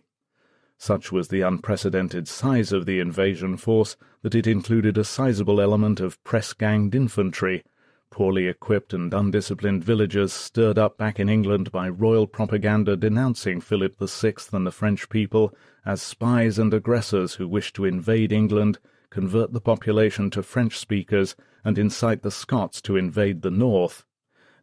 Such 0.78 1.11
was 1.11 1.30
the 1.30 1.41
unprecedented 1.41 2.28
size 2.28 2.71
of 2.71 2.86
the 2.86 2.99
invasion 2.99 3.57
force 3.57 3.95
that 4.21 4.36
it 4.36 4.45
included 4.45 4.97
a 4.97 5.03
sizable 5.03 5.61
element 5.61 5.99
of 5.99 6.23
press-ganged 6.23 6.93
infantry, 6.93 7.63
poorly 8.09 8.47
equipped 8.47 8.93
and 8.93 9.13
undisciplined 9.13 9.84
villagers 9.84 10.34
stirred 10.34 10.78
up 10.78 10.97
back 10.97 11.19
in 11.19 11.30
England 11.30 11.71
by 11.71 11.89
royal 11.89 12.25
propaganda 12.25 12.95
denouncing 12.95 13.61
Philip 13.61 13.95
VI 13.99 14.34
and 14.53 14.65
the 14.65 14.71
French 14.71 15.09
people 15.09 15.53
as 15.86 16.01
spies 16.01 16.57
and 16.57 16.73
aggressors 16.73 17.36
who 17.36 17.47
wished 17.47 17.75
to 17.75 17.86
invade 17.86 18.32
England, 18.32 18.80
convert 19.09 19.53
the 19.53 19.61
population 19.61 20.30
to 20.32 20.43
French 20.43 20.78
speakers, 20.78 21.36
and 21.63 21.78
incite 21.78 22.21
the 22.21 22.32
Scots 22.32 22.82
to 22.82 22.95
invade 22.95 23.41
the 23.41 23.51
north. 23.51 24.03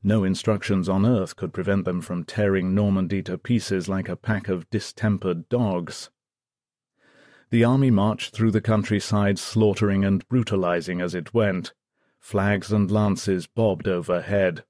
No 0.06 0.22
instructions 0.22 0.86
on 0.86 1.06
earth 1.06 1.34
could 1.34 1.54
prevent 1.54 1.86
them 1.86 2.02
from 2.02 2.24
tearing 2.24 2.74
Normandy 2.74 3.22
to 3.22 3.38
pieces 3.38 3.88
like 3.88 4.10
a 4.10 4.16
pack 4.16 4.50
of 4.50 4.68
distempered 4.68 5.48
dogs. 5.48 6.10
The 7.48 7.64
army 7.64 7.90
marched 7.90 8.34
through 8.34 8.50
the 8.50 8.60
countryside, 8.60 9.38
slaughtering 9.38 10.04
and 10.04 10.28
brutalizing 10.28 11.00
as 11.00 11.14
it 11.14 11.32
went. 11.32 11.72
Flags 12.20 12.70
and 12.70 12.90
lances 12.90 13.46
bobbed 13.46 13.88
overhead. 13.88 14.64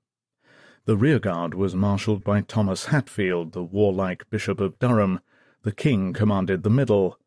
The 0.85 0.97
rearguard 0.97 1.55
was 1.55 1.75
marshalled 1.75 2.23
by 2.23 2.43
Thomas 2.43 2.87
Hatfield, 2.87 3.55
the 3.55 3.65
warlike 3.65 4.31
Bishop 4.31 4.61
of 4.61 4.79
Durham. 4.79 5.19
The 5.63 5.73
king 5.73 6.13
commanded 6.13 6.63
the 6.63 6.71
middle. 6.71 7.19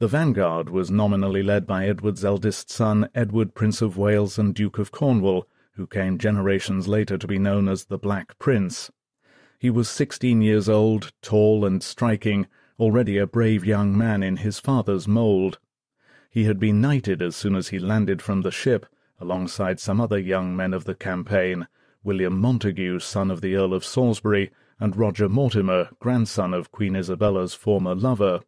The 0.00 0.08
vanguard 0.08 0.70
was 0.70 0.90
nominally 0.90 1.44
led 1.44 1.68
by 1.68 1.86
Edward's 1.86 2.24
eldest 2.24 2.68
son, 2.68 3.08
Edward, 3.14 3.54
Prince 3.54 3.80
of 3.80 3.96
Wales 3.96 4.38
and 4.38 4.56
Duke 4.56 4.78
of 4.78 4.90
Cornwall, 4.90 5.46
who 5.76 5.86
came 5.86 6.18
generations 6.18 6.86
later 6.88 7.18
to 7.18 7.26
be 7.26 7.38
known 7.38 7.68
as 7.68 7.84
the 7.84 7.98
Black 7.98 8.38
Prince. 8.38 8.90
He 9.58 9.70
was 9.70 9.88
sixteen 9.88 10.42
years 10.42 10.68
old, 10.68 11.12
tall 11.22 11.64
and 11.64 11.82
striking, 11.82 12.46
already 12.78 13.18
a 13.18 13.26
brave 13.26 13.64
young 13.64 13.96
man 13.96 14.22
in 14.22 14.38
his 14.38 14.58
father's 14.58 15.08
mould. 15.08 15.58
He 16.30 16.44
had 16.44 16.58
been 16.58 16.80
knighted 16.80 17.22
as 17.22 17.36
soon 17.36 17.54
as 17.54 17.68
he 17.68 17.78
landed 17.78 18.20
from 18.20 18.42
the 18.42 18.50
ship, 18.50 18.86
alongside 19.20 19.78
some 19.80 20.00
other 20.00 20.18
young 20.18 20.56
men 20.56 20.74
of 20.74 20.84
the 20.84 20.94
campaign, 20.94 21.68
William 22.02 22.38
Montague, 22.38 22.98
son 22.98 23.30
of 23.30 23.40
the 23.40 23.54
Earl 23.54 23.72
of 23.72 23.84
Salisbury, 23.84 24.50
and 24.78 24.96
Roger 24.96 25.28
Mortimer, 25.28 25.90
grandson 26.00 26.52
of 26.52 26.72
Queen 26.72 26.96
Isabella's 26.96 27.54
former 27.54 27.94
lover. 27.94 28.40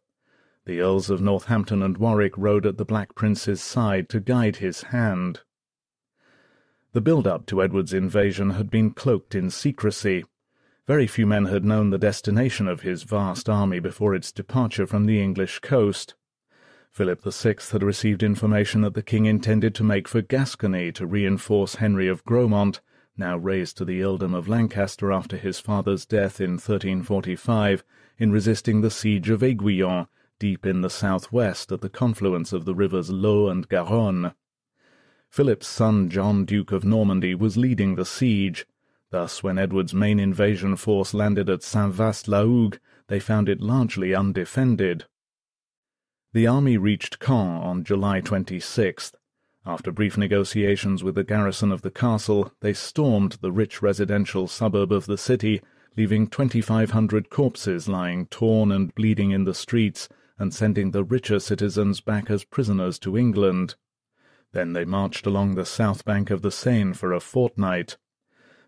The 0.65 0.81
Earls 0.81 1.09
of 1.09 1.21
Northampton 1.21 1.81
and 1.81 1.97
Warwick 1.97 2.37
rode 2.37 2.65
at 2.65 2.77
the 2.77 2.85
Black 2.85 3.15
Prince's 3.15 3.61
side 3.61 4.09
to 4.09 4.19
guide 4.19 4.57
his 4.57 4.83
hand. 4.83 5.41
The 6.97 7.01
build-up 7.01 7.45
to 7.45 7.61
Edward's 7.61 7.93
invasion 7.93 8.49
had 8.49 8.71
been 8.71 8.89
cloaked 8.89 9.35
in 9.35 9.51
secrecy. 9.51 10.25
Very 10.87 11.05
few 11.05 11.27
men 11.27 11.45
had 11.45 11.63
known 11.63 11.91
the 11.91 11.99
destination 11.99 12.67
of 12.67 12.81
his 12.81 13.03
vast 13.03 13.47
army 13.47 13.79
before 13.79 14.15
its 14.15 14.31
departure 14.31 14.87
from 14.87 15.05
the 15.05 15.21
English 15.21 15.59
coast. 15.59 16.15
Philip 16.89 17.23
VI 17.23 17.57
had 17.71 17.83
received 17.83 18.23
information 18.23 18.81
that 18.81 18.95
the 18.95 19.03
king 19.03 19.27
intended 19.27 19.75
to 19.75 19.83
make 19.83 20.07
for 20.07 20.23
Gascony 20.23 20.91
to 20.93 21.05
reinforce 21.05 21.75
Henry 21.75 22.07
of 22.07 22.25
Grosmont, 22.25 22.79
now 23.15 23.37
raised 23.37 23.77
to 23.77 23.85
the 23.85 24.01
earldom 24.01 24.33
of 24.33 24.47
Lancaster 24.47 25.11
after 25.11 25.37
his 25.37 25.59
father's 25.59 26.03
death 26.03 26.41
in 26.41 26.53
1345, 26.53 27.83
in 28.17 28.31
resisting 28.31 28.81
the 28.81 28.89
siege 28.89 29.29
of 29.29 29.43
Aiguillon, 29.43 30.07
deep 30.39 30.65
in 30.65 30.81
the 30.81 30.89
south-west 30.89 31.71
at 31.71 31.81
the 31.81 31.89
confluence 31.89 32.51
of 32.51 32.65
the 32.65 32.73
rivers 32.73 33.11
Lot 33.11 33.51
and 33.51 33.69
Garonne. 33.69 34.33
Philip's 35.29 35.67
son 35.67 36.09
John, 36.09 36.45
Duke 36.45 36.71
of 36.71 36.83
Normandy, 36.83 37.35
was 37.35 37.57
leading 37.57 37.95
the 37.95 38.05
siege. 38.05 38.65
Thus, 39.11 39.43
when 39.43 39.57
Edward's 39.57 39.93
main 39.93 40.19
invasion 40.19 40.75
force 40.75 41.13
landed 41.13 41.49
at 41.49 41.63
Saint-Vaast-la-Hougue, 41.63 42.79
they 43.07 43.19
found 43.19 43.47
it 43.47 43.61
largely 43.61 44.13
undefended. 44.13 45.05
The 46.33 46.47
army 46.47 46.77
reached 46.77 47.19
Caen 47.19 47.61
on 47.61 47.83
July 47.83 48.21
26th. 48.21 49.13
After 49.65 49.91
brief 49.91 50.17
negotiations 50.17 51.03
with 51.03 51.15
the 51.15 51.23
garrison 51.23 51.71
of 51.71 51.81
the 51.81 51.91
castle, 51.91 52.51
they 52.61 52.73
stormed 52.73 53.33
the 53.41 53.51
rich 53.51 53.81
residential 53.81 54.47
suburb 54.47 54.91
of 54.91 55.05
the 55.05 55.17
city, 55.17 55.61
leaving 55.95 56.27
2,500 56.27 57.29
corpses 57.29 57.87
lying 57.87 58.27
torn 58.27 58.71
and 58.71 58.93
bleeding 58.93 59.31
in 59.31 59.43
the 59.45 59.53
streets, 59.53 60.07
and 60.37 60.53
sending 60.53 60.91
the 60.91 61.03
richer 61.03 61.39
citizens 61.39 62.01
back 62.01 62.29
as 62.29 62.43
prisoners 62.43 62.99
to 62.99 63.17
England. 63.17 63.75
Then 64.57 64.73
they 64.73 64.85
marched 64.85 65.27
along 65.27 65.53
the 65.53 65.67
south 65.67 66.03
bank 66.03 66.31
of 66.31 66.41
the 66.41 66.49
Seine 66.49 66.93
for 66.93 67.13
a 67.13 67.19
fortnight. 67.19 67.95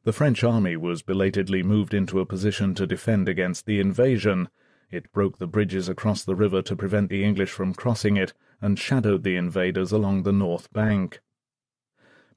The 0.04 0.14
French 0.14 0.44
army 0.44 0.78
was 0.78 1.02
belatedly 1.02 1.64
moved 1.64 1.96
into 1.96 2.20
a 2.20 2.28
position 2.28 2.76
to 2.76 2.86
defend 2.86 3.28
against 3.28 3.66
the 3.66 3.80
invasion, 3.80 4.50
it 4.92 5.12
broke 5.12 5.40
the 5.40 5.48
bridges 5.48 5.90
across 5.90 6.24
the 6.24 6.36
river 6.36 6.62
to 6.62 6.76
prevent 6.76 7.10
the 7.10 7.24
English 7.24 7.50
from 7.50 7.74
crossing 7.74 8.18
it, 8.18 8.34
and 8.62 8.78
shadowed 8.78 9.24
the 9.24 9.36
invaders 9.36 9.92
along 9.92 10.22
the 10.22 10.32
north 10.32 10.72
bank. 10.72 11.22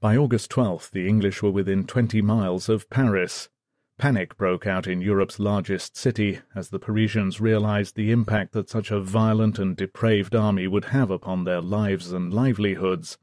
By 0.00 0.16
August 0.16 0.50
12th 0.50 0.90
the 0.90 1.06
English 1.06 1.42
were 1.42 1.50
within 1.50 1.86
twenty 1.86 2.22
miles 2.22 2.70
of 2.70 2.88
Paris. 2.88 3.50
Panic 3.98 4.38
broke 4.38 4.66
out 4.66 4.86
in 4.86 5.02
Europe's 5.02 5.38
largest 5.38 5.94
city 5.94 6.38
as 6.54 6.70
the 6.70 6.78
Parisians 6.78 7.38
realized 7.38 7.96
the 7.96 8.12
impact 8.12 8.52
that 8.52 8.70
such 8.70 8.90
a 8.90 8.98
violent 8.98 9.58
and 9.58 9.76
depraved 9.76 10.34
army 10.34 10.66
would 10.66 10.86
have 10.86 11.10
upon 11.10 11.44
their 11.44 11.60
lives 11.60 12.12
and 12.12 12.32
livelihoods. 12.32 13.18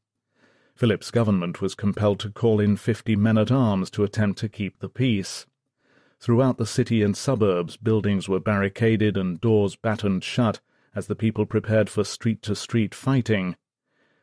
Philip's 0.80 1.12
government 1.12 1.62
was 1.62 1.76
compelled 1.76 2.22
to 2.22 2.30
call 2.30 2.62
in 2.62 2.78
fifty 2.78 3.18
men-at-arms 3.18 3.90
to 3.90 4.06
attempt 4.06 4.40
to 4.40 4.48
keep 4.48 4.80
the 4.80 4.88
peace. 4.88 5.46
Throughout 6.22 6.58
the 6.58 6.66
city 6.66 7.04
and 7.04 7.18
suburbs, 7.18 7.76
buildings 7.76 8.30
were 8.30 8.40
barricaded 8.40 9.18
and 9.18 9.42
doors 9.42 9.76
battened 9.76 10.24
shut 10.24 10.62
as 10.96 11.08
the 11.08 11.18
people 11.18 11.46
prepared 11.46 11.90
for 11.90 12.06
street-to-street 12.06 12.96
fighting. 12.96 13.58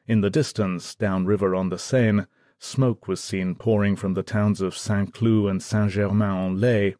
In 0.08 0.22
the 0.22 0.30
distance, 0.30 0.94
downriver 0.94 1.54
on 1.54 1.68
the 1.68 1.78
Seine, 1.78 2.24
smoke 2.58 3.06
was 3.06 3.22
seen 3.22 3.54
pouring 3.54 3.94
from 3.94 4.14
the 4.14 4.22
towns 4.22 4.62
of 4.62 4.74
Saint-Cloud 4.74 5.50
and 5.50 5.62
Saint-Germain-en-Laye. 5.62 6.94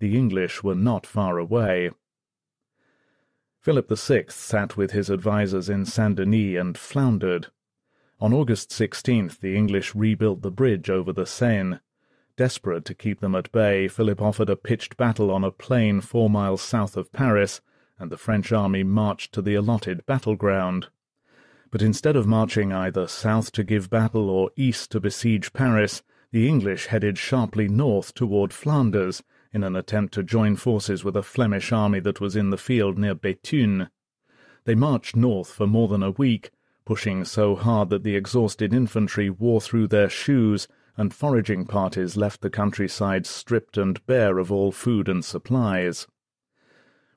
The 0.00 0.18
English 0.18 0.62
were 0.62 0.74
not 0.74 1.06
far 1.06 1.38
away. 1.38 1.92
Philip 3.58 3.88
VI 3.88 4.26
sat 4.28 4.76
with 4.76 4.90
his 4.90 5.10
advisers 5.10 5.70
in 5.70 5.86
Saint-Denis 5.86 6.60
and 6.60 6.76
floundered. 6.76 7.46
On 8.20 8.32
August 8.32 8.70
16th 8.70 9.38
the 9.38 9.56
English 9.56 9.94
rebuilt 9.94 10.42
the 10.42 10.50
bridge 10.50 10.90
over 10.90 11.12
the 11.12 11.24
Seine. 11.24 11.78
Desperate 12.36 12.84
to 12.86 12.94
keep 12.94 13.20
them 13.20 13.36
at 13.36 13.52
bay, 13.52 13.86
Philip 13.86 14.20
offered 14.20 14.50
a 14.50 14.56
pitched 14.56 14.96
battle 14.96 15.30
on 15.30 15.44
a 15.44 15.52
plain 15.52 16.00
four 16.00 16.28
miles 16.28 16.60
south 16.60 16.96
of 16.96 17.12
Paris, 17.12 17.60
and 17.96 18.10
the 18.10 18.16
French 18.16 18.50
army 18.50 18.82
marched 18.82 19.32
to 19.34 19.42
the 19.42 19.54
allotted 19.54 20.04
battleground. 20.04 20.88
But 21.70 21.80
instead 21.80 22.16
of 22.16 22.26
marching 22.26 22.72
either 22.72 23.06
south 23.06 23.52
to 23.52 23.62
give 23.62 23.88
battle 23.88 24.28
or 24.28 24.50
east 24.56 24.90
to 24.92 25.00
besiege 25.00 25.52
Paris, 25.52 26.02
the 26.32 26.48
English 26.48 26.86
headed 26.86 27.18
sharply 27.18 27.68
north 27.68 28.14
toward 28.14 28.52
Flanders 28.52 29.22
in 29.52 29.62
an 29.62 29.76
attempt 29.76 30.12
to 30.14 30.24
join 30.24 30.56
forces 30.56 31.04
with 31.04 31.16
a 31.16 31.22
Flemish 31.22 31.70
army 31.70 32.00
that 32.00 32.20
was 32.20 32.34
in 32.34 32.50
the 32.50 32.58
field 32.58 32.98
near 32.98 33.14
Béthune. 33.14 33.90
They 34.64 34.74
marched 34.74 35.14
north 35.14 35.52
for 35.52 35.68
more 35.68 35.86
than 35.86 36.02
a 36.02 36.10
week, 36.10 36.50
pushing 36.88 37.22
so 37.22 37.54
hard 37.54 37.90
that 37.90 38.02
the 38.02 38.16
exhausted 38.16 38.72
infantry 38.72 39.28
wore 39.28 39.60
through 39.60 39.86
their 39.86 40.08
shoes, 40.08 40.66
and 40.96 41.12
foraging 41.12 41.66
parties 41.66 42.16
left 42.16 42.40
the 42.40 42.48
countryside 42.48 43.26
stripped 43.26 43.76
and 43.76 44.06
bare 44.06 44.38
of 44.38 44.50
all 44.50 44.72
food 44.72 45.06
and 45.06 45.22
supplies. 45.22 46.06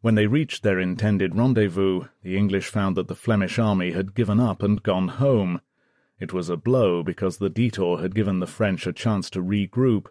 When 0.02 0.16
they 0.16 0.28
reached 0.28 0.62
their 0.62 0.78
intended 0.78 1.38
rendezvous, 1.38 2.04
the 2.22 2.36
English 2.36 2.68
found 2.68 2.98
that 2.98 3.08
the 3.08 3.16
Flemish 3.16 3.58
army 3.58 3.92
had 3.92 4.14
given 4.14 4.42
up 4.42 4.62
and 4.62 4.84
gone 4.84 5.08
home. 5.08 5.62
It 6.20 6.34
was 6.34 6.50
a 6.50 6.58
blow 6.58 7.02
because 7.02 7.38
the 7.38 7.50
detour 7.50 8.02
had 8.02 8.14
given 8.14 8.42
the 8.42 8.48
French 8.48 8.86
a 8.86 8.92
chance 8.92 9.30
to 9.30 9.42
regroup. 9.42 10.08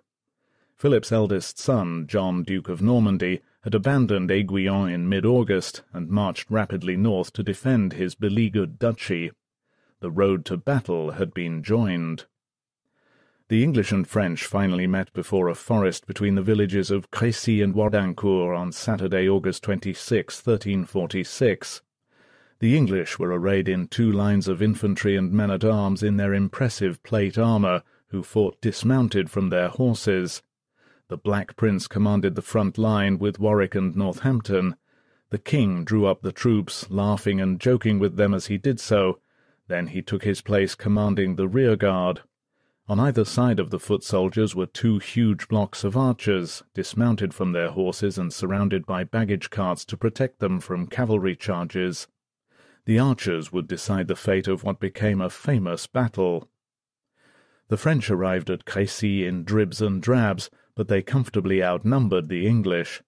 Philip's 0.79 1.13
eldest 1.13 1.59
son, 1.59 2.07
John, 2.07 2.45
Duke 2.45 2.71
of 2.71 2.81
Normandy, 2.81 3.43
had 3.65 3.75
abandoned 3.75 4.31
Aiguillon 4.31 4.91
in 4.91 5.07
mid-August 5.07 5.83
and 5.93 6.09
marched 6.09 6.51
rapidly 6.51 6.97
north 6.97 7.31
to 7.35 7.43
defend 7.43 7.93
his 7.93 8.15
beleaguered 8.15 8.79
duchy 8.79 9.33
the 10.01 10.11
road 10.11 10.45
to 10.47 10.57
battle 10.57 11.13
had 11.13 11.33
been 11.33 11.63
joined. 11.63 12.25
The 13.49 13.65
English 13.65 13.93
and 13.93 14.07
French 14.07 14.45
finally 14.45 14.87
met 14.87 15.13
before 15.13 15.49
a 15.49 15.55
forest 15.55 16.07
between 16.07 16.37
the 16.37 16.43
villages 16.43 16.91
of 16.91 17.11
Crécy 17.11 17.63
and 17.63 17.75
Wadicourt 17.75 18.57
on 18.57 18.73
Saturday, 18.73 19.29
August 19.29 19.63
26, 19.65 20.37
1346. 20.47 21.83
The 22.61 22.77
English 22.77 23.19
were 23.19 23.39
arrayed 23.39 23.69
in 23.69 23.89
two 23.89 24.13
lines 24.13 24.47
of 24.47 24.63
infantry 24.63 25.17
and 25.17 25.33
men-at-arms 25.33 26.03
in 26.03 26.17
their 26.17 26.33
impressive 26.33 27.03
plate 27.03 27.39
armour, 27.39 27.83
who 28.09 28.23
fought 28.23 28.61
dismounted 28.61 29.31
from 29.31 29.49
their 29.49 29.69
horses. 29.69 30.43
The 31.09 31.17
Black 31.17 31.57
Prince 31.57 31.89
commanded 31.89 32.37
the 32.37 32.43
front 32.43 32.79
line 32.79 33.19
with 33.19 33.41
Warwick 33.41 33.75
and 33.75 33.97
Northampton. 33.97 34.77
The 35.31 35.39
king 35.39 35.85
drew 35.85 36.07
up 36.07 36.23
the 36.23 36.33
troops, 36.33 36.89
laughing 36.89 37.41
and 37.41 37.59
joking 37.59 37.99
with 37.99 38.17
them 38.17 38.33
as 38.33 38.47
he 38.47 38.59
did 38.59 38.79
so, 38.79 39.19
then 39.71 39.87
he 39.87 40.03
took 40.03 40.25
his 40.25 40.41
place 40.43 40.75
commanding 40.75 41.37
the 41.37 41.49
rearguard. 41.49 42.23
On 42.89 42.99
either 42.99 43.25
side 43.25 43.61
of 43.61 43.71
the 43.71 43.79
foot 43.79 44.03
soldiers 44.03 44.57
were 44.57 44.67
two 44.67 44.99
huge 44.99 45.47
blocks 45.47 45.85
of 45.85 45.97
archers, 45.97 46.65
dismounted 46.75 47.33
from 47.33 47.53
their 47.53 47.71
horses 47.71 48.19
and 48.19 48.33
surrounded 48.33 48.85
by 48.85 49.05
baggage 49.05 49.49
carts 49.49 49.85
to 49.85 49.97
protect 49.97 50.41
them 50.41 50.59
from 50.59 50.89
cavalry 50.89 51.37
charges. 51.37 52.09
The 52.87 52.99
archers 52.99 53.53
would 53.53 53.69
decide 53.69 54.09
the 54.09 54.17
fate 54.17 54.49
of 54.49 54.65
what 54.65 54.81
became 54.81 55.21
a 55.21 55.31
famous 55.31 55.87
battle. 55.87 56.49
The 57.69 57.77
French 57.77 58.11
arrived 58.11 58.51
at 58.51 58.65
Crécy 58.65 59.25
in 59.25 59.45
dribs 59.45 59.81
and 59.81 60.03
drabs, 60.03 60.51
but 60.75 60.89
they 60.89 61.03
comfortably 61.03 61.63
outnumbered 61.63 62.29
the 62.29 62.45
English. 62.45 63.03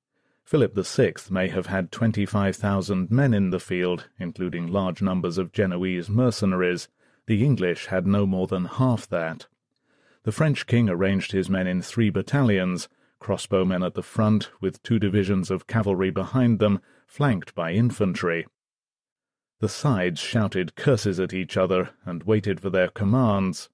Philip 0.52 0.74
VI 0.74 1.14
may 1.30 1.48
have 1.48 1.64
had 1.64 1.90
twenty-five 1.90 2.54
thousand 2.54 3.10
men 3.10 3.32
in 3.32 3.48
the 3.48 3.58
field, 3.58 4.10
including 4.18 4.66
large 4.66 5.00
numbers 5.00 5.38
of 5.38 5.50
Genoese 5.50 6.10
mercenaries. 6.10 6.88
The 7.24 7.42
English 7.42 7.86
had 7.86 8.06
no 8.06 8.26
more 8.26 8.46
than 8.46 8.66
half 8.66 9.08
that. 9.08 9.46
The 10.24 10.30
French 10.30 10.66
king 10.66 10.90
arranged 10.90 11.32
his 11.32 11.48
men 11.48 11.66
in 11.66 11.80
three 11.80 12.10
battalions, 12.10 12.90
crossbowmen 13.18 13.82
at 13.82 13.94
the 13.94 14.02
front, 14.02 14.50
with 14.60 14.82
two 14.82 14.98
divisions 14.98 15.50
of 15.50 15.66
cavalry 15.66 16.10
behind 16.10 16.58
them, 16.58 16.82
flanked 17.06 17.54
by 17.54 17.72
infantry. 17.72 18.46
The 19.60 19.70
sides 19.70 20.20
shouted 20.20 20.76
curses 20.76 21.18
at 21.18 21.32
each 21.32 21.56
other 21.56 21.94
and 22.04 22.24
waited 22.24 22.60
for 22.60 22.68
their 22.68 22.88
commands. 22.88 23.70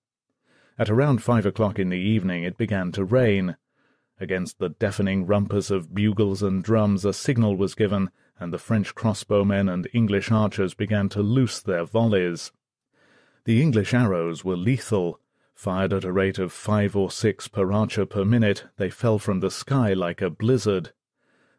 At 0.79 0.91
around 0.91 1.25
five 1.25 1.45
o'clock 1.45 1.81
in 1.81 1.89
the 1.89 1.99
evening 1.99 2.45
it 2.45 2.57
began 2.57 2.93
to 2.93 3.05
rain. 3.05 3.57
Against 4.21 4.59
the 4.59 4.71
deafening 4.71 5.27
rumpus 5.27 5.71
of 5.71 5.95
bugles 5.95 6.43
and 6.43 6.63
drums 6.63 7.05
a 7.05 7.13
signal 7.13 7.57
was 7.57 7.75
given, 7.75 8.11
and 8.41 8.53
the 8.53 8.59
French 8.59 8.95
crossbowmen 8.95 9.73
and 9.73 9.89
English 9.93 10.33
archers 10.33 10.75
began 10.75 11.09
to 11.11 11.23
loose 11.23 11.61
their 11.61 11.85
volleys. 11.85 12.53
The 13.45 13.63
English 13.63 13.95
arrows 13.95 14.45
were 14.45 14.57
lethal. 14.57 15.21
Fired 15.55 15.93
at 15.93 16.05
a 16.05 16.13
rate 16.13 16.39
of 16.39 16.53
five 16.53 16.95
or 16.95 17.11
six 17.11 17.49
per 17.49 17.73
archer 17.73 18.07
per 18.07 18.25
minute, 18.25 18.65
they 18.77 18.91
fell 18.91 19.19
from 19.19 19.41
the 19.41 19.51
sky 19.51 19.93
like 19.93 20.21
a 20.21 20.31
blizzard. 20.31 20.93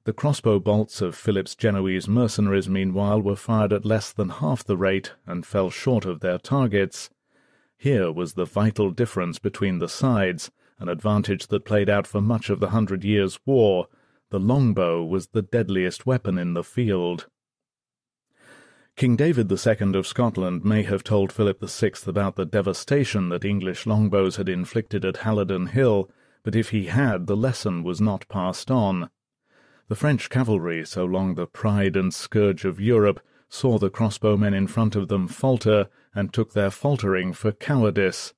The 0.05 0.13
crossbow 0.13 0.59
bolts 0.59 1.01
of 1.01 1.15
Philip's 1.15 1.55
Genoese 1.55 2.07
mercenaries, 2.07 2.69
meanwhile, 2.69 3.21
were 3.21 3.35
fired 3.35 3.73
at 3.73 3.85
less 3.85 4.11
than 4.11 4.29
half 4.29 4.63
the 4.63 4.77
rate 4.77 5.13
and 5.25 5.45
fell 5.45 5.69
short 5.69 6.05
of 6.05 6.19
their 6.21 6.37
targets. 6.37 7.09
Here 7.77 8.11
was 8.11 8.33
the 8.33 8.45
vital 8.45 8.91
difference 8.91 9.39
between 9.39 9.79
the 9.79 9.89
sides, 9.89 10.51
an 10.79 10.89
advantage 10.89 11.47
that 11.47 11.65
played 11.65 11.89
out 11.89 12.07
for 12.07 12.21
much 12.21 12.49
of 12.49 12.59
the 12.59 12.69
Hundred 12.69 13.03
Years' 13.03 13.39
War. 13.45 13.87
The 14.31 14.39
longbow 14.39 15.03
was 15.03 15.27
the 15.27 15.41
deadliest 15.41 16.05
weapon 16.05 16.37
in 16.37 16.53
the 16.53 16.63
field. 16.63 17.27
King 18.95 19.15
David 19.15 19.49
II 19.49 19.97
of 19.97 20.05
Scotland 20.05 20.65
may 20.65 20.83
have 20.83 21.03
told 21.03 21.31
Philip 21.31 21.61
VI 21.61 21.91
about 22.05 22.35
the 22.35 22.45
devastation 22.45 23.29
that 23.29 23.45
English 23.45 23.85
longbows 23.85 24.35
had 24.35 24.49
inflicted 24.49 25.05
at 25.05 25.19
Halidon 25.19 25.69
Hill, 25.69 26.09
but 26.43 26.55
if 26.55 26.71
he 26.71 26.87
had, 26.87 27.27
the 27.27 27.37
lesson 27.37 27.83
was 27.83 28.01
not 28.01 28.27
passed 28.27 28.69
on. 28.69 29.09
The 29.87 29.95
French 29.95 30.29
cavalry, 30.29 30.85
so 30.85 31.05
long 31.05 31.35
the 31.35 31.47
pride 31.47 31.95
and 31.95 32.13
scourge 32.13 32.65
of 32.65 32.79
Europe, 32.79 33.21
saw 33.47 33.79
the 33.79 33.89
crossbowmen 33.89 34.53
in 34.53 34.67
front 34.67 34.95
of 34.95 35.07
them 35.07 35.27
falter, 35.27 35.87
and 36.13 36.33
took 36.33 36.53
their 36.53 36.69
faltering 36.69 37.33
for 37.33 37.51
cowardice. 37.51 38.33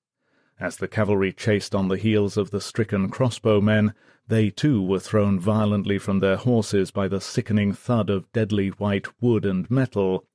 As 0.61 0.77
the 0.77 0.87
cavalry 0.87 1.33
chased 1.33 1.73
on 1.73 1.87
the 1.87 1.97
heels 1.97 2.37
of 2.37 2.51
the 2.51 2.61
stricken 2.61 3.09
crossbowmen, 3.09 3.95
they 4.27 4.51
too 4.51 4.79
were 4.79 4.99
thrown 4.99 5.39
violently 5.39 5.97
from 5.97 6.19
their 6.19 6.35
horses 6.35 6.91
by 6.91 7.07
the 7.07 7.19
sickening 7.19 7.73
thud 7.73 8.11
of 8.11 8.31
deadly 8.31 8.67
white 8.67 9.07
wood 9.19 9.43
and 9.43 9.69
metal. 9.71 10.27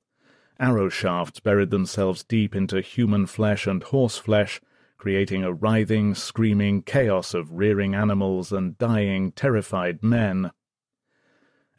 Arrow 0.59 0.89
shafts 0.89 1.39
buried 1.39 1.69
themselves 1.69 2.25
deep 2.25 2.53
into 2.57 2.81
human 2.81 3.25
flesh 3.25 3.65
and 3.65 3.83
horse 3.83 4.17
flesh, 4.17 4.59
creating 4.97 5.45
a 5.45 5.53
writhing, 5.53 6.13
screaming 6.13 6.81
chaos 6.81 7.33
of 7.33 7.53
rearing 7.53 7.95
animals 7.95 8.51
and 8.51 8.77
dying, 8.77 9.31
terrified 9.31 10.03
men. 10.03 10.51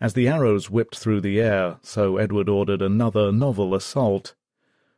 As 0.01 0.15
the 0.15 0.27
arrows 0.27 0.71
whipped 0.71 0.97
through 0.97 1.21
the 1.21 1.39
air, 1.39 1.77
so 1.83 2.17
Edward 2.17 2.49
ordered 2.49 2.81
another 2.81 3.31
novel 3.31 3.75
assault. 3.75 4.35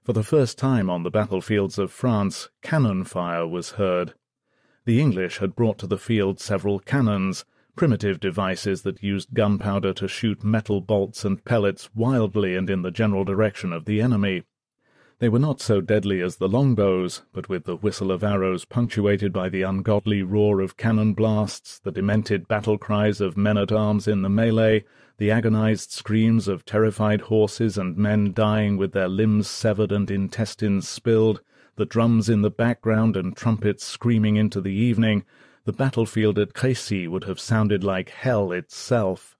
For 0.02 0.14
the 0.14 0.22
first 0.22 0.56
time 0.56 0.88
on 0.88 1.02
the 1.02 1.10
battlefields 1.10 1.78
of 1.78 1.92
France, 1.92 2.48
cannon 2.62 3.04
fire 3.04 3.46
was 3.46 3.72
heard. 3.72 4.14
The 4.86 4.98
English 4.98 5.38
had 5.38 5.54
brought 5.54 5.78
to 5.78 5.86
the 5.86 5.98
field 5.98 6.40
several 6.40 6.78
cannons, 6.78 7.44
primitive 7.76 8.18
devices 8.18 8.80
that 8.82 9.02
used 9.02 9.34
gunpowder 9.34 9.92
to 9.92 10.08
shoot 10.08 10.42
metal 10.42 10.80
bolts 10.80 11.24
and 11.24 11.44
pellets 11.44 11.90
wildly 11.94 12.56
and 12.56 12.70
in 12.70 12.80
the 12.80 12.90
general 12.90 13.24
direction 13.24 13.74
of 13.74 13.84
the 13.84 14.00
enemy. 14.00 14.44
They 15.18 15.28
were 15.28 15.38
not 15.38 15.60
so 15.60 15.82
deadly 15.82 16.22
as 16.22 16.36
the 16.36 16.48
longbows, 16.48 17.22
but 17.34 17.50
with 17.50 17.64
the 17.64 17.76
whistle 17.76 18.10
of 18.10 18.24
arrows 18.24 18.64
punctuated 18.64 19.34
by 19.34 19.50
the 19.50 19.62
ungodly 19.62 20.22
roar 20.22 20.62
of 20.62 20.78
cannon 20.78 21.12
blasts, 21.12 21.78
the 21.78 21.92
demented 21.92 22.48
battle 22.48 22.78
cries 22.78 23.20
of 23.20 23.36
men-at-arms 23.36 24.08
in 24.08 24.22
the 24.22 24.30
melee, 24.30 24.86
the 25.20 25.30
agonized 25.30 25.90
screams 25.90 26.48
of 26.48 26.64
terrified 26.64 27.20
horses 27.20 27.76
and 27.76 27.94
men 27.94 28.32
dying 28.32 28.78
with 28.78 28.92
their 28.92 29.06
limbs 29.06 29.46
severed 29.46 29.92
and 29.92 30.10
intestines 30.10 30.88
spilled, 30.88 31.42
the 31.76 31.84
drums 31.84 32.30
in 32.30 32.40
the 32.40 32.50
background 32.50 33.18
and 33.18 33.36
trumpets 33.36 33.84
screaming 33.84 34.36
into 34.36 34.62
the 34.62 34.72
evening, 34.72 35.22
the 35.66 35.74
battlefield 35.74 36.38
at 36.38 36.54
Crécy 36.54 37.06
would 37.06 37.24
have 37.24 37.38
sounded 37.38 37.84
like 37.84 38.08
hell 38.08 38.50
itself. 38.50 39.36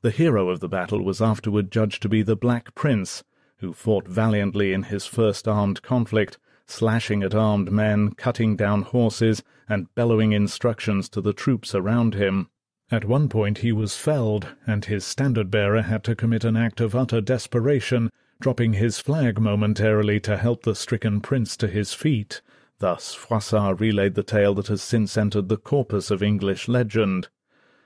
The 0.00 0.10
hero 0.10 0.48
of 0.48 0.58
the 0.58 0.68
battle 0.68 1.04
was 1.04 1.22
afterward 1.22 1.70
judged 1.70 2.02
to 2.02 2.08
be 2.08 2.22
the 2.22 2.34
Black 2.34 2.74
Prince, 2.74 3.22
who 3.58 3.72
fought 3.72 4.08
valiantly 4.08 4.72
in 4.72 4.82
his 4.82 5.06
first 5.06 5.46
armed 5.46 5.82
conflict, 5.82 6.36
slashing 6.66 7.22
at 7.22 7.32
armed 7.32 7.70
men, 7.70 8.10
cutting 8.16 8.56
down 8.56 8.82
horses, 8.82 9.44
and 9.68 9.94
bellowing 9.94 10.32
instructions 10.32 11.08
to 11.10 11.20
the 11.20 11.32
troops 11.32 11.76
around 11.76 12.14
him. 12.14 12.48
At 12.92 13.06
one 13.06 13.30
point 13.30 13.58
he 13.58 13.72
was 13.72 13.96
felled, 13.96 14.48
and 14.66 14.84
his 14.84 15.02
standard-bearer 15.02 15.80
had 15.80 16.04
to 16.04 16.14
commit 16.14 16.44
an 16.44 16.58
act 16.58 16.78
of 16.78 16.94
utter 16.94 17.22
desperation, 17.22 18.10
dropping 18.38 18.74
his 18.74 18.98
flag 18.98 19.40
momentarily 19.40 20.20
to 20.20 20.36
help 20.36 20.64
the 20.64 20.74
stricken 20.74 21.22
prince 21.22 21.56
to 21.56 21.68
his 21.68 21.94
feet. 21.94 22.42
Thus 22.80 23.14
Froissart 23.14 23.80
relayed 23.80 24.14
the 24.14 24.22
tale 24.22 24.52
that 24.56 24.66
has 24.66 24.82
since 24.82 25.16
entered 25.16 25.48
the 25.48 25.56
corpus 25.56 26.10
of 26.10 26.22
English 26.22 26.68
legend. 26.68 27.28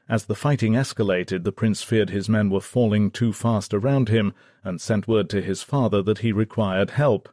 As 0.08 0.24
the 0.24 0.34
fighting 0.34 0.72
escalated, 0.72 1.44
the 1.44 1.52
prince 1.52 1.84
feared 1.84 2.10
his 2.10 2.28
men 2.28 2.50
were 2.50 2.60
falling 2.60 3.12
too 3.12 3.32
fast 3.32 3.72
around 3.72 4.08
him, 4.08 4.34
and 4.64 4.80
sent 4.80 5.06
word 5.06 5.30
to 5.30 5.40
his 5.40 5.62
father 5.62 6.02
that 6.02 6.18
he 6.18 6.32
required 6.32 6.90
help. 6.90 7.28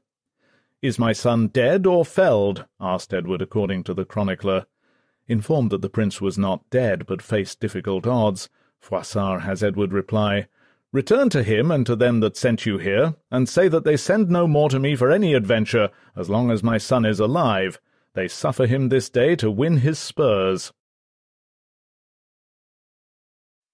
"'Is 0.84 1.00
my 1.00 1.12
son 1.12 1.48
dead 1.48 1.88
or 1.88 2.06
felled?' 2.06 2.66
asked 2.80 3.16
Edward 3.16 3.42
according 3.42 3.84
to 3.86 3.96
the 3.96 4.06
chronicler. 4.06 4.68
Informed 5.28 5.72
that 5.72 5.82
the 5.82 5.90
prince 5.90 6.20
was 6.20 6.38
not 6.38 6.70
dead, 6.70 7.06
but 7.06 7.22
faced 7.22 7.60
difficult 7.60 8.06
odds, 8.06 8.50
Froissart 8.82 9.42
has 9.42 9.64
Edward 9.64 9.94
reply, 9.94 10.48
Return 10.94 11.30
to 11.30 11.42
him 11.42 11.72
and 11.72 11.88
to 11.88 11.96
them 11.96 12.20
that 12.20 12.38
sent 12.38 12.68
you 12.68 12.78
here, 12.78 13.16
and 13.32 13.50
say 13.50 13.68
that 13.68 13.84
they 13.84 13.98
send 13.98 14.30
no 14.30 14.48
more 14.48 14.70
to 14.70 14.80
me 14.80 14.96
for 14.96 15.10
any 15.12 15.34
adventure, 15.34 15.90
as 16.16 16.30
long 16.30 16.52
as 16.52 16.62
my 16.62 16.78
son 16.78 17.04
is 17.04 17.20
alive. 17.20 17.80
They 18.14 18.28
suffer 18.28 18.68
him 18.68 18.90
this 18.90 19.10
day 19.10 19.36
to 19.38 19.50
win 19.50 19.78
his 19.78 19.98
spurs. 19.98 20.72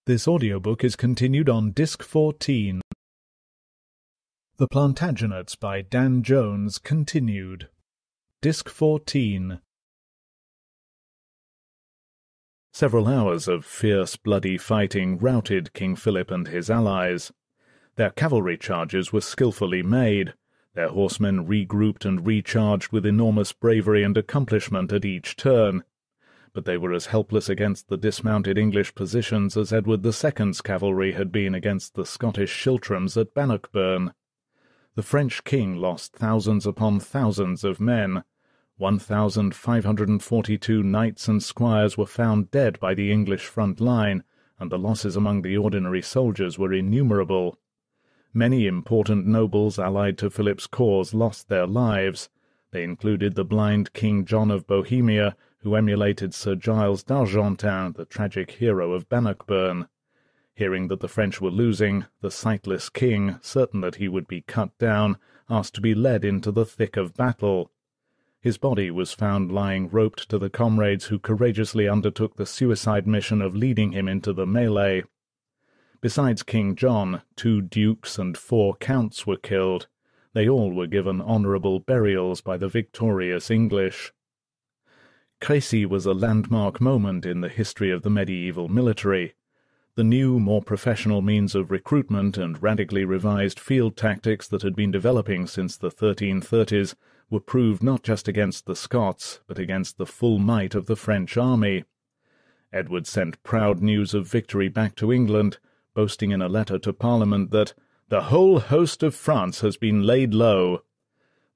This 0.05 0.29
audiobook 0.29 0.83
is 0.83 0.95
continued 0.95 1.49
on 1.49 1.71
Disc 1.71 2.01
14. 2.01 2.81
The 4.55 4.67
Plantagenets 4.67 5.59
by 5.59 5.81
Dan 5.81 6.23
Jones 6.23 6.77
continued. 6.77 7.67
Disc 8.41 8.69
14. 8.69 9.59
Several 12.71 13.07
hours 13.07 13.47
of 13.47 13.65
fierce, 13.65 14.15
bloody 14.15 14.57
fighting 14.57 15.17
routed 15.17 15.73
King 15.73 15.95
Philip 15.95 16.31
and 16.31 16.47
his 16.47 16.69
allies. 16.69 17.31
Their 17.95 18.11
cavalry 18.11 18.57
charges 18.57 19.11
were 19.11 19.21
skilfully 19.21 19.83
made, 19.83 20.33
their 20.75 20.89
horsemen 20.89 21.45
regrouped 21.47 22.05
and 22.05 22.25
recharged 22.25 22.91
with 22.91 23.05
enormous 23.05 23.51
bravery 23.51 24.03
and 24.03 24.17
accomplishment 24.17 24.93
at 24.93 25.05
each 25.05 25.35
turn, 25.35 25.83
but 26.53 26.65
they 26.65 26.77
were 26.77 26.93
as 26.93 27.07
helpless 27.07 27.49
against 27.49 27.89
the 27.89 27.97
dismounted 27.97 28.57
English 28.57 28.95
positions 28.95 29.57
as 29.57 29.73
Edward 29.73 30.05
II's 30.05 30.61
cavalry 30.61 31.13
had 31.13 31.31
been 31.31 31.53
against 31.55 31.95
the 31.95 32.05
Scottish 32.05 32.53
schiltrons 32.53 33.19
at 33.19 33.33
Bannockburn 33.33 34.13
the 34.99 35.03
French 35.03 35.45
king 35.45 35.77
lost 35.77 36.11
thousands 36.11 36.65
upon 36.65 36.99
thousands 36.99 37.63
of 37.63 37.79
men. 37.79 38.21
One 38.79 38.97
thousand 38.97 39.55
five 39.55 39.83
hundred 39.83 40.07
and 40.07 40.23
forty-two 40.23 40.83
knights 40.83 41.27
and 41.27 41.43
squires 41.43 41.97
were 41.97 42.05
found 42.05 42.49
dead 42.49 42.79
by 42.79 42.93
the 42.93 43.11
English 43.11 43.45
front 43.45 43.81
line, 43.81 44.23
and 44.57 44.71
the 44.71 44.79
losses 44.79 45.17
among 45.17 45.41
the 45.41 45.57
ordinary 45.57 46.01
soldiers 46.01 46.57
were 46.57 46.71
innumerable. 46.71 47.59
Many 48.33 48.67
important 48.67 49.27
nobles 49.27 49.79
allied 49.79 50.17
to 50.19 50.29
Philip's 50.29 50.65
cause 50.65 51.13
lost 51.13 51.49
their 51.49 51.67
lives. 51.67 52.29
They 52.71 52.85
included 52.85 53.35
the 53.35 53.43
blind 53.43 53.91
King 53.91 54.23
John 54.23 54.49
of 54.49 54.65
Bohemia, 54.65 55.35
who 55.57 55.75
emulated 55.75 56.33
Sir 56.33 56.55
Giles 56.55 57.03
d'Argentan, 57.03 57.97
the 57.97 58.05
tragic 58.05 58.49
hero 58.51 58.93
of 58.93 59.09
Bannockburn. 59.09 59.89
Hearing 60.53 60.87
that 60.87 61.01
the 61.01 61.09
French 61.09 61.41
were 61.41 61.51
losing, 61.51 62.05
the 62.21 62.31
sightless 62.31 62.87
king, 62.87 63.39
certain 63.41 63.81
that 63.81 63.95
he 63.95 64.07
would 64.07 64.29
be 64.29 64.39
cut 64.39 64.77
down, 64.77 65.17
asked 65.49 65.75
to 65.75 65.81
be 65.81 65.93
led 65.93 66.23
into 66.23 66.49
the 66.49 66.65
thick 66.65 66.95
of 66.95 67.17
battle. 67.17 67.71
His 68.41 68.57
body 68.57 68.89
was 68.89 69.11
found 69.11 69.51
lying 69.51 69.89
roped 69.89 70.29
to 70.29 70.37
the 70.37 70.49
comrades 70.49 71.05
who 71.05 71.19
courageously 71.19 71.89
undertook 71.89 72.37
the 72.37 72.45
suicide 72.45 73.05
mission 73.05 73.41
of 73.41 73.55
leading 73.55 73.91
him 73.91 74.07
into 74.07 74.31
the 74.31 74.47
melee. 74.47 75.03
Besides 75.99 76.43
King 76.43 76.75
John, 76.75 77.21
two 77.35 77.61
dukes 77.61 78.17
and 78.17 78.37
four 78.37 78.75
counts 78.75 79.27
were 79.27 79.35
killed. 79.35 79.87
They 80.33 80.47
all 80.47 80.73
were 80.73 80.87
given 80.87 81.21
honourable 81.21 81.79
burials 81.79 82.39
by 82.39 82.55
the 82.55 82.69
victorious 82.69 83.51
English. 83.51 84.13
Crécy 85.41 85.85
was 85.85 86.05
a 86.05 86.13
landmark 86.13 86.79
moment 86.79 87.25
in 87.25 87.41
the 87.41 87.49
history 87.49 87.91
of 87.91 88.03
the 88.03 88.09
medieval 88.09 88.69
military. 88.69 89.33
The 89.95 90.03
new, 90.05 90.39
more 90.39 90.61
professional 90.61 91.21
means 91.21 91.55
of 91.55 91.71
recruitment 91.71 92.37
and 92.37 92.61
radically 92.63 93.03
revised 93.03 93.59
field 93.59 93.97
tactics 93.97 94.47
that 94.47 94.61
had 94.61 94.75
been 94.75 94.91
developing 94.91 95.45
since 95.45 95.75
the 95.75 95.91
1330s 95.91 96.95
were 97.29 97.39
proved 97.39 97.83
not 97.83 98.03
just 98.03 98.27
against 98.27 98.65
the 98.65 98.75
Scots, 98.75 99.39
but 99.47 99.59
against 99.59 99.97
the 99.97 100.05
full 100.05 100.39
might 100.39 100.75
of 100.75 100.85
the 100.87 100.95
French 100.95 101.37
army. 101.37 101.83
Edward 102.71 103.07
sent 103.07 103.41
proud 103.43 103.81
news 103.81 104.13
of 104.13 104.27
victory 104.27 104.67
back 104.67 104.95
to 104.95 105.11
England, 105.11 105.57
boasting 105.93 106.31
in 106.31 106.41
a 106.41 106.49
letter 106.49 106.77
to 106.79 106.93
Parliament 106.93 107.51
that 107.51 107.73
the 108.09 108.23
whole 108.23 108.59
host 108.59 109.03
of 109.03 109.13
France 109.13 109.61
has 109.61 109.77
been 109.77 110.03
laid 110.03 110.33
low. 110.33 110.83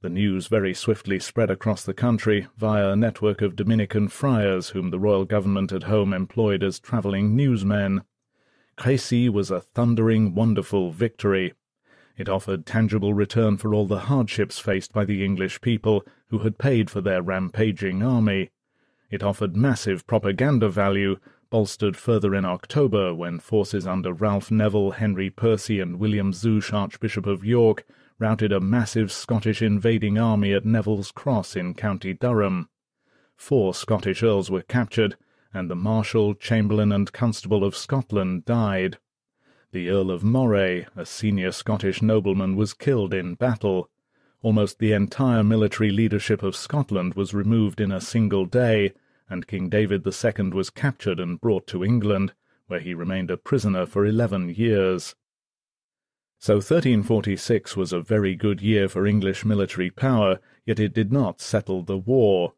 The 0.01 0.09
news 0.09 0.47
very 0.47 0.73
swiftly 0.73 1.19
spread 1.19 1.49
across 1.49 1.83
the 1.83 1.93
country 1.93 2.47
via 2.57 2.89
a 2.89 2.95
network 2.95 3.41
of 3.41 3.55
Dominican 3.55 4.07
friars 4.09 4.69
whom 4.69 4.89
the 4.89 4.99
royal 4.99 5.25
government 5.25 5.71
at 5.71 5.83
home 5.83 6.13
employed 6.13 6.61
as 6.61 6.79
travelling 6.79 7.35
newsmen. 7.35 8.03
Crécy 8.77 9.29
was 9.29 9.49
a 9.49 9.61
thundering, 9.61 10.35
wonderful 10.35 10.91
victory. 10.91 11.53
It 12.15 12.29
offered 12.29 12.65
tangible 12.65 13.13
return 13.13 13.57
for 13.57 13.73
all 13.73 13.87
the 13.87 14.01
hardships 14.01 14.59
faced 14.59 14.93
by 14.93 15.03
the 15.03 15.25
English 15.25 15.61
people 15.61 16.05
who 16.27 16.39
had 16.39 16.59
paid 16.59 16.89
for 16.89 17.01
their 17.01 17.21
rampaging 17.21 18.03
army. 18.03 18.51
It 19.09 19.23
offered 19.23 19.55
massive 19.55 20.05
propaganda 20.05 20.69
value, 20.69 21.17
bolstered 21.49 21.97
further 21.97 22.33
in 22.35 22.45
October 22.45 23.13
when 23.13 23.39
forces 23.39 23.87
under 23.87 24.13
Ralph 24.13 24.51
Neville, 24.51 24.91
Henry 24.91 25.29
Percy, 25.29 25.79
and 25.79 25.99
William 25.99 26.33
Zouche, 26.33 26.73
Archbishop 26.73 27.25
of 27.25 27.43
York, 27.43 27.85
routed 28.19 28.51
a 28.51 28.59
massive 28.59 29.11
Scottish 29.11 29.61
invading 29.61 30.17
army 30.17 30.53
at 30.53 30.65
Neville's 30.65 31.11
Cross 31.11 31.55
in 31.55 31.73
County 31.73 32.13
Durham. 32.13 32.69
Four 33.35 33.73
Scottish 33.73 34.23
earls 34.23 34.49
were 34.49 34.61
captured, 34.61 35.17
and 35.53 35.69
the 35.69 35.75
Marshal, 35.75 36.33
Chamberlain, 36.33 36.91
and 36.91 37.11
Constable 37.11 37.63
of 37.63 37.75
Scotland 37.75 38.45
died. 38.45 38.97
The 39.73 39.89
Earl 39.89 40.11
of 40.11 40.23
Moray, 40.23 40.85
a 40.95 41.03
senior 41.03 41.51
Scottish 41.51 41.99
nobleman, 41.99 42.55
was 42.55 42.75
killed 42.75 43.11
in 43.11 43.33
battle. 43.33 43.89
Almost 44.43 44.77
the 44.77 44.93
entire 44.93 45.43
military 45.43 45.89
leadership 45.89 46.43
of 46.43 46.55
Scotland 46.55 47.15
was 47.15 47.33
removed 47.33 47.81
in 47.81 47.91
a 47.91 47.99
single 47.99 48.45
day, 48.45 48.93
and 49.27 49.47
King 49.47 49.69
David 49.69 50.05
II 50.05 50.51
was 50.51 50.69
captured 50.69 51.19
and 51.19 51.41
brought 51.41 51.65
to 51.65 51.83
England, 51.83 52.33
where 52.67 52.81
he 52.81 52.93
remained 52.93 53.31
a 53.31 53.35
prisoner 53.35 53.87
for 53.87 54.05
eleven 54.05 54.47
years. 54.47 55.15
So 56.37 56.57
1346 56.57 57.75
was 57.75 57.91
a 57.91 57.99
very 57.99 58.35
good 58.35 58.61
year 58.61 58.87
for 58.87 59.07
English 59.07 59.43
military 59.43 59.89
power, 59.89 60.39
yet 60.67 60.79
it 60.79 60.93
did 60.93 61.11
not 61.11 61.41
settle 61.41 61.81
the 61.81 61.97
war 61.97 62.53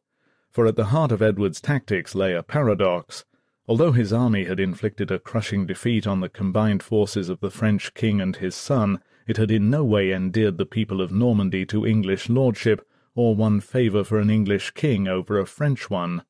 for 0.51 0.67
at 0.67 0.75
the 0.75 0.85
heart 0.85 1.13
of 1.13 1.21
Edward's 1.21 1.61
tactics 1.61 2.13
lay 2.13 2.33
a 2.33 2.43
paradox. 2.43 3.23
Although 3.67 3.93
his 3.93 4.13
army 4.13 4.45
had 4.45 4.59
inflicted 4.59 5.09
a 5.09 5.19
crushing 5.19 5.65
defeat 5.65 6.05
on 6.05 6.19
the 6.19 6.29
combined 6.29 6.83
forces 6.83 7.29
of 7.29 7.39
the 7.39 7.49
French 7.49 7.93
king 7.93 8.21
and 8.21 8.35
his 8.35 8.53
son, 8.53 9.01
it 9.27 9.37
had 9.37 9.49
in 9.49 9.69
no 9.69 9.83
way 9.83 10.11
endeared 10.11 10.57
the 10.57 10.65
people 10.65 11.01
of 11.01 11.11
Normandy 11.11 11.65
to 11.65 11.85
English 11.85 12.29
lordship, 12.29 12.87
or 13.15 13.35
won 13.35 13.59
favour 13.59 14.03
for 14.03 14.19
an 14.19 14.29
English 14.29 14.71
king 14.71 15.07
over 15.07 15.39
a 15.39 15.45
French 15.45 15.89
one. 15.89 16.23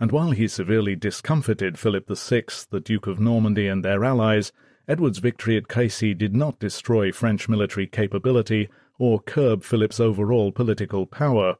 And 0.00 0.10
while 0.10 0.32
he 0.32 0.48
severely 0.48 0.96
discomfited 0.96 1.78
Philip 1.78 2.08
VI, 2.08 2.44
the 2.70 2.80
Duke 2.80 3.06
of 3.06 3.20
Normandy, 3.20 3.68
and 3.68 3.84
their 3.84 4.04
allies, 4.04 4.50
Edward's 4.88 5.18
victory 5.18 5.56
at 5.56 5.68
Crécy 5.68 6.16
did 6.16 6.34
not 6.34 6.58
destroy 6.58 7.12
French 7.12 7.48
military 7.48 7.86
capability 7.86 8.68
or 8.98 9.20
curb 9.20 9.62
Philip's 9.62 10.00
overall 10.00 10.50
political 10.50 11.06
power 11.06 11.56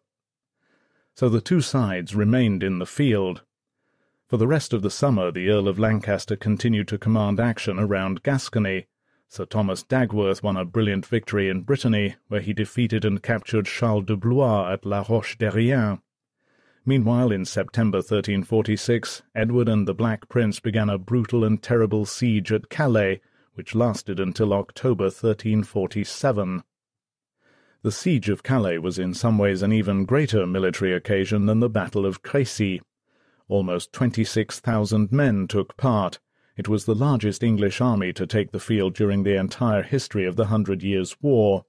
so 1.21 1.29
the 1.29 1.41
two 1.41 1.61
sides 1.61 2.15
remained 2.15 2.63
in 2.63 2.79
the 2.79 2.87
field. 2.87 3.43
For 4.31 4.37
the 4.37 4.47
rest 4.47 4.73
of 4.73 4.83
the 4.83 4.91
summer 4.91 5.33
the 5.33 5.49
Earl 5.49 5.67
of 5.67 5.81
Lancaster 5.81 6.37
continued 6.37 6.87
to 6.87 6.99
command 6.99 7.41
action 7.41 7.81
around 7.81 8.23
Gascony. 8.23 8.87
Sir 9.27 9.45
Thomas 9.45 9.83
Dagworth 9.83 10.41
won 10.41 10.57
a 10.57 10.65
brilliant 10.65 11.05
victory 11.05 11.49
in 11.49 11.63
Brittany, 11.63 12.15
where 12.29 12.41
he 12.41 12.53
defeated 12.53 13.05
and 13.05 13.25
captured 13.25 13.67
Charles 13.67 14.05
de 14.05 14.17
Blois 14.17 14.73
at 14.73 14.87
La 14.87 15.05
Roche-Derrien. 15.09 16.01
Meanwhile, 16.87 17.33
in 17.33 17.45
September 17.45 17.97
1346, 17.99 19.23
Edward 19.35 19.69
and 19.69 19.89
the 19.89 19.95
Black 19.95 20.29
Prince 20.29 20.61
began 20.61 20.89
a 20.89 20.97
brutal 20.97 21.43
and 21.43 21.61
terrible 21.61 22.07
siege 22.07 22.53
at 22.53 22.71
Calais, 22.71 23.21
which 23.55 23.75
lasted 23.75 24.21
until 24.21 24.53
October 24.53 25.07
1347. 25.07 26.63
The 27.83 27.91
siege 27.91 28.29
of 28.29 28.45
Calais 28.45 28.79
was 28.79 28.97
in 28.97 29.13
some 29.13 29.39
ways 29.39 29.63
an 29.63 29.73
even 29.73 30.05
greater 30.05 30.47
military 30.47 30.95
occasion 30.95 31.47
than 31.47 31.59
the 31.59 31.69
Battle 31.69 32.07
of 32.07 32.23
Crécy. 32.23 32.81
Almost 33.51 33.93
26,000 33.93 35.11
men 35.11 35.49
took 35.49 35.77
part. 35.77 36.21
It 36.57 36.69
was 36.69 36.85
the 36.85 36.95
largest 36.95 37.43
English 37.43 37.81
army 37.81 38.13
to 38.13 38.25
take 38.25 38.53
the 38.53 38.61
field 38.61 38.95
during 38.95 39.25
the 39.25 39.37
entire 39.37 39.83
history 39.83 40.25
of 40.25 40.37
the 40.37 40.45
Hundred 40.45 40.85
Years' 40.85 41.17
War. 41.21 41.65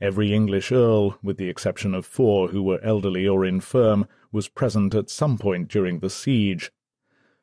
Every 0.00 0.32
English 0.32 0.72
earl, 0.72 1.18
with 1.22 1.36
the 1.36 1.50
exception 1.50 1.94
of 1.94 2.06
four 2.06 2.48
who 2.48 2.62
were 2.62 2.80
elderly 2.82 3.28
or 3.28 3.44
infirm, 3.44 4.08
was 4.32 4.48
present 4.48 4.94
at 4.94 5.10
some 5.10 5.36
point 5.36 5.68
during 5.68 5.98
the 5.98 6.08
siege. 6.08 6.72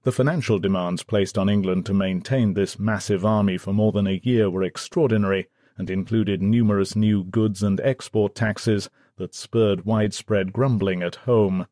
The 0.01 0.11
financial 0.11 0.57
demands 0.57 1.03
placed 1.03 1.37
on 1.37 1.47
England 1.47 1.85
to 1.85 1.93
maintain 1.93 2.55
this 2.55 2.79
massive 2.79 3.23
army 3.23 3.59
for 3.59 3.71
more 3.71 3.91
than 3.91 4.07
a 4.07 4.19
year 4.23 4.49
were 4.49 4.63
extraordinary, 4.63 5.47
and 5.77 5.91
included 5.91 6.41
numerous 6.41 6.95
new 6.95 7.23
goods 7.23 7.61
and 7.61 7.79
export 7.81 8.33
taxes 8.33 8.89
that 9.17 9.35
spurred 9.35 9.85
widespread 9.85 10.53
grumbling 10.53 11.03
at 11.03 11.17
home. 11.17 11.67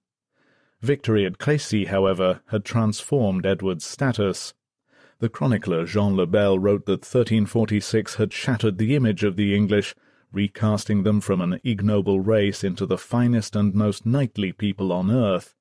Victory 0.82 1.26
at 1.26 1.40
Crécy, 1.40 1.88
however, 1.88 2.42
had 2.48 2.64
transformed 2.64 3.46
Edward's 3.46 3.86
status. 3.86 4.54
The 5.20 5.30
chronicler 5.30 5.86
Jean 5.86 6.16
le 6.16 6.28
Bel 6.28 6.60
wrote 6.60 6.86
that 6.86 7.02
1346 7.02 8.16
had 8.16 8.32
shattered 8.32 8.78
the 8.78 8.96
image 8.96 9.24
of 9.24 9.36
the 9.36 9.56
English, 9.56 9.96
recasting 10.32 11.02
them 11.02 11.20
from 11.20 11.42
an 11.42 11.60
ignoble 11.64 12.20
race 12.20 12.64
into 12.64 12.86
the 12.86 12.98
finest 12.98 13.56
and 13.56 13.74
most 13.74 14.06
knightly 14.06 14.52
people 14.52 14.92
on 14.92 15.10
earth. 15.10 15.56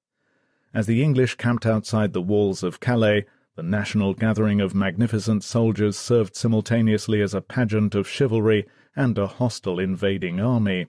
As 0.75 0.87
the 0.87 1.03
English 1.03 1.37
camped 1.37 1.65
outside 1.65 2.13
the 2.13 2.21
walls 2.21 2.63
of 2.63 2.81
Calais, 2.81 3.25
the 3.55 3.63
national 3.63 4.13
gathering 4.13 4.61
of 4.61 4.75
magnificent 4.75 5.43
soldiers 5.43 5.97
served 5.97 6.37
simultaneously 6.37 7.23
as 7.23 7.33
a 7.33 7.41
pageant 7.41 7.95
of 7.95 8.07
chivalry 8.07 8.67
and 8.95 9.17
a 9.17 9.27
hostile 9.27 9.79
invading 9.79 10.39
army. 10.39 10.89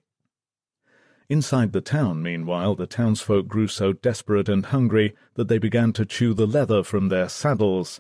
Inside 1.30 1.74
the 1.74 1.82
town, 1.82 2.24
meanwhile, 2.24 2.74
the 2.74 2.88
townsfolk 2.88 3.50
grew 3.50 3.68
so 3.68 3.92
desperate 3.92 4.48
and 4.48 4.66
hungry 4.66 5.14
that 5.34 5.50
they 5.50 5.58
began 5.58 5.92
to 5.94 6.06
chew 6.06 6.34
the 6.34 6.48
leather 6.48 6.84
from 6.84 7.10
their 7.10 7.28
saddles. 7.28 8.00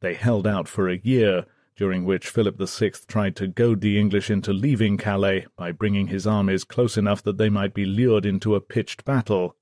They 0.00 0.14
held 0.14 0.44
out 0.44 0.66
for 0.66 0.88
a 0.88 0.98
year, 0.98 1.46
during 1.76 2.04
which 2.04 2.28
Philip 2.28 2.58
VI 2.58 2.90
tried 3.06 3.36
to 3.36 3.46
goad 3.46 3.80
the 3.80 3.96
English 3.96 4.28
into 4.28 4.52
leaving 4.52 4.96
Calais 4.96 5.46
by 5.56 5.70
bringing 5.70 6.08
his 6.08 6.26
armies 6.26 6.64
close 6.64 6.96
enough 6.96 7.22
that 7.22 7.38
they 7.38 7.48
might 7.48 7.74
be 7.74 7.84
lured 7.84 8.26
into 8.26 8.56
a 8.56 8.60
pitched 8.60 9.04
battle. 9.04 9.54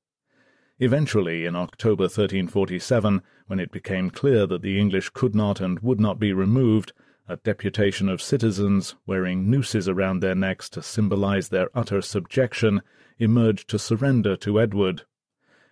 Eventually, 0.79 1.45
in 1.45 1.55
October 1.55 2.05
1347, 2.05 3.21
when 3.47 3.61
it 3.61 3.71
became 3.71 4.09
clear 4.09 4.47
that 4.47 4.63
the 4.63 4.81
English 4.81 5.11
could 5.11 5.35
not 5.35 5.61
and 5.61 5.81
would 5.81 6.01
not 6.01 6.19
be 6.19 6.33
removed, 6.33 6.95
a 7.29 7.37
deputation 7.37 8.09
of 8.09 8.23
citizens, 8.23 8.95
wearing 9.07 9.51
nooses 9.51 9.87
around 9.87 10.21
their 10.21 10.35
necks 10.35 10.71
to 10.71 10.83
symbolize 10.83 11.51
their 11.51 11.69
utter 11.75 12.01
subjection, 12.01 12.81
emerged 13.19 13.69
to 13.69 13.79
surrender 13.79 14.37
to 14.37 14.61
Edward. 14.61 15.03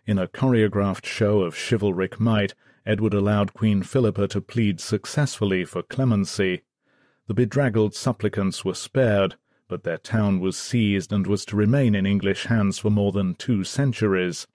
In 0.07 0.19
a 0.19 0.29
choreographed 0.29 1.07
show 1.07 1.43
of 1.43 1.55
chivalric 1.55 2.19
might, 2.19 2.55
Edward 2.87 3.15
allowed 3.15 3.55
Queen 3.55 3.83
Philippa 3.83 4.29
to 4.29 4.41
plead 4.41 4.81
successfully 4.81 5.65
for 5.65 5.83
clemency. 5.83 6.63
The 7.27 7.35
bedraggled 7.35 7.95
supplicants 7.95 8.65
were 8.65 8.75
spared, 8.75 9.37
but 9.69 9.85
their 9.85 9.99
town 9.99 10.41
was 10.41 10.57
seized 10.57 11.13
and 11.13 11.27
was 11.27 11.45
to 11.45 11.57
remain 11.57 11.95
in 11.95 12.07
English 12.07 12.47
hands 12.47 12.79
for 12.79 12.91
more 12.91 13.13
than 13.13 13.37
two 13.37 13.63
centuries. 13.63 14.47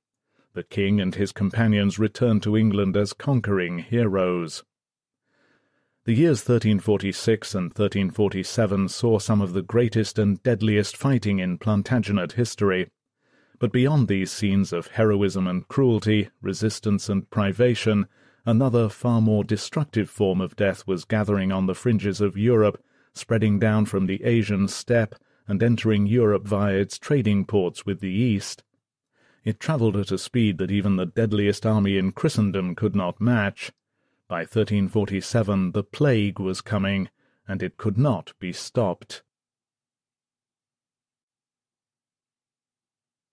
The 0.53 0.63
king 0.63 0.99
and 0.99 1.15
his 1.15 1.31
companions 1.31 1.99
returned 1.99 2.43
to 2.43 2.57
England 2.57 2.97
as 2.97 3.13
conquering 3.13 3.79
heroes. 3.79 4.63
The 6.05 6.13
years 6.13 6.41
1346 6.41 7.55
and 7.55 7.63
1347 7.69 8.89
saw 8.89 9.17
some 9.17 9.41
of 9.41 9.53
the 9.53 9.63
greatest 9.63 10.19
and 10.19 10.41
deadliest 10.43 10.95
fighting 10.95 11.39
in 11.39 11.57
Plantagenet 11.57 12.33
history. 12.33 12.91
But 13.57 13.71
beyond 13.71 14.07
these 14.07 14.31
scenes 14.31 14.71
of 14.71 14.85
heroism 14.85 15.47
and 15.47 15.67
cruelty, 15.67 16.29
resistance 16.43 17.09
and 17.09 17.27
privation, 17.31 18.05
another 18.45 18.87
far 18.87 19.19
more 19.19 19.43
destructive 19.43 20.07
form 20.07 20.41
of 20.41 20.55
death 20.55 20.85
was 20.85 21.05
gathering 21.05 21.51
on 21.51 21.65
the 21.65 21.73
fringes 21.73 22.21
of 22.21 22.37
Europe, 22.37 22.79
spreading 23.15 23.57
down 23.57 23.87
from 23.87 24.05
the 24.05 24.23
Asian 24.23 24.67
steppe 24.67 25.15
and 25.47 25.63
entering 25.63 26.05
Europe 26.05 26.45
via 26.45 26.75
its 26.75 26.99
trading 26.99 27.45
ports 27.45 27.83
with 27.83 27.99
the 27.99 28.13
East. 28.13 28.63
It 29.43 29.59
travelled 29.59 29.97
at 29.97 30.11
a 30.11 30.19
speed 30.19 30.59
that 30.59 30.69
even 30.69 30.97
the 30.97 31.07
deadliest 31.07 31.65
army 31.65 31.97
in 31.97 32.11
Christendom 32.11 32.75
could 32.75 32.95
not 32.95 33.19
match. 33.19 33.71
By 34.27 34.39
1347 34.39 35.73
the 35.73 35.83
plague 35.83 36.39
was 36.39 36.61
coming, 36.61 37.09
and 37.47 37.61
it 37.61 37.77
could 37.77 37.95
not 37.95 38.33
be 38.39 38.51
stopped. 38.51 39.21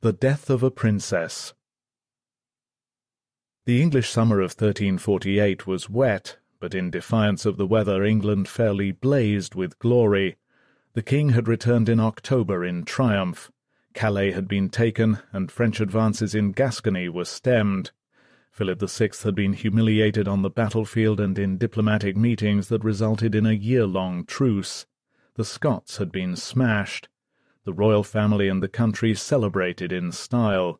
The 0.03 0.13
Death 0.13 0.51
of 0.51 0.63
a 0.63 0.71
Princess 0.71 1.55
The 3.65 3.81
English 3.81 4.11
summer 4.11 4.41
of 4.41 4.51
1348 4.51 5.67
was 5.67 5.89
wet, 5.89 6.37
but 6.61 6.75
in 6.75 6.91
defiance 6.91 7.47
of 7.47 7.57
the 7.57 7.67
weather 7.67 8.05
England 8.05 8.47
fairly 8.47 8.93
blazed 8.93 9.55
with 9.55 9.79
glory. 9.79 10.37
The 10.93 11.03
king 11.03 11.31
had 11.31 11.49
returned 11.49 11.89
in 11.89 12.01
October 12.01 12.67
in 12.67 12.85
triumph. 12.85 13.51
Calais 13.95 14.33
had 14.33 14.47
been 14.47 14.69
taken, 14.69 15.21
and 15.33 15.51
French 15.51 15.81
advances 15.81 16.35
in 16.35 16.53
Gascony 16.53 17.09
were 17.09 17.25
stemmed. 17.25 17.93
Philip 18.53 18.81
VI 18.81 19.09
had 19.25 19.35
been 19.35 19.55
humiliated 19.55 20.29
on 20.29 20.43
the 20.43 20.51
battlefield 20.51 21.21
and 21.21 21.39
in 21.39 21.57
diplomatic 21.57 22.19
meetings 22.19 22.69
that 22.69 22.85
resulted 22.85 23.35
in 23.35 23.47
a 23.47 23.53
year-long 23.53 24.27
truce. 24.27 24.85
The 25.37 25.45
Scots 25.45 25.97
had 25.97 26.13
been 26.13 26.37
smashed. 26.37 27.09
The 27.65 27.73
royal 27.73 28.03
family 28.03 28.49
and 28.49 28.63
the 28.63 28.69
country 28.69 29.15
celebrated 29.15 29.91
in 29.91 30.13
style. 30.13 30.71